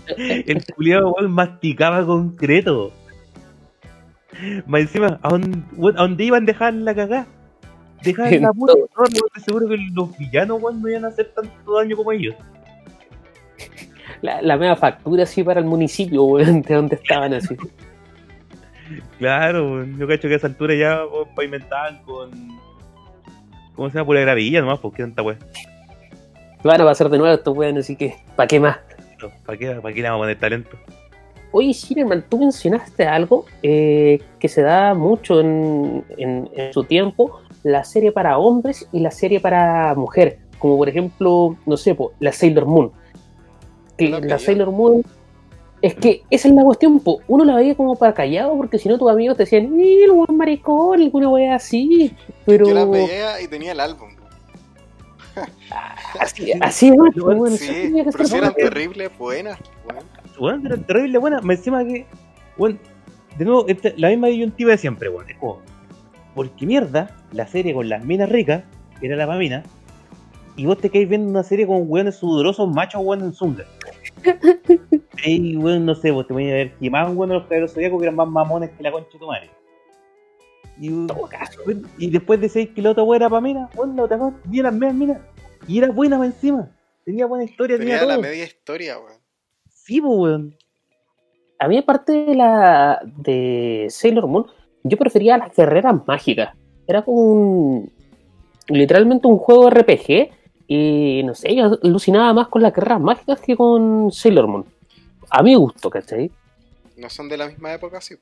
El 0.16 0.64
culiado, 0.74 1.12
weón, 1.12 1.30
masticaba 1.32 2.04
concreto. 2.04 2.92
Más 4.66 4.82
encima, 4.82 5.18
¿a 5.22 5.28
dónde, 5.28 5.58
weón, 5.76 5.98
¿a 5.98 6.02
dónde 6.02 6.24
iban 6.24 6.42
a 6.42 6.46
dejar 6.46 6.74
la 6.74 6.94
cagá? 6.94 7.26
Dejar 8.02 8.32
la 8.32 8.52
puta 8.52 8.74
seguro 9.44 9.68
que 9.68 9.78
los 9.92 10.16
villanos, 10.18 10.62
weón, 10.62 10.82
no 10.82 10.88
iban 10.88 11.04
a 11.04 11.08
hacer 11.08 11.32
tanto 11.34 11.74
daño 11.74 11.96
como 11.96 12.12
ellos. 12.12 12.34
La, 14.20 14.42
la 14.42 14.56
media 14.56 14.76
factura 14.76 15.22
así 15.22 15.42
para 15.42 15.60
el 15.60 15.66
municipio, 15.66 16.24
weón, 16.24 16.62
de 16.62 16.74
donde 16.74 16.96
estaban 16.96 17.32
así. 17.34 17.56
Claro, 19.18 19.72
weón, 19.72 19.98
yo 19.98 20.06
cacho 20.06 20.28
que 20.28 20.34
a 20.34 20.36
esa 20.36 20.48
altura 20.48 20.74
ya 20.74 21.06
weón, 21.06 21.28
pavimentaban 21.34 22.02
con. 22.02 22.30
¿Cómo 23.74 23.88
se 23.88 23.94
llama? 23.94 24.06
Pura 24.06 24.20
gravilla 24.20 24.60
nomás, 24.60 24.78
porque 24.80 25.02
tanta 25.02 25.22
weón. 25.22 25.38
Van 26.62 26.80
a 26.80 26.84
pasar 26.84 27.08
de 27.08 27.18
nuevo 27.18 27.34
estos 27.34 27.56
weón, 27.56 27.78
así 27.78 27.96
que, 27.96 28.16
¿para 28.36 28.46
qué 28.46 28.60
más? 28.60 28.78
¿Para 29.44 29.58
qué, 29.58 29.70
¿Para 29.74 29.94
qué 29.94 30.02
le 30.02 30.08
vamos 30.08 30.20
a 30.20 30.24
poner 30.24 30.38
talento? 30.38 30.70
Oye, 31.52 31.72
Shinerman, 31.72 32.24
tú 32.28 32.38
mencionaste 32.38 33.06
algo 33.06 33.44
eh, 33.62 34.20
que 34.40 34.48
se 34.48 34.60
da 34.62 34.92
mucho 34.94 35.40
en, 35.40 36.04
en- 36.16 36.50
en 36.54 36.72
su 36.72 36.82
tiempo, 36.84 37.40
la 37.62 37.84
serie 37.84 38.10
para 38.10 38.38
hombres 38.38 38.88
y 38.92 38.98
la 39.00 39.10
serie 39.12 39.38
para 39.40 39.94
mujer, 39.94 40.38
como 40.58 40.76
por 40.76 40.88
ejemplo, 40.88 41.56
no 41.64 41.76
sé, 41.76 41.94
po, 41.94 42.12
la 42.18 42.32
Sailor 42.32 42.66
Moon. 42.66 42.90
Que 43.96 44.08
La 44.08 44.18
la. 44.18 44.38
Sailor 44.40 44.72
Moon, 44.72 45.04
es 45.80 45.94
que 45.94 46.22
esa 46.30 46.48
es 46.48 46.54
la 46.54 46.64
cuestión, 46.64 46.98
po. 46.98 47.20
uno 47.28 47.44
la 47.44 47.54
veía 47.54 47.76
como 47.76 47.94
para 47.94 48.12
callado, 48.14 48.56
porque 48.56 48.78
si 48.78 48.88
no 48.88 48.98
tus 48.98 49.08
amigos 49.08 49.36
te 49.36 49.44
decían, 49.44 49.78
¡eh, 49.78 50.04
el 50.06 50.10
buen 50.10 50.36
maricón! 50.36 51.02
y 51.02 51.10
una 51.12 51.28
wea 51.28 51.54
así, 51.54 52.16
pero 52.44 52.66
Yo 52.66 52.74
las 52.74 52.90
veía 52.90 53.40
y 53.40 53.46
tenía 53.46 53.70
el 53.72 53.78
álbum. 53.80 54.08
Así, 56.20 56.52
así 56.60 56.88
es, 56.88 57.16
Lo- 57.16 57.24
bueno, 57.36 57.56
Sí, 57.56 57.64
así 57.68 57.82
tenía 57.82 58.04
que 58.04 58.10
pero 58.12 58.24
ser, 58.24 58.26
si 58.28 58.36
eran 58.36 58.54
terribles, 58.54 59.10
buenas. 59.18 59.58
weón. 59.88 60.04
Weón, 60.38 60.66
era 60.66 60.76
terrible 60.78 61.18
buena. 61.18 61.40
Me 61.40 61.54
encima 61.54 61.84
que, 61.84 62.06
weón, 62.56 62.78
de 63.38 63.44
nuevo, 63.44 63.66
esta- 63.68 63.92
la 63.96 64.08
misma 64.08 64.28
disyuntiva 64.28 64.70
de 64.72 64.78
siempre, 64.78 65.08
weón. 65.08 65.28
Es 65.30 65.36
como, 65.38 65.60
porque 66.34 66.66
mierda, 66.66 67.16
la 67.32 67.46
serie 67.46 67.72
con 67.74 67.88
las 67.88 68.04
minas 68.04 68.28
ricas 68.28 68.64
era 69.00 69.16
la 69.16 69.26
mamina. 69.26 69.62
Y 70.56 70.66
vos 70.66 70.78
te 70.78 70.88
quedáis 70.88 71.08
viendo 71.08 71.28
una 71.28 71.42
serie 71.42 71.66
con 71.66 71.82
weones 71.88 72.16
sudorosos, 72.16 72.68
machos, 72.72 73.02
weón, 73.04 73.22
en 73.24 73.32
zunga. 73.32 73.64
Ey, 75.24 75.56
weón, 75.56 75.84
no 75.86 75.94
sé, 75.94 76.10
vos 76.10 76.26
te 76.26 76.32
voy 76.32 76.50
a 76.50 76.54
ver 76.54 76.74
que 76.74 76.90
más 76.90 77.12
weón 77.14 77.30
los 77.32 77.44
cabros 77.46 77.72
zodíacos 77.72 77.98
que 77.98 78.04
eran 78.06 78.16
más 78.16 78.28
mamones 78.28 78.70
que 78.70 78.82
la 78.82 78.92
concha 78.92 79.08
de 79.12 79.18
tu 79.18 79.26
madre. 79.26 79.50
Y, 80.80 82.10
después 82.10 82.40
de 82.40 82.48
seis 82.48 82.70
que 82.74 82.82
la 82.82 82.90
otra 82.90 83.04
weón 83.04 83.22
era 83.22 83.30
para 83.30 83.48
la 83.48 84.02
otra 84.02 84.16
weón 84.16 84.40
tenía 84.42 84.64
las 84.64 84.74
minas. 84.74 85.20
Y 85.68 85.78
era 85.78 85.90
buena 85.90 86.18
más 86.18 86.26
encima. 86.26 86.70
Tenía 87.04 87.26
buena 87.26 87.44
historia, 87.44 87.78
tenía, 87.78 87.98
Tenía 87.98 88.08
la 88.08 88.14
todo. 88.14 88.22
media 88.22 88.44
historia, 88.44 88.98
weón. 88.98 89.18
Sí, 89.68 90.00
po, 90.00 90.08
weón. 90.08 90.56
A 91.58 91.68
mí, 91.68 91.78
aparte 91.78 92.12
de 92.12 92.34
la 92.34 93.00
de 93.04 93.86
Sailor 93.88 94.26
Moon, 94.26 94.46
yo 94.82 94.96
prefería 94.96 95.38
las 95.38 95.54
guerreras 95.54 95.94
mágicas. 96.06 96.56
Era 96.86 97.02
como 97.02 97.22
un. 97.22 97.92
literalmente 98.68 99.26
un 99.28 99.38
juego 99.38 99.70
RPG. 99.70 100.30
Y 100.66 101.22
no 101.24 101.34
sé, 101.34 101.54
yo 101.54 101.78
alucinaba 101.82 102.32
más 102.32 102.48
con 102.48 102.62
las 102.62 102.72
guerreras 102.74 103.00
mágicas 103.00 103.40
que 103.40 103.56
con 103.56 104.10
Sailor 104.10 104.48
Moon. 104.48 104.64
A 105.30 105.42
mi 105.42 105.54
gusto, 105.54 105.90
¿cachai? 105.90 106.30
No 106.96 107.10
son 107.10 107.28
de 107.28 107.36
la 107.36 107.46
misma 107.46 107.74
época, 107.74 108.00
sí. 108.00 108.16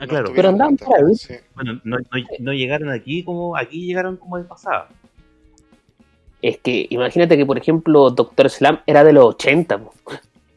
Ah, 0.00 0.06
claro. 0.06 0.32
Pero 0.34 0.48
andaban 0.50 0.76
por 0.76 0.96
ahí. 0.96 1.14
sí. 1.14 1.34
Bueno, 1.54 1.80
no, 1.84 1.98
no, 1.98 2.06
no 2.38 2.52
llegaron 2.52 2.90
aquí 2.90 3.22
como 3.24 3.56
aquí 3.56 3.86
llegaron 3.86 4.16
como 4.16 4.38
de 4.38 4.44
pasada. 4.44 4.88
Es 6.40 6.58
que 6.58 6.86
imagínate 6.90 7.36
que, 7.36 7.44
por 7.44 7.58
ejemplo, 7.58 8.10
Doctor 8.10 8.48
Slam 8.48 8.80
era 8.86 9.02
de 9.04 9.12
los 9.12 9.24
80. 9.26 9.78
po. 9.78 9.92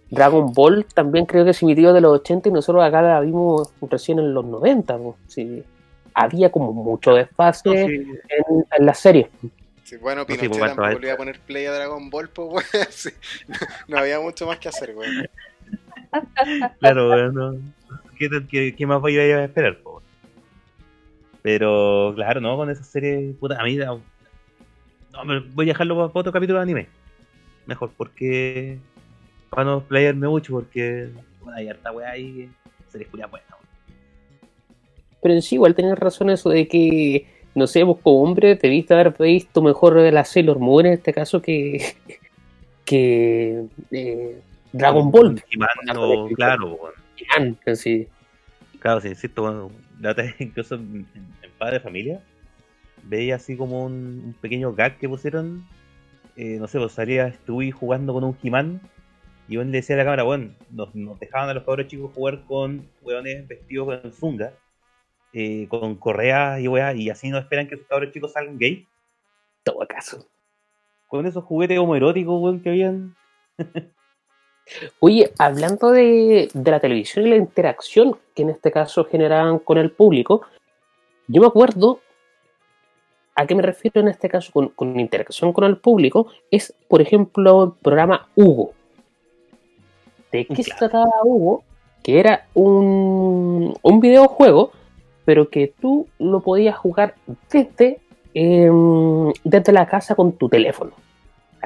Dragon 0.09 0.51
Ball 0.53 0.85
también 0.93 1.25
creo 1.25 1.45
que 1.45 1.53
se 1.53 1.65
emitió 1.65 1.93
de 1.93 2.01
los 2.01 2.19
80 2.19 2.49
y 2.49 2.51
nosotros 2.51 2.83
acá 2.83 3.01
la 3.01 3.19
vimos 3.21 3.69
recién 3.89 4.19
en 4.19 4.33
los 4.33 4.45
90. 4.45 4.97
po. 4.97 5.17
Sí. 5.27 5.63
Había 6.13 6.51
como 6.51 6.73
mucho 6.73 7.13
desfase 7.13 7.69
No, 7.69 7.73
sí, 7.87 7.93
en, 7.95 8.65
en 8.77 8.85
la 8.85 8.93
serie. 8.93 9.29
Sí, 9.83 9.95
bueno, 9.97 10.21
No, 10.21 10.27
sí, 10.27 10.39
Pinochet 10.39 10.59
pues, 10.59 10.75
tampoco 10.75 10.99
le 10.99 11.07
iba 11.07 11.13
a 11.13 11.17
poner 11.17 11.39
play 11.39 11.65
a 11.65 11.73
Dragon 11.73 12.09
Ball, 12.09 12.29
pues. 12.29 12.65
Sí. 12.91 13.09
No, 13.47 13.57
no 13.87 13.97
había 13.97 14.19
mucho 14.19 14.45
más 14.45 14.59
que 14.59 14.69
hacer, 14.69 14.95
weón. 14.95 15.27
claro, 16.79 17.09
weón, 17.09 17.33
no. 17.33 17.51
¿Qué, 18.22 18.30
tal- 18.30 18.47
qué, 18.47 18.76
qué 18.76 18.86
más 18.86 19.01
vais 19.01 19.17
a 19.17 19.45
esperar? 19.45 19.80
po? 19.80 19.99
Pero 21.41 22.13
claro, 22.15 22.39
no, 22.39 22.55
con 22.55 22.69
esa 22.69 22.84
serie, 22.84 23.34
puta, 23.39 23.59
a 23.59 23.63
mí 23.63 23.78
no, 23.78 23.99
voy 25.55 25.65
a 25.65 25.69
dejarlo 25.69 25.95
para 25.95 26.19
otro 26.19 26.32
capítulo 26.32 26.59
de 26.59 26.63
anime. 26.63 26.88
Mejor, 27.65 27.89
porque 27.97 28.78
para 29.49 29.63
no 29.63 29.82
playarme 29.82 30.28
mucho, 30.28 30.53
porque 30.53 31.09
bueno, 31.41 31.57
hay 31.57 31.69
harta 31.69 31.91
weá 31.91 32.11
ahí, 32.11 32.47
series 32.89 33.09
culias 33.09 33.32
buenas. 33.32 33.49
weón. 33.49 33.63
Pero 35.24 35.34
en 35.34 35.41
sí, 35.41 35.55
igual 35.55 35.74
tenés 35.74 35.97
razón 35.97 36.30
eso 36.30 36.51
de 36.51 36.67
que, 36.67 37.26
no 37.55 37.65
sé, 37.65 37.82
vos 37.82 37.97
como 38.03 38.22
hombre 38.22 38.53
debiste 38.53 38.93
haber 38.93 39.15
visto 39.17 39.63
mejor 39.63 39.95
la 39.95 40.26
Sailor 40.26 40.59
Moon 40.59 40.86
en 40.86 40.93
este 40.93 41.11
caso 41.11 41.41
que, 41.41 41.95
que 42.86 43.65
eh, 43.89 44.41
Dragon 44.72 45.09
Ball. 45.09 45.41
He-Man, 45.49 45.97
o- 45.97 46.30
claro, 46.36 46.78
sí. 47.76 48.07
Claro, 48.80 49.01
sí, 49.01 49.09
insisto, 49.09 49.41
bueno, 49.41 49.72
incluso 50.39 50.76
en, 50.76 51.07
en 51.15 51.51
Padre 51.57 51.76
de 51.76 51.80
Familia 51.82 52.22
veía 53.03 53.36
así 53.36 53.57
como 53.57 53.86
un, 53.86 53.93
un 54.26 54.36
pequeño 54.41 54.74
gag 54.74 54.97
que 54.97 55.09
pusieron, 55.09 55.65
eh, 56.36 56.57
no 56.59 56.67
sé, 56.67 56.80
pues 56.80 56.91
salía 56.93 57.32
Stewie 57.32 57.72
jugando 57.72 58.13
con 58.13 58.24
un 58.24 58.38
He-Man 58.41 58.82
y 59.47 59.57
bueno, 59.57 59.72
le 59.72 59.78
decía 59.78 59.95
a 59.95 59.97
la 59.97 60.03
cámara, 60.05 60.24
bueno, 60.24 60.51
nos, 60.69 60.95
nos 60.95 61.19
dejaban 61.19 61.49
a 61.49 61.53
los 61.53 61.63
cabros 61.63 61.88
chicos 61.88 62.13
jugar 62.13 62.45
con 62.45 62.89
hueones 63.01 63.47
vestidos 63.47 64.01
con 64.01 64.13
zunga, 64.13 64.53
eh, 65.34 65.67
con 65.67 65.95
correas 65.95 66.61
y 66.61 66.67
weas, 66.67 66.95
y 66.95 67.09
así 67.09 67.30
no 67.30 67.38
esperan 67.38 67.67
que 67.67 67.78
sus 67.78 67.86
cabros 67.88 68.11
chicos 68.11 68.32
salgan 68.32 68.57
gay, 68.57 68.88
todo 69.63 69.86
caso. 69.88 70.28
con 71.07 71.26
esos 71.26 71.43
juguetes 71.43 71.78
homoeróticos, 71.78 72.41
weón, 72.41 72.61
que 72.61 72.69
habían. 72.69 73.15
Oye, 74.99 75.32
hablando 75.38 75.91
de, 75.91 76.49
de 76.53 76.72
la 76.72 76.80
televisión 76.80 77.26
y 77.26 77.30
la 77.30 77.36
interacción 77.36 78.18
que 78.34 78.43
en 78.43 78.51
este 78.51 78.72
caso 78.72 79.05
generaban 79.05 79.59
con 79.59 79.78
el 79.78 79.91
público, 79.91 80.43
yo 81.28 81.41
me 81.41 81.47
acuerdo 81.47 81.99
a 83.36 83.45
qué 83.45 83.55
me 83.55 83.62
refiero 83.62 84.01
en 84.01 84.07
este 84.07 84.30
caso 84.30 84.51
con, 84.51 84.70
con 84.70 84.99
interacción 84.99 85.53
con 85.53 85.64
el 85.64 85.78
público, 85.78 86.28
es 86.49 86.74
por 86.88 87.01
ejemplo 87.01 87.64
el 87.64 87.72
programa 87.82 88.28
Hugo. 88.36 88.74
¿De 90.32 90.45
qué 90.45 90.64
se 90.64 90.74
trataba 90.78 91.09
Hugo? 91.24 91.64
Que 92.03 92.20
era 92.20 92.47
un, 92.53 93.78
un 93.82 93.99
videojuego, 93.99 94.72
pero 95.26 95.49
que 95.49 95.74
tú 95.80 96.07
lo 96.20 96.41
podías 96.41 96.78
jugar 96.78 97.16
desde, 97.51 97.99
em, 98.34 99.32
desde 99.43 99.72
la 99.72 99.86
casa 99.88 100.16
con 100.16 100.34
tu 100.34 100.49
teléfono. 100.49 100.91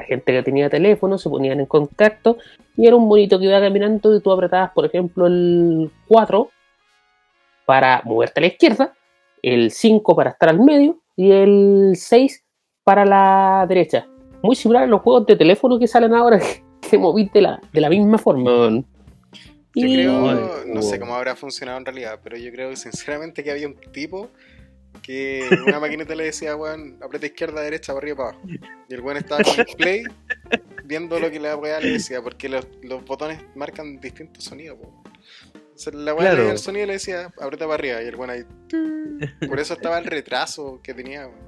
Gente 0.06 0.32
que 0.32 0.42
tenía 0.42 0.70
teléfono 0.70 1.18
se 1.18 1.28
ponían 1.28 1.60
en 1.60 1.66
contacto 1.66 2.38
y 2.76 2.86
era 2.86 2.96
un 2.96 3.08
bonito 3.08 3.38
que 3.38 3.46
iba 3.46 3.60
caminando 3.60 4.14
y 4.14 4.20
tú 4.20 4.32
apretabas, 4.32 4.70
por 4.72 4.84
ejemplo, 4.86 5.26
el 5.26 5.90
4 6.08 6.50
para 7.64 8.00
moverte 8.04 8.40
a 8.40 8.42
la 8.42 8.46
izquierda, 8.46 8.94
el 9.42 9.70
5 9.70 10.14
para 10.16 10.30
estar 10.30 10.48
al 10.48 10.60
medio 10.60 11.00
y 11.16 11.30
el 11.32 11.92
6 11.96 12.44
para 12.84 13.04
la 13.04 13.66
derecha. 13.68 14.06
Muy 14.42 14.54
similar 14.54 14.84
a 14.84 14.86
los 14.86 15.00
juegos 15.02 15.26
de 15.26 15.36
teléfono 15.36 15.78
que 15.78 15.86
salen 15.88 16.14
ahora 16.14 16.38
que 16.90 16.98
movís 16.98 17.32
de 17.32 17.42
la, 17.42 17.60
de 17.72 17.80
la 17.80 17.88
misma 17.88 18.18
forma. 18.18 18.50
Yo 19.74 19.86
Y- 19.86 19.94
creo, 19.94 20.64
no 20.66 20.82
sé 20.82 20.98
cómo 21.00 21.14
habrá 21.14 21.34
funcionado 21.34 21.78
en 21.78 21.84
realidad, 21.84 22.20
pero 22.22 22.36
yo 22.36 22.50
creo 22.52 22.74
sinceramente 22.76 23.42
que 23.42 23.50
había 23.50 23.66
un 23.66 23.74
tipo 23.92 24.28
que 25.02 25.48
una 25.66 25.80
maquinita 25.80 26.14
le 26.14 26.24
decía, 26.24 26.56
weón, 26.56 26.96
aprieta 27.02 27.26
izquierda, 27.26 27.60
derecha, 27.62 27.92
para 27.94 28.04
arriba, 28.04 28.16
para 28.16 28.28
abajo. 28.38 28.48
Y 28.88 28.94
el 28.94 29.00
weón 29.00 29.16
estaba 29.18 29.42
con 29.42 29.54
el 29.60 29.76
play 29.76 30.02
viendo 30.84 31.18
lo 31.18 31.30
que 31.30 31.40
la 31.40 31.56
weá 31.56 31.80
le 31.80 31.92
decía, 31.92 32.22
porque 32.22 32.48
los, 32.48 32.66
los 32.82 33.04
botones 33.04 33.40
marcan 33.54 33.98
distintos 34.00 34.44
sonidos, 34.44 34.78
la 35.92 36.14
weá 36.14 36.20
Claro. 36.30 36.38
leía 36.42 36.52
el 36.52 36.58
sonido 36.58 36.84
y 36.84 36.86
le 36.88 36.92
decía, 36.94 37.26
aprieta 37.40 37.66
para 37.66 37.74
arriba, 37.74 38.02
y 38.02 38.06
el 38.06 38.16
weón 38.16 38.30
ahí. 38.30 38.44
Por 39.48 39.58
eso 39.60 39.74
estaba 39.74 39.98
el 39.98 40.04
retraso 40.04 40.80
que 40.82 40.94
tenía, 40.94 41.26
weón, 41.26 41.38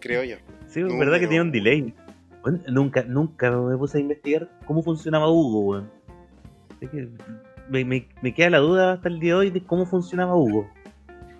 creo 0.00 0.24
yo. 0.24 0.36
Sí, 0.68 0.80
es 0.80 0.98
verdad 0.98 1.18
que 1.20 1.26
tenía 1.26 1.42
un 1.42 1.52
delay. 1.52 1.94
Bueno, 2.42 2.60
nunca, 2.68 3.02
nunca 3.02 3.50
me 3.50 3.76
puse 3.76 3.98
a 3.98 4.00
investigar 4.00 4.48
cómo 4.66 4.82
funcionaba 4.82 5.28
Hugo, 5.30 5.60
weón. 5.60 5.90
Es 6.80 6.90
que 6.90 7.08
me, 7.68 7.84
me, 7.84 8.08
me 8.22 8.34
queda 8.34 8.50
la 8.50 8.58
duda 8.58 8.92
hasta 8.94 9.08
el 9.08 9.18
día 9.18 9.32
de 9.32 9.38
hoy 9.38 9.50
de 9.50 9.64
cómo 9.64 9.86
funcionaba 9.86 10.36
Hugo. 10.36 10.70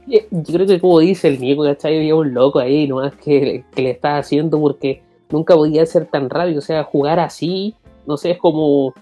Yo 0.07 0.21
creo 0.31 0.67
que 0.67 0.81
como 0.81 1.01
dice 1.01 1.29
el 1.29 1.41
Nico, 1.41 1.65
¿cachai? 1.65 1.97
Había 1.97 2.15
un 2.15 2.33
loco 2.33 2.61
ahí 2.61 2.87
nomás 2.87 3.15
que, 3.17 3.65
que 3.75 3.83
le 3.83 3.91
estaba 3.91 4.19
haciendo 4.19 4.61
porque 4.61 5.03
nunca 5.31 5.55
podía 5.55 5.85
ser 5.87 6.07
tan 6.07 6.31
rápido. 6.31 6.59
O 6.59 6.63
sea, 6.63 6.85
jugar 6.85 7.19
así, 7.19 7.75
no 8.07 8.17
sé, 8.17 8.33
es 8.33 8.39
como. 8.39 8.95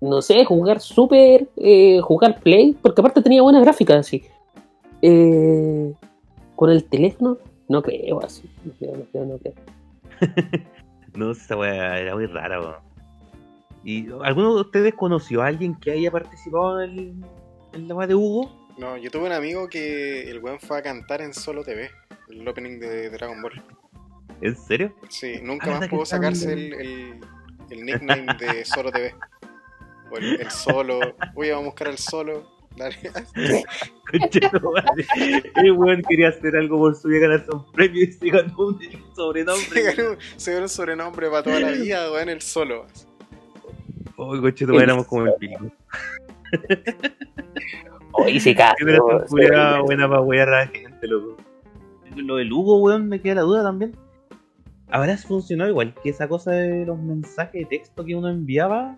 No 0.00 0.22
sé, 0.22 0.44
jugar 0.46 0.80
super, 0.80 1.46
eh, 1.58 2.00
jugar 2.00 2.40
play, 2.40 2.74
porque 2.80 3.02
aparte 3.02 3.20
tenía 3.20 3.42
buena 3.42 3.60
gráfica 3.60 3.98
así. 3.98 4.22
Eh, 5.02 5.92
con 6.56 6.70
el 6.70 6.84
teléfono, 6.84 7.36
no 7.68 7.82
creo 7.82 8.24
así. 8.24 8.48
No 8.64 8.72
creo, 8.78 9.26
no 9.26 9.38
creo, 9.38 9.54
era 11.64 12.14
muy 12.14 12.26
rara. 12.26 12.82
¿Y 13.84 14.10
alguno 14.22 14.54
de 14.54 14.60
ustedes 14.62 14.94
conoció 14.94 15.42
a 15.42 15.48
alguien 15.48 15.74
que 15.74 15.90
haya 15.90 16.10
participado 16.10 16.82
en, 16.82 16.90
el, 16.90 17.14
en 17.74 17.88
la 17.88 17.94
weá 17.94 18.06
de 18.06 18.14
Hugo? 18.14 18.59
No, 18.80 18.96
yo 18.96 19.10
tuve 19.10 19.26
un 19.26 19.32
amigo 19.32 19.68
que 19.68 20.22
el 20.30 20.38
weón 20.38 20.58
fue 20.58 20.78
a 20.78 20.82
cantar 20.82 21.20
en 21.20 21.34
Solo 21.34 21.62
TV, 21.62 21.90
el 22.30 22.48
opening 22.48 22.78
de 22.80 23.10
Dragon 23.10 23.42
Ball. 23.42 23.62
¿En 24.40 24.56
serio? 24.56 24.96
Sí, 25.10 25.34
nunca 25.42 25.66
Ah, 25.66 25.68
más 25.72 25.80
¿verdad 25.80 25.90
que 25.90 25.96
pudo 25.96 26.06
sacarse 26.06 26.50
el, 26.54 26.72
el, 26.72 27.20
el 27.68 27.84
nickname 27.84 28.24
de 28.38 28.64
Solo 28.64 28.90
TV. 28.90 29.14
O 30.10 30.16
el, 30.16 30.40
el 30.40 30.50
solo. 30.50 30.98
Uy, 31.34 31.50
vamos 31.50 31.64
a 31.64 31.66
buscar 31.66 31.88
el 31.88 31.98
solo. 31.98 32.58
El 35.56 35.72
weón 35.72 36.02
quería 36.08 36.28
hacer 36.28 36.56
algo 36.56 36.78
por 36.78 36.94
su 36.96 37.08
vida, 37.08 37.26
ganarse 37.28 37.50
un 37.52 37.70
premio 37.72 38.02
y 38.02 38.12
se 38.12 38.30
ganó 38.30 38.56
un 38.56 38.80
sobrenombre. 39.14 39.82
Se 39.82 39.82
ganó, 39.92 40.16
se 40.36 40.52
ganó 40.52 40.62
un 40.64 40.68
sobrenombre 40.70 41.28
para 41.28 41.42
toda 41.42 41.60
la 41.60 41.70
vida, 41.72 42.10
weón, 42.10 42.30
el 42.30 42.40
solo. 42.40 42.86
Uy, 44.16 44.40
coche, 44.40 44.64
éramos 44.72 45.06
como 45.06 45.26
el 45.26 45.34
pico. 45.34 45.70
Oye, 48.12 48.40
se 48.40 48.54
cae. 48.54 48.74
Culiada 49.28 49.80
buena 49.82 50.08
para 50.08 50.20
wear 50.20 50.48
a 50.48 50.64
la 50.64 50.66
gente, 50.66 51.06
loco. 51.06 51.36
Lo 52.16 52.36
del 52.36 52.52
Hugo, 52.52 52.78
weón, 52.78 53.08
me 53.08 53.20
queda 53.20 53.36
la 53.36 53.40
duda 53.42 53.62
también. 53.62 53.96
¿Habrá 54.90 55.16
funcionado 55.16 55.70
igual 55.70 55.94
que 56.02 56.10
esa 56.10 56.26
cosa 56.26 56.50
de 56.50 56.84
los 56.84 56.98
mensajes 56.98 57.52
de 57.52 57.66
texto 57.66 58.04
que 58.04 58.16
uno 58.16 58.28
enviaba? 58.28 58.96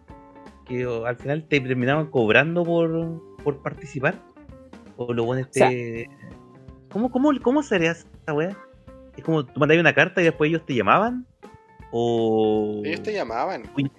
Que 0.65 0.87
o, 0.87 1.05
al 1.05 1.17
final 1.17 1.47
te 1.47 1.61
terminaban 1.61 2.07
cobrando 2.07 2.65
por, 2.65 3.21
por 3.45 3.63
participar. 3.63 4.15
O 4.97 5.13
lo 5.13 5.25
bueno 5.25 5.43
este. 5.43 6.09
¿Cómo, 6.91 7.11
cómo, 7.11 7.31
¿Cómo 7.43 7.63
sería 7.63 7.93
esa 7.93 8.33
weá? 8.33 8.57
Es 9.17 9.25
como 9.25 9.45
tú 9.45 9.61
mandabas 9.61 9.81
una 9.81 9.95
carta 9.95 10.23
y 10.23 10.25
después 10.25 10.49
ellos 10.49 10.65
te 10.65 10.75
llamaban. 10.75 11.27
O. 11.91 12.81
Ellos 12.85 13.03
te 13.03 13.13
llamaban. 13.13 13.65
Uy. 13.77 13.91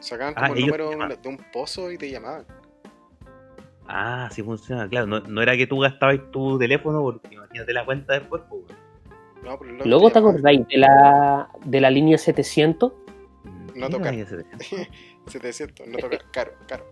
Sacaban 0.00 0.34
Ah, 0.36 0.48
como 0.48 0.54
el 0.54 0.66
número 0.66 0.90
de 0.90 1.28
un 1.28 1.38
pozo 1.52 1.90
y 1.90 1.98
te 1.98 2.10
llamaban. 2.10 2.44
Ah, 3.88 4.26
así 4.26 4.42
funciona, 4.42 4.86
claro. 4.88 5.06
No, 5.06 5.20
no 5.20 5.40
era 5.42 5.56
que 5.56 5.66
tú 5.66 5.78
gastabas 5.80 6.18
tu 6.30 6.58
teléfono 6.58 7.02
porque 7.02 7.34
imagínate 7.34 7.72
la 7.72 7.84
cuenta 7.84 8.12
después, 8.14 8.42
pues. 8.48 8.62
No, 9.42 9.58
pero 9.58 9.72
Luego, 9.86 10.10
¿te 10.10 10.18
acordáis 10.18 10.66
de 10.68 10.76
la, 10.78 11.48
de 11.64 11.80
la 11.80 11.90
línea 11.90 12.18
700? 12.18 12.92
No 13.74 13.86
¿Qué 13.86 13.92
tocar. 13.92 14.14
era 14.14 14.22
ese? 14.24 14.44
700, 15.26 15.86
no 15.86 15.98
tocar, 15.98 16.18
caro, 16.32 16.52
caro. 16.66 16.84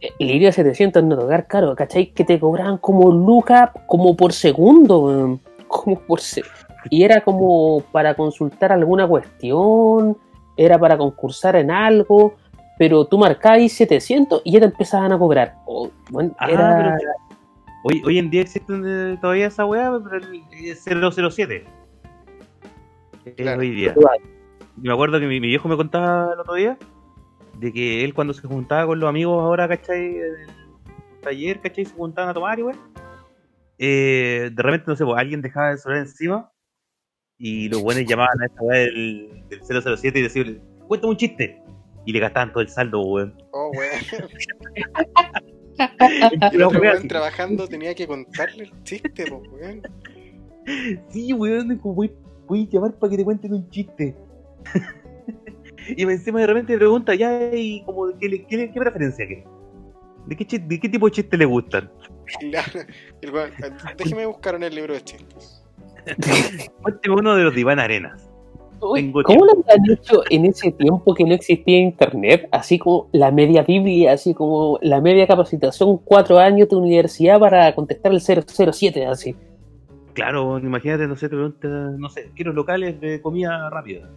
Eh, 0.00 0.12
Línea 0.18 0.52
700 0.52 1.02
no 1.02 1.16
tocar 1.18 1.46
caro, 1.46 1.74
¿cachai? 1.74 2.12
Que 2.12 2.24
te 2.24 2.38
cobraban 2.38 2.78
como 2.78 3.10
lucas 3.10 3.70
como 3.86 4.14
por 4.16 4.32
segundo, 4.32 5.40
como 5.68 5.98
por 6.00 6.20
se- 6.20 6.42
Y 6.90 7.02
era 7.04 7.22
como 7.22 7.80
para 7.90 8.14
consultar 8.14 8.70
alguna 8.72 9.08
cuestión, 9.08 10.16
era 10.56 10.78
para 10.78 10.96
concursar 10.98 11.56
en 11.56 11.70
algo, 11.70 12.34
pero 12.78 13.04
tú 13.06 13.18
marcabas 13.18 13.70
700 13.72 14.42
y 14.44 14.52
ya 14.52 14.60
te 14.60 14.66
empezaban 14.66 15.12
a 15.12 15.18
cobrar. 15.18 15.56
Oh, 15.66 15.90
bueno, 16.10 16.34
Ah, 16.38 16.50
era... 16.50 16.96
pero 16.98 17.12
Hoy, 17.86 18.02
hoy 18.06 18.18
en 18.18 18.30
día 18.30 18.40
existe 18.40 18.72
eh, 18.72 19.18
todavía 19.20 19.48
esa 19.48 19.66
weá, 19.66 19.92
pero 20.02 20.16
el 20.16 20.42
el 20.52 20.76
007. 21.12 21.66
Es 23.26 23.34
Claro. 23.34 23.60
hoy 23.60 23.70
día. 23.70 23.94
Y 24.82 24.86
me 24.88 24.92
acuerdo 24.92 25.20
que 25.20 25.26
mi, 25.26 25.38
mi 25.38 25.48
viejo 25.48 25.68
me 25.68 25.76
contaba 25.76 26.32
el 26.32 26.40
otro 26.40 26.54
día 26.54 26.78
de 27.58 27.72
que 27.72 28.02
él 28.04 28.14
cuando 28.14 28.32
se 28.32 28.46
juntaba 28.48 28.86
con 28.86 28.98
los 29.00 29.08
amigos 29.08 29.40
ahora, 29.40 29.68
¿cachai? 29.68 30.16
En 30.16 30.22
el 30.22 30.50
taller, 31.22 31.60
¿cachai? 31.60 31.84
Se 31.84 31.94
juntaban 31.94 32.30
a 32.30 32.34
tomar 32.34 32.58
y 32.58 32.62
weón. 32.62 32.78
Eh, 33.78 34.50
de 34.52 34.62
repente, 34.62 34.84
no 34.88 34.96
sé, 34.96 35.04
pues, 35.04 35.18
alguien 35.18 35.42
dejaba 35.42 35.72
el 35.72 35.78
celular 35.78 36.02
encima 36.02 36.50
y 37.36 37.68
los 37.68 37.82
buenos 37.82 38.04
llamaban 38.06 38.40
a 38.40 38.46
esta 38.46 38.62
weá 38.62 38.78
del, 38.80 39.42
del 39.48 39.60
007 39.62 40.18
y 40.18 40.22
decían, 40.22 40.62
cuéntame 40.88 41.10
un 41.10 41.16
chiste. 41.18 41.60
Y 42.04 42.12
le 42.12 42.20
gastaban 42.20 42.52
todo 42.52 42.62
el 42.62 42.68
saldo, 42.68 43.00
weón. 43.02 43.34
Oh, 43.52 43.70
weón. 43.70 44.00
El 46.52 46.62
otro 46.62 46.80
weón 46.80 47.08
trabajando 47.08 47.66
tenía 47.66 47.94
que 47.94 48.06
contarle 48.06 48.64
el 48.64 48.82
chiste, 48.84 49.26
po, 49.26 49.42
weón. 49.50 49.82
Sí, 51.08 51.32
weón, 51.32 51.80
voy, 51.82 52.12
voy 52.46 52.62
a 52.62 52.70
llamar 52.70 52.94
para 52.94 53.10
que 53.10 53.16
te 53.16 53.24
cuenten 53.24 53.52
un 53.52 53.68
chiste. 53.70 54.16
y 55.96 56.02
encima 56.02 56.40
de 56.40 56.46
repente 56.46 56.72
me 56.74 56.78
pregunta, 56.78 57.14
ya, 57.14 57.50
y 57.54 57.82
como, 57.84 58.16
¿qué, 58.18 58.46
qué, 58.48 58.70
qué 58.70 58.80
preferencia 58.80 59.26
qué? 59.26 59.44
¿De 60.26 60.36
qué, 60.36 60.58
¿De 60.58 60.80
qué 60.80 60.88
tipo 60.88 61.06
de 61.06 61.12
chistes 61.12 61.38
le 61.38 61.44
gustan? 61.44 61.90
La- 62.42 62.64
el 63.20 63.30
weón, 63.32 63.50
déjeme 63.98 64.26
buscar 64.26 64.54
en 64.54 64.62
el 64.62 64.74
libro 64.74 64.94
de 64.94 65.02
chistes. 65.02 65.62
Cuénteme 66.82 67.14
uno 67.16 67.34
de 67.34 67.44
los 67.44 67.54
de 67.54 67.60
Iván 67.60 67.80
Arenas. 67.80 68.30
Uy, 68.80 69.12
¿Cómo 69.12 69.44
lo 69.46 69.52
han 69.52 69.90
hecho 69.90 70.22
en 70.30 70.44
ese 70.44 70.72
tiempo 70.72 71.14
que 71.14 71.24
no 71.24 71.34
existía 71.34 71.78
internet? 71.78 72.48
Así 72.52 72.78
como 72.78 73.08
la 73.12 73.30
media 73.30 73.62
Biblia, 73.62 74.12
así 74.12 74.34
como 74.34 74.78
la 74.82 75.00
media 75.00 75.26
capacitación, 75.26 75.98
cuatro 75.98 76.38
años 76.38 76.68
de 76.68 76.76
universidad 76.76 77.40
para 77.40 77.74
contestar 77.74 78.12
el 78.12 78.20
007, 78.20 79.06
así. 79.06 79.34
Claro, 80.12 80.58
imagínate, 80.58 81.06
no 81.06 81.16
sé, 81.16 81.28
te 81.28 81.34
pregunta, 81.34 81.68
no 81.68 82.08
sé, 82.08 82.30
quiero 82.36 82.52
locales 82.52 83.00
de 83.00 83.20
comida 83.20 83.68
rápida. 83.70 84.08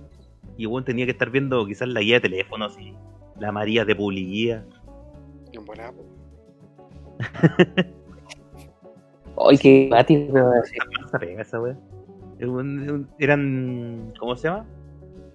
Y 0.57 0.65
bueno, 0.65 0.85
tenía 0.85 1.05
que 1.05 1.11
estar 1.11 1.29
viendo 1.29 1.65
quizás 1.65 1.87
la 1.87 2.01
guía 2.01 2.15
de 2.15 2.29
teléfono, 2.29 2.65
así, 2.65 2.93
la 3.39 3.51
María 3.51 3.85
de 3.85 3.95
publicidad. 3.95 4.65
Y 5.51 5.57
en 5.57 5.65
buena. 5.65 5.91
Ay, 9.39 9.57
qué 9.57 9.89
pega 11.19 11.41
esa 11.41 11.61
wea. 11.61 11.77
Eran, 13.19 14.13
¿cómo 14.19 14.35
se 14.35 14.47
llama? 14.47 14.65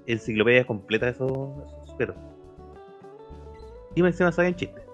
Enciclopedias 0.07 0.67
completas 0.67 1.19
de 1.19 1.25
esos, 1.25 1.49
esos 1.67 1.91
sujetos. 1.91 2.17
Y 3.95 4.03
me 4.03 4.09
encima 4.09 4.33
sabían 4.33 4.55
chistes. 4.57 4.85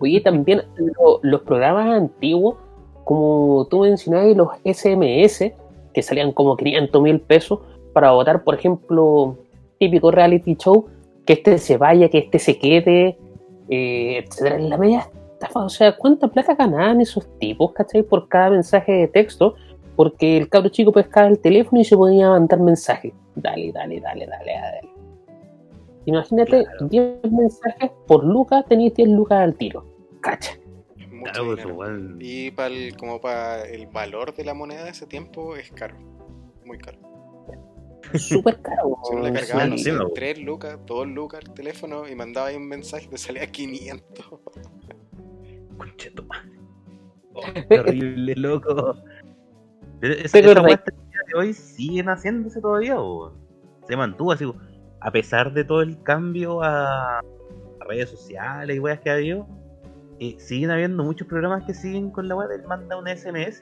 Oye, 0.00 0.20
también 0.20 0.62
lo- 0.76 1.20
los 1.22 1.40
programas 1.42 1.88
antiguos, 1.88 2.56
como 3.04 3.66
tú 3.68 3.80
mencionabas, 3.80 4.36
los 4.36 4.48
SMS, 4.64 5.54
que 5.92 6.02
salían 6.02 6.32
como 6.32 6.56
500 6.56 7.02
mil 7.02 7.20
pesos 7.20 7.60
para 7.92 8.12
votar, 8.12 8.44
por 8.44 8.54
ejemplo, 8.54 9.36
típico 9.78 10.10
reality 10.10 10.54
show, 10.56 10.86
que 11.26 11.32
este 11.34 11.58
se 11.58 11.76
vaya, 11.76 12.08
que 12.08 12.18
este 12.18 12.38
se 12.38 12.58
quede, 12.58 13.18
eh, 13.68 14.24
etcétera. 14.24 14.56
En 14.56 14.70
la 14.70 14.76
media 14.78 15.10
estafa, 15.32 15.64
o 15.64 15.68
sea, 15.68 15.96
¿cuánta 15.96 16.28
plata 16.28 16.54
ganaban 16.54 17.00
esos 17.00 17.26
tipos, 17.38 17.72
cachai? 17.72 18.02
Por 18.02 18.28
cada 18.28 18.50
mensaje 18.50 18.92
de 18.92 19.08
texto, 19.08 19.54
porque 19.98 20.36
el 20.36 20.48
cabro 20.48 20.68
chico 20.68 20.92
pescaba 20.92 21.26
el 21.26 21.40
teléfono 21.40 21.80
y 21.80 21.84
se 21.84 21.96
ponía 21.96 22.28
a 22.28 22.30
mandar 22.30 22.60
mensajes. 22.60 23.12
Dale, 23.34 23.72
dale, 23.72 23.98
dale, 24.00 24.26
dale, 24.28 24.52
dale. 24.52 24.88
Imagínate, 26.04 26.64
Claro. 26.64 26.86
10 26.86 27.32
mensajes 27.32 27.90
por 28.06 28.22
lucas, 28.22 28.64
tenías 28.68 28.94
10 28.94 29.08
lucas 29.08 29.40
al 29.40 29.56
tiro. 29.56 29.84
Cacha. 30.20 30.52
Claro, 31.24 31.56
pues. 31.74 31.90
Y 32.20 32.52
para 32.52 32.72
el, 32.72 32.96
como 32.96 33.20
para 33.20 33.64
el 33.64 33.88
valor 33.88 34.32
de 34.36 34.44
la 34.44 34.54
moneda 34.54 34.84
de 34.84 34.90
ese 34.90 35.04
tiempo 35.08 35.56
es 35.56 35.72
caro. 35.72 35.96
Muy 36.64 36.78
caro. 36.78 36.98
Súper 38.14 38.62
caro. 38.62 38.98
Si 39.02 39.14
uno 39.16 39.24
le 39.24 39.30
weón, 39.32 39.34
cargaba, 39.34 39.64
sí. 39.64 39.70
no 39.70 39.78
sé, 39.78 39.90
sí, 39.90 39.96
no. 39.98 40.10
3 40.10 40.38
lucas, 40.38 40.78
2 40.86 41.08
lucas 41.08 41.40
al 41.44 41.54
teléfono 41.54 42.06
y 42.08 42.14
mandaba 42.14 42.46
ahí 42.46 42.56
un 42.56 42.68
mensaje, 42.68 43.08
te 43.08 43.18
salía 43.18 43.48
500. 43.48 44.30
Concheto 45.76 46.22
madre. 46.22 46.52
Oh, 47.34 47.42
qué 47.68 47.80
horrible, 47.80 48.34
loco. 48.36 48.94
Pero 50.00 50.14
esa, 50.14 50.38
Pero 50.38 50.52
esa 50.52 50.62
verdad. 50.62 50.64
weá 50.64 50.74
hasta 50.76 50.90
el 50.92 51.10
día 51.10 51.20
de 51.26 51.38
hoy 51.38 51.52
siguen 51.52 52.06
haciéndose 52.06 52.60
todavía, 52.60 52.94
weón. 52.94 53.32
Se 53.86 53.96
mantuvo 53.96 54.32
así, 54.32 54.44
a 55.00 55.10
pesar 55.10 55.52
de 55.52 55.64
todo 55.64 55.82
el 55.82 56.02
cambio 56.02 56.62
a, 56.62 57.18
a 57.18 57.22
redes 57.88 58.10
sociales 58.10 58.76
y 58.76 58.78
weas 58.80 59.00
que 59.00 59.10
ha 59.10 59.14
habido, 59.14 59.46
eh, 60.20 60.36
siguen 60.38 60.70
habiendo 60.70 61.04
muchos 61.04 61.26
programas 61.28 61.64
que 61.64 61.74
siguen 61.74 62.10
con 62.10 62.28
la 62.28 62.36
weá 62.36 62.48
del 62.48 62.64
manda 62.64 62.96
un 62.98 63.06
SMS. 63.06 63.60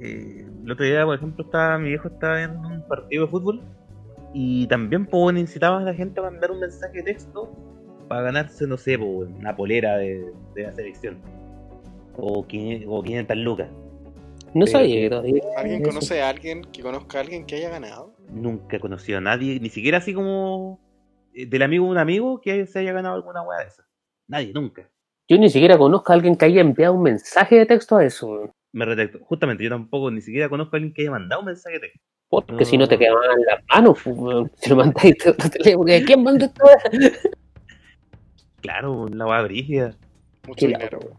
Eh, 0.00 0.46
el 0.64 0.70
otro 0.70 0.84
día, 0.84 1.04
por 1.04 1.14
ejemplo, 1.14 1.44
estaba, 1.44 1.78
mi 1.78 1.88
viejo 1.90 2.08
estaba 2.08 2.42
en 2.42 2.56
un 2.56 2.86
partido 2.88 3.24
de 3.24 3.30
fútbol 3.30 3.62
y 4.32 4.66
también 4.66 5.06
pues, 5.06 5.36
incitaban 5.36 5.82
a 5.82 5.86
la 5.86 5.94
gente 5.94 6.20
a 6.20 6.24
mandar 6.24 6.50
un 6.50 6.60
mensaje 6.60 6.98
de 6.98 7.02
texto 7.02 7.50
para 8.08 8.22
ganarse, 8.22 8.66
no 8.66 8.76
sé, 8.76 8.98
pues, 8.98 9.28
una 9.38 9.54
polera 9.56 9.96
de, 9.96 10.32
de 10.54 10.62
la 10.62 10.72
selección. 10.72 11.18
O 12.16 12.46
500, 12.46 12.88
o 12.90 13.02
500 13.02 13.36
lucas. 13.38 13.68
No 14.54 14.64
Pero 14.66 14.78
sabía 14.78 14.94
que- 15.02 15.08
todavía. 15.10 15.42
¿Alguien 15.56 15.82
eso. 15.82 15.90
conoce 15.90 16.22
a 16.22 16.28
alguien 16.28 16.62
que 16.72 16.82
conozca 16.82 17.18
a 17.18 17.20
alguien 17.22 17.46
que 17.46 17.56
haya 17.56 17.70
ganado? 17.70 18.14
Nunca 18.28 18.76
he 18.76 18.80
conocido 18.80 19.18
a 19.18 19.20
nadie, 19.20 19.60
ni 19.60 19.68
siquiera 19.70 19.98
así 19.98 20.12
como 20.14 20.80
eh, 21.34 21.46
del 21.46 21.62
amigo 21.62 21.84
de 21.84 21.90
un 21.92 21.98
amigo 21.98 22.40
que 22.40 22.66
se 22.66 22.78
haya 22.80 22.92
ganado 22.92 23.14
alguna 23.14 23.42
weá 23.42 23.60
de 23.60 23.66
esa. 23.68 23.84
Nadie, 24.26 24.52
nunca. 24.52 24.88
Yo 25.28 25.38
ni 25.38 25.48
siquiera 25.48 25.78
conozco 25.78 26.12
a 26.12 26.16
alguien 26.16 26.34
que 26.36 26.44
haya 26.46 26.60
enviado 26.60 26.94
un 26.94 27.02
mensaje 27.02 27.56
de 27.56 27.66
texto 27.66 27.96
a 27.96 28.04
eso. 28.04 28.26
weón. 28.28 28.52
Me 28.72 28.84
retracto. 28.84 29.18
Justamente, 29.24 29.62
yo 29.64 29.70
tampoco 29.70 30.10
ni 30.10 30.20
siquiera 30.20 30.48
conozco 30.48 30.74
a 30.74 30.78
alguien 30.78 30.92
que 30.94 31.02
haya 31.02 31.10
mandado 31.12 31.40
un 31.40 31.46
mensaje 31.46 31.74
de 31.74 31.80
texto. 31.80 32.00
Porque 32.28 32.64
si 32.64 32.78
no 32.78 32.86
te 32.86 32.96
quedaban 32.98 33.22
las 33.46 33.60
manos, 33.72 33.98
weón. 34.06 34.50
si 34.56 34.70
lo 34.70 34.76
mandáis 34.76 35.16
teléfono. 35.18 35.84
¿de 35.92 36.04
¿Quién 36.04 36.22
mandó 36.22 36.44
esto? 36.46 36.64
Claro, 38.60 39.08
la 39.08 39.26
weá 39.26 39.42
brígida. 39.42 39.96
Mucho 40.46 40.66
dinero. 40.66 40.98
loco. 41.02 41.16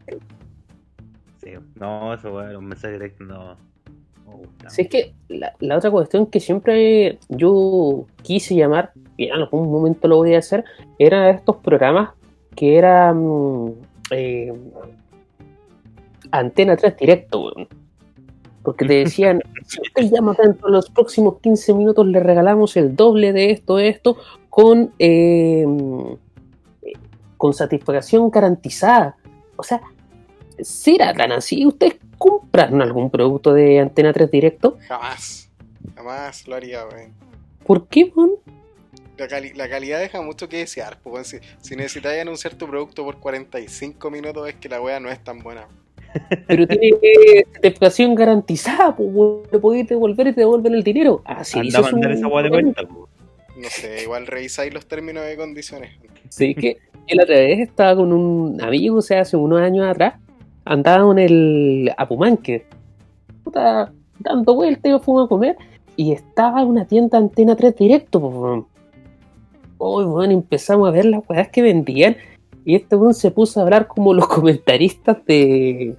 Sí, 1.42 1.50
no, 1.76 2.14
eso 2.14 2.34
weá, 2.34 2.52
los 2.52 2.62
mensajes 2.62 3.00
de 3.00 3.08
texto 3.08 3.24
no. 3.24 3.56
no 4.26 4.32
me 4.32 4.36
gustan. 4.36 4.70
Si 4.70 4.84
es 4.84 4.90
que 4.90 5.14
la, 5.28 5.54
la 5.60 5.78
otra 5.78 5.90
cuestión 5.90 6.28
que 6.28 6.40
siempre 6.40 7.18
yo 7.30 8.06
quise 8.22 8.56
llamar, 8.56 8.92
y 9.18 9.26
en 9.26 9.34
algún 9.34 9.72
momento 9.72 10.08
lo 10.08 10.18
voy 10.18 10.36
a 10.36 10.40
hacer, 10.40 10.64
eran 11.00 11.36
estos 11.36 11.58
programas 11.58 12.12
que 12.56 12.78
eran 12.78 13.74
eh, 14.12 14.54
Antena 16.32 16.76
3 16.78 16.98
directo, 16.98 17.46
weón. 17.46 17.68
Porque 18.64 18.86
te 18.86 18.94
decían, 18.94 19.42
si 19.66 19.82
usted 19.82 20.12
llama 20.12 20.36
dentro 20.42 20.68
de 20.68 20.74
los 20.74 20.90
próximos 20.90 21.40
15 21.42 21.74
minutos, 21.74 22.06
le 22.06 22.20
regalamos 22.20 22.78
el 22.78 22.96
doble 22.96 23.34
de 23.34 23.52
esto, 23.52 23.80
esto, 23.80 24.18
con, 24.50 24.94
eh, 25.00 25.66
con 27.38 27.54
satisfacción 27.54 28.30
garantizada. 28.30 29.18
O 29.56 29.64
sea, 29.64 29.82
si 30.64 30.96
era 30.96 31.14
tan 31.14 31.32
así, 31.32 31.66
¿ustedes 31.66 31.96
compran 32.18 32.82
algún 32.82 33.10
producto 33.10 33.54
de 33.54 33.80
Antena 33.80 34.14
3 34.14 34.30
directo? 34.32 34.78
Jamás. 34.88 35.50
Jamás 35.96 36.48
lo 36.48 36.56
haría, 36.56 36.86
weón. 36.86 37.12
¿Por 37.66 37.88
qué, 37.88 38.12
weón? 38.16 38.32
La, 39.18 39.28
cali- 39.28 39.54
la 39.54 39.70
calidad 39.70 40.00
deja 40.00 40.22
mucho 40.22 40.48
que 40.50 40.58
desear. 40.58 40.98
pues, 41.04 41.14
weón. 41.14 41.26
si, 41.26 41.38
si 41.62 41.76
necesitáis 41.76 42.22
anunciar 42.22 42.56
tu 42.56 42.68
producto 42.68 43.04
por 43.04 43.20
45 43.20 44.10
minutos, 44.12 44.48
es 44.50 44.56
que 44.56 44.70
la 44.70 44.82
wea 44.82 45.00
no 45.00 45.10
es 45.10 45.24
tan 45.24 45.40
buena. 45.40 45.68
Pero 46.48 46.68
tiene 46.68 46.90
eh, 47.02 47.46
satisfacción 47.54 48.16
garantizada, 48.16 48.96
pues, 48.96 49.10
weón. 49.12 49.44
Lo 49.52 49.62
podéis 49.62 49.88
devolver 49.88 50.28
y 50.28 50.34
te 50.34 50.42
devuelven 50.42 50.74
el 50.76 50.84
dinero. 50.84 51.22
Así 51.26 51.60
Anda 51.60 51.66
dice 51.68 51.78
a 51.78 51.92
mandar 51.92 52.12
esa 52.12 52.28
weá 52.28 52.44
de 52.44 52.50
vuelta, 52.50 52.84
po. 52.88 53.08
No 53.58 53.70
sé, 53.70 54.04
igual 54.04 54.26
revisáis 54.28 54.74
los 54.74 54.86
términos 54.88 55.24
de 55.26 55.36
condiciones. 55.38 55.92
Sí, 56.30 56.56
que 56.56 56.78
la 57.10 57.24
otra 57.24 57.36
vez 57.36 57.60
estaba 57.60 57.96
con 57.96 58.12
un 58.14 58.62
amigo, 58.62 58.98
o 58.98 59.02
sea, 59.02 59.22
hace 59.22 59.36
unos 59.38 59.60
años 59.62 59.86
atrás, 59.86 60.16
andaba 60.66 61.12
en 61.12 61.20
el 61.20 61.92
Apumanque, 61.98 62.66
puta, 63.44 63.92
dando 64.20 64.56
vueltas, 64.56 64.90
yo 64.90 65.00
fuimos 65.00 65.26
a 65.26 65.30
comer, 65.30 65.58
y 65.96 66.12
estaba 66.12 66.62
en 66.62 66.68
una 66.68 66.86
tienda 66.86 67.18
Antena 67.18 67.56
3 67.56 67.76
directo, 67.76 68.20
pues, 68.22 68.34
weón. 68.34 68.68
Hoy, 69.78 70.06
bueno, 70.06 70.34
empezamos 70.34 70.88
a 70.88 70.92
ver 70.92 71.06
las 71.06 71.22
weas 71.28 71.50
que 71.50 71.62
vendían, 71.62 72.18
y 72.64 72.76
este 72.76 72.96
weón 72.96 73.14
se 73.14 73.32
puso 73.32 73.60
a 73.60 73.64
hablar 73.64 73.88
como 73.88 74.14
los 74.14 74.28
comentaristas 74.28 75.18
de, 75.26 75.96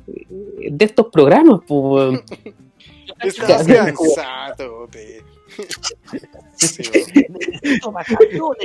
de 0.71 0.85
estos 0.85 1.07
programas, 1.09 1.61
pues, 1.67 1.81
weón. 1.83 2.23
Estás 3.23 3.67
cansado. 3.67 4.89
Sí, 6.57 6.83
weón. 8.41 8.57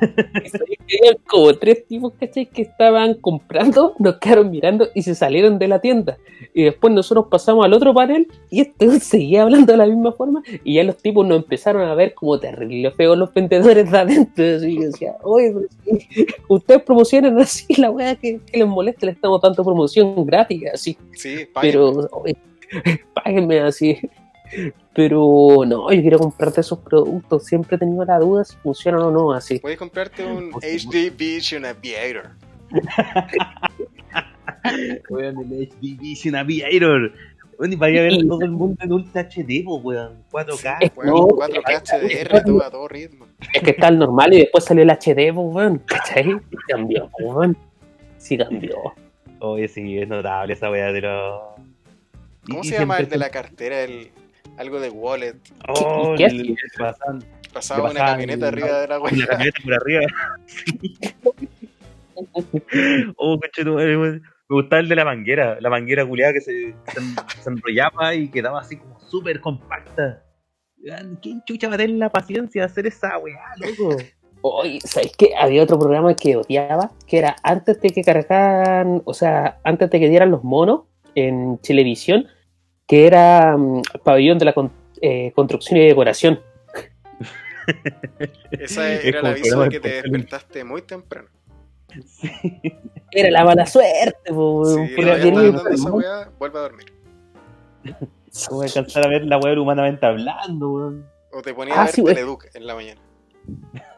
Eran 0.00 1.16
como 1.26 1.54
tres 1.54 1.86
tipos, 1.86 2.12
¿cachai? 2.18 2.46
Que 2.46 2.62
estaban 2.62 3.14
comprando, 3.14 3.94
nos 3.98 4.18
quedaron 4.18 4.50
mirando 4.50 4.88
y 4.94 5.02
se 5.02 5.14
salieron 5.14 5.58
de 5.58 5.68
la 5.68 5.80
tienda. 5.80 6.18
Y 6.52 6.64
después 6.64 6.92
nosotros 6.92 7.26
pasamos 7.30 7.64
al 7.64 7.72
otro 7.72 7.94
panel 7.94 8.28
y 8.50 8.60
este 8.60 8.88
seguía 9.00 9.42
hablando 9.42 9.72
de 9.72 9.78
la 9.78 9.86
misma 9.86 10.12
forma. 10.12 10.42
Y 10.62 10.74
ya 10.74 10.84
los 10.84 10.96
tipos 10.96 11.26
nos 11.26 11.38
empezaron 11.38 11.82
a 11.82 11.94
ver 11.94 12.14
como 12.14 12.38
terrible 12.38 12.90
feo 12.90 13.16
los 13.16 13.32
vendedores 13.32 13.90
de 13.90 13.98
adentro. 13.98 14.44
Así 14.56 14.76
yo 14.76 14.86
decía, 14.86 15.16
oye, 15.22 15.54
ustedes 16.48 16.82
promocionan 16.82 17.38
así 17.38 17.74
la 17.80 17.90
weá 17.90 18.14
que, 18.16 18.40
que 18.40 18.58
les 18.58 18.66
molesta, 18.66 19.06
le 19.06 19.12
estamos 19.12 19.40
dando 19.40 19.64
promoción 19.64 20.24
gratis, 20.26 20.62
así. 20.72 20.96
Sí, 21.12 21.46
paguen. 21.52 21.72
Pero, 21.72 22.08
oye, 22.12 22.36
páguenme 23.14 23.60
así. 23.60 23.98
Pero 24.94 25.62
no, 25.66 25.92
yo 25.92 26.00
quiero 26.00 26.18
comprarte 26.18 26.60
esos 26.60 26.78
productos. 26.78 27.44
Siempre 27.46 27.76
he 27.76 27.78
tenido 27.78 28.04
la 28.04 28.18
duda 28.18 28.44
si 28.44 28.56
funcionan 28.56 29.02
o 29.02 29.10
no 29.10 29.32
así. 29.32 29.58
Puedes 29.58 29.78
comprarte 29.78 30.24
un. 30.24 30.50
HD 30.52 31.10
Vision 31.16 31.64
Aviator. 31.64 32.30
Weón, 35.10 35.38
el 35.52 35.68
HD 35.68 35.98
Vision 35.98 36.36
Aviator. 36.36 37.12
Weón, 37.58 37.72
y 37.72 37.76
vaya 37.76 38.00
a 38.00 38.04
ver 38.04 38.18
todo 38.26 38.40
el 38.42 38.50
mundo 38.50 38.76
en 38.82 38.92
Ultra 38.92 39.22
HD, 39.28 39.64
weón. 39.66 40.24
4K. 40.30 40.76
Es- 40.80 40.92
Weón, 40.96 41.10
No, 41.10 41.28
4K 41.28 41.82
HDR, 41.82 42.44
todo 42.44 42.62
a 42.64 42.70
todo 42.70 42.88
ritmo. 42.88 43.26
Es 43.52 43.62
que 43.62 43.70
está 43.70 43.88
el 43.88 43.98
normal 43.98 44.32
y 44.34 44.38
después 44.38 44.64
salió 44.64 44.82
el 44.82 44.90
HD, 44.90 45.30
weón. 45.32 45.78
¿Cachai? 45.86 46.30
Y 46.30 46.56
cambió, 46.68 47.10
weón. 47.20 47.56
Sí 48.18 48.36
cambió. 48.38 48.76
Oye, 49.40 49.68
sí, 49.68 49.98
es 49.98 50.08
notable 50.08 50.54
esa 50.54 50.70
weá 50.70 50.90
de 50.92 51.00
los. 51.02 51.40
¿Cómo 52.48 52.60
y- 52.62 52.68
se 52.68 52.76
y 52.76 52.78
llama 52.78 52.98
el 52.98 53.08
de 53.08 53.18
la 53.18 53.30
cartera? 53.30 53.82
El, 53.82 54.10
algo 54.56 54.80
de 54.80 54.90
wallet. 54.90 55.36
Oh, 55.68 56.14
¿Qué 56.16 56.54
pasan- 56.78 57.24
Pasaba 57.52 57.90
una 57.90 58.00
camioneta 58.00 58.48
el- 58.48 58.54
arriba 58.54 58.80
de 58.80 58.88
la 58.88 58.96
y 58.96 58.98
la 58.98 59.00
wea. 59.00 59.26
camioneta 59.28 59.58
por 59.62 59.74
arriba. 59.74 60.00
oh, 63.16 63.38
weón. 63.74 64.22
Me 64.46 64.56
gustaba 64.60 64.80
el 64.80 64.88
de 64.88 64.96
la 64.96 65.04
manguera, 65.04 65.58
la 65.60 65.70
manguera 65.70 66.06
culiada 66.06 66.32
que 66.34 66.40
se, 66.40 66.74
se, 66.88 67.00
se 67.42 67.50
enrollaba 67.50 68.14
y 68.14 68.28
quedaba 68.28 68.60
así 68.60 68.76
como 68.76 69.00
súper 69.00 69.40
compacta. 69.40 70.22
¿Quién 71.22 71.42
chucha 71.46 71.68
va 71.68 71.74
a 71.76 71.78
tener 71.78 71.96
la 71.96 72.10
paciencia 72.10 72.60
de 72.62 72.66
hacer 72.66 72.86
esa 72.86 73.16
weá, 73.18 73.40
loco? 73.56 73.96
Oye, 74.42 74.80
¿sabes 74.84 75.12
qué? 75.16 75.30
Había 75.38 75.62
otro 75.62 75.78
programa 75.78 76.14
que 76.14 76.36
odiaba, 76.36 76.90
que 77.06 77.16
era 77.18 77.36
antes 77.42 77.80
de 77.80 77.88
que 77.88 78.02
cargaran, 78.02 79.00
o 79.06 79.14
sea, 79.14 79.60
antes 79.64 79.88
de 79.88 79.98
que 79.98 80.10
dieran 80.10 80.30
los 80.30 80.44
monos 80.44 80.82
en 81.14 81.56
televisión, 81.58 82.26
que 82.86 83.06
era 83.06 83.56
mm, 83.56 83.82
Pabellón 84.02 84.38
de 84.38 84.44
la 84.44 84.52
Con- 84.52 84.72
eh, 85.00 85.32
Construcción 85.34 85.78
y 85.80 85.86
Decoración. 85.86 86.40
Esa 88.50 88.92
Es 88.92 89.04
era 89.04 89.20
el 89.20 89.26
aviso 89.26 89.60
de 89.62 89.68
que 89.70 89.80
te 89.80 89.88
despertaste 90.02 90.64
muy 90.64 90.82
temprano. 90.82 91.28
Sí. 92.06 92.30
Era 93.12 93.30
la 93.30 93.44
mala 93.44 93.66
suerte, 93.66 94.32
po, 94.32 94.68
estás 94.78 95.22
dando 95.22 95.70
esa 95.70 95.90
weá, 95.92 96.30
vuelve 96.38 96.58
a 96.58 96.62
dormir. 96.62 96.86
No 97.84 97.94
voy 98.56 98.64
a 98.64 98.66
alcanzar 98.66 99.04
a 99.04 99.08
ver 99.08 99.24
la 99.24 99.38
weá 99.38 99.58
humanamente 99.60 100.04
hablando, 100.04 100.70
weón. 100.72 101.06
O 101.32 101.40
te 101.40 101.54
ponías 101.54 101.76
Ah, 101.76 101.82
a 101.82 101.84
ver 101.86 101.94
sí. 101.94 102.02
Teleduc 102.04 102.46
en 102.54 102.66
la 102.66 102.74
mañana. 102.74 103.00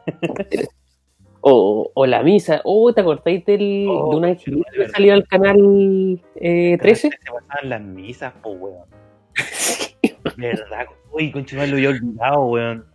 o, 1.49 1.91
o 1.93 2.05
la 2.05 2.23
misa. 2.23 2.61
Oh, 2.63 2.93
¿te 2.93 3.01
acordáis 3.01 3.45
del, 3.45 3.85
Oh, 3.89 4.11
de 4.11 4.17
una 4.17 4.27
conchetumare, 4.29 4.31
angelita 4.31 4.71
que 4.71 4.77
verdad. 4.79 4.93
salía 4.93 5.13
al 5.13 5.27
canal 5.27 6.21
eh, 6.35 6.77
13? 6.81 7.09
Se 7.09 7.17
pasaban 7.31 7.69
las 7.69 7.81
misas, 7.81 8.33
po, 8.41 8.49
weón. 8.51 8.85
Verdad, 10.37 10.85
uy, 11.11 11.31
concha, 11.31 11.55
me 11.57 11.67
lo 11.67 11.75
había 11.77 11.89
olvidado, 11.89 12.45
weón. 12.45 12.85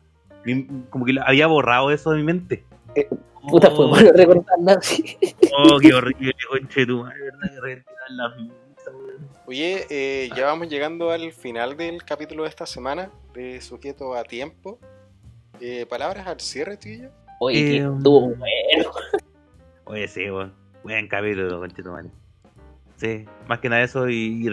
Como 0.90 1.04
que 1.04 1.14
había 1.24 1.46
borrado 1.46 1.90
eso 1.90 2.10
de 2.10 2.18
mi 2.18 2.24
mente. 2.24 2.64
Puta, 3.48 3.70
fue 3.70 3.86
Oh, 3.86 3.88
bueno 3.88 4.12
recordarla 4.12 4.72
así. 4.74 5.16
Oh, 5.56 5.78
qué 5.80 5.92
horrible, 5.94 6.32
conche 6.48 6.86
tu 6.86 6.98
madre, 7.02 7.18
verdad 7.22 7.50
que 7.74 7.82
las 8.10 8.36
misas, 8.36 8.94
weón. 8.94 9.28
Oye, 9.46 9.86
eh, 9.90 10.30
ya 10.36 10.46
vamos 10.46 10.68
llegando 10.68 11.10
al 11.10 11.32
final 11.32 11.76
del 11.76 12.04
capítulo 12.04 12.44
de 12.44 12.48
esta 12.50 12.66
semana 12.66 13.10
de 13.34 13.60
Sujeto 13.60 14.14
a 14.14 14.22
Tiempo. 14.24 14.78
Eh, 15.60 15.86
palabras 15.86 16.26
al 16.26 16.40
cierre, 16.40 16.76
tío. 16.76 17.10
Oye, 17.44 17.56
que 17.64 17.76
Eh, 17.78 17.90
estuvo 17.96 18.20
bueno. 18.20 18.90
Oye, 19.84 20.06
sí, 20.06 20.30
weón. 20.30 20.52
Buen 20.84 21.08
capítulo, 21.08 21.58
conche 21.58 21.82
tu 21.82 21.90
madre. 21.90 22.10
Sí, 22.96 23.24
más 23.48 23.58
que 23.58 23.68
nada 23.68 23.82
eso 23.82 24.08
y. 24.08 24.46
y 24.46 24.50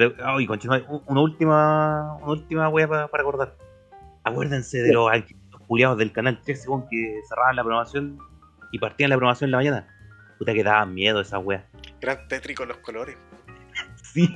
tu 0.67 0.67
madre, 0.69 0.85
u- 0.89 1.03
una 1.05 1.21
última. 1.21 2.15
Una 2.17 2.31
última 2.31 2.69
wea 2.69 2.87
para 2.87 3.07
recordar. 3.13 3.55
Acuérdense 4.23 4.79
de 4.79 4.91
los 4.93 5.07
culiados 5.67 5.97
del 5.99 6.11
canal 6.11 6.41
13, 6.41 6.67
weón, 6.67 6.87
que 6.89 7.19
cerraban 7.29 7.55
la 7.55 7.63
programación 7.63 8.17
y 8.71 8.79
partían 8.79 9.11
la 9.11 9.17
programación 9.17 9.49
en 9.49 9.51
la 9.51 9.57
mañana. 9.57 9.87
Puta 10.39 10.53
que 10.53 10.63
daban 10.63 10.93
miedo 10.95 11.21
esas 11.21 11.43
weas. 11.43 11.63
Gran 12.01 12.27
tétrico 12.27 12.65
los 12.65 12.77
colores. 12.77 13.15
Sí, 14.01 14.27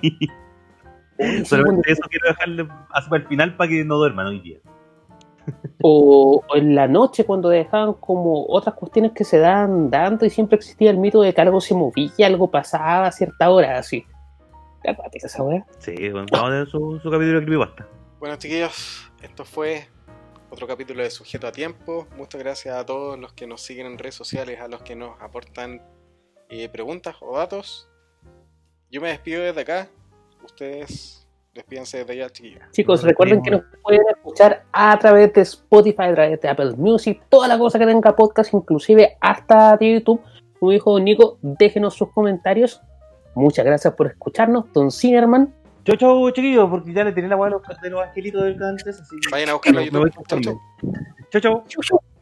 Solamente 1.46 1.92
eso 1.92 2.02
quiero 2.10 2.28
dejarle 2.28 2.68
hasta 2.92 3.16
el 3.16 3.28
final 3.28 3.56
para 3.56 3.70
que 3.70 3.84
no 3.84 3.96
duerman 3.98 4.28
hoy 4.28 4.40
día. 4.40 4.60
O, 5.82 6.44
o 6.50 6.56
en 6.56 6.76
la 6.76 6.88
noche 6.88 7.26
cuando 7.26 7.50
dejaban 7.50 7.94
como 7.94 8.46
otras 8.48 8.76
cuestiones 8.76 9.12
que 9.12 9.24
se 9.24 9.40
dan 9.40 9.90
dando 9.90 10.26
y 10.26 10.30
siempre 10.30 10.58
existía 10.58 10.92
el 10.92 10.98
mito 10.98 11.22
de 11.22 11.34
que 11.34 11.42
algo 11.42 11.62
se 11.62 11.74
movía, 11.74 12.28
algo 12.28 12.50
pasaba 12.50 13.08
a 13.08 13.12
cierta 13.12 13.50
hora, 13.50 13.78
así. 13.78 14.06
Esa 15.14 15.44
weá. 15.44 15.66
Sí, 15.80 15.96
bueno, 16.10 16.26
vamos 16.32 16.50
a 16.50 16.52
tener 16.52 16.68
su, 16.68 17.00
su 17.02 17.10
capítulo 17.10 17.40
de 17.40 17.46
creepypasta. 17.46 17.88
Bueno, 18.20 18.36
chiquillos, 18.36 19.10
esto 19.22 19.46
fue 19.46 19.88
otro 20.50 20.68
capítulo 20.68 21.02
de 21.02 21.10
Sujeto 21.10 21.48
a 21.48 21.52
Tiempo. 21.52 22.08
Muchas 22.18 22.42
gracias 22.42 22.76
a 22.76 22.86
todos 22.86 23.18
los 23.18 23.34
que 23.34 23.48
nos 23.48 23.62
siguen 23.62 23.88
en 23.88 23.98
redes 23.98 24.16
sociales, 24.16 24.60
a 24.60 24.68
los 24.68 24.82
que 24.82 24.96
nos 24.96 25.20
aportan 25.22 25.82
eh, 26.50 26.70
preguntas 26.70 27.16
o 27.22 27.38
datos. 27.38 27.90
Yo 28.92 29.02
me 29.02 29.08
despido 29.08 29.42
desde 29.42 29.62
acá. 29.62 29.90
Ustedes 30.44 31.23
despídense 31.54 32.00
desde 32.00 32.14
allá, 32.14 32.30
chiquillos. 32.30 32.64
Chicos, 32.72 33.02
Nos 33.02 33.10
recuerden 33.10 33.42
que 33.42 33.52
nos 33.52 33.62
pueden 33.82 34.02
escuchar 34.10 34.64
a 34.72 34.98
través 34.98 35.34
de 35.34 35.42
Spotify, 35.42 36.04
a 36.04 36.14
través 36.14 36.42
de 36.42 36.50
Apple 36.50 36.74
Music, 36.78 37.22
toda 37.30 37.48
la 37.48 37.58
cosa 37.58 37.78
que 37.80 37.86
tenga 37.86 38.16
podcast, 38.16 38.54
inclusive 38.54 39.18
hasta 39.22 39.78
de 39.78 39.94
YouTube. 39.94 40.22
Como 40.60 40.72
dijo 40.72 40.92
Don 40.94 41.04
Nico, 41.04 41.38
déjenos 41.42 41.94
sus 41.94 42.12
comentarios. 42.12 42.82
Muchas 43.36 43.66
gracias 43.66 43.94
por 43.96 44.08
escucharnos, 44.08 44.72
Don 44.74 44.92
Cinerman. 44.92 45.54
Chau, 45.86 45.98
chau, 45.98 46.32
chiquillos, 46.32 46.70
porque 46.70 46.94
ya 46.94 47.04
le 47.04 47.12
tenía 47.12 47.30
la 47.30 47.36
weá 47.36 47.50
de 47.50 47.56
los, 47.56 47.82
de 47.82 48.02
angelitos 48.02 48.44
del 48.44 48.58
canal 48.58 48.78
13, 48.82 49.02
así 49.02 49.16
que 49.20 49.30
Vayan 49.32 49.50
a 49.50 49.54
buscarlo 49.54 49.80
a 49.80 49.84
YouTube. 49.84 50.12
Chau, 50.28 50.40
chau. 50.40 50.62
Chau, 51.30 51.42
chau. 51.42 51.64
Chau, 51.68 51.84
chau. 51.84 52.13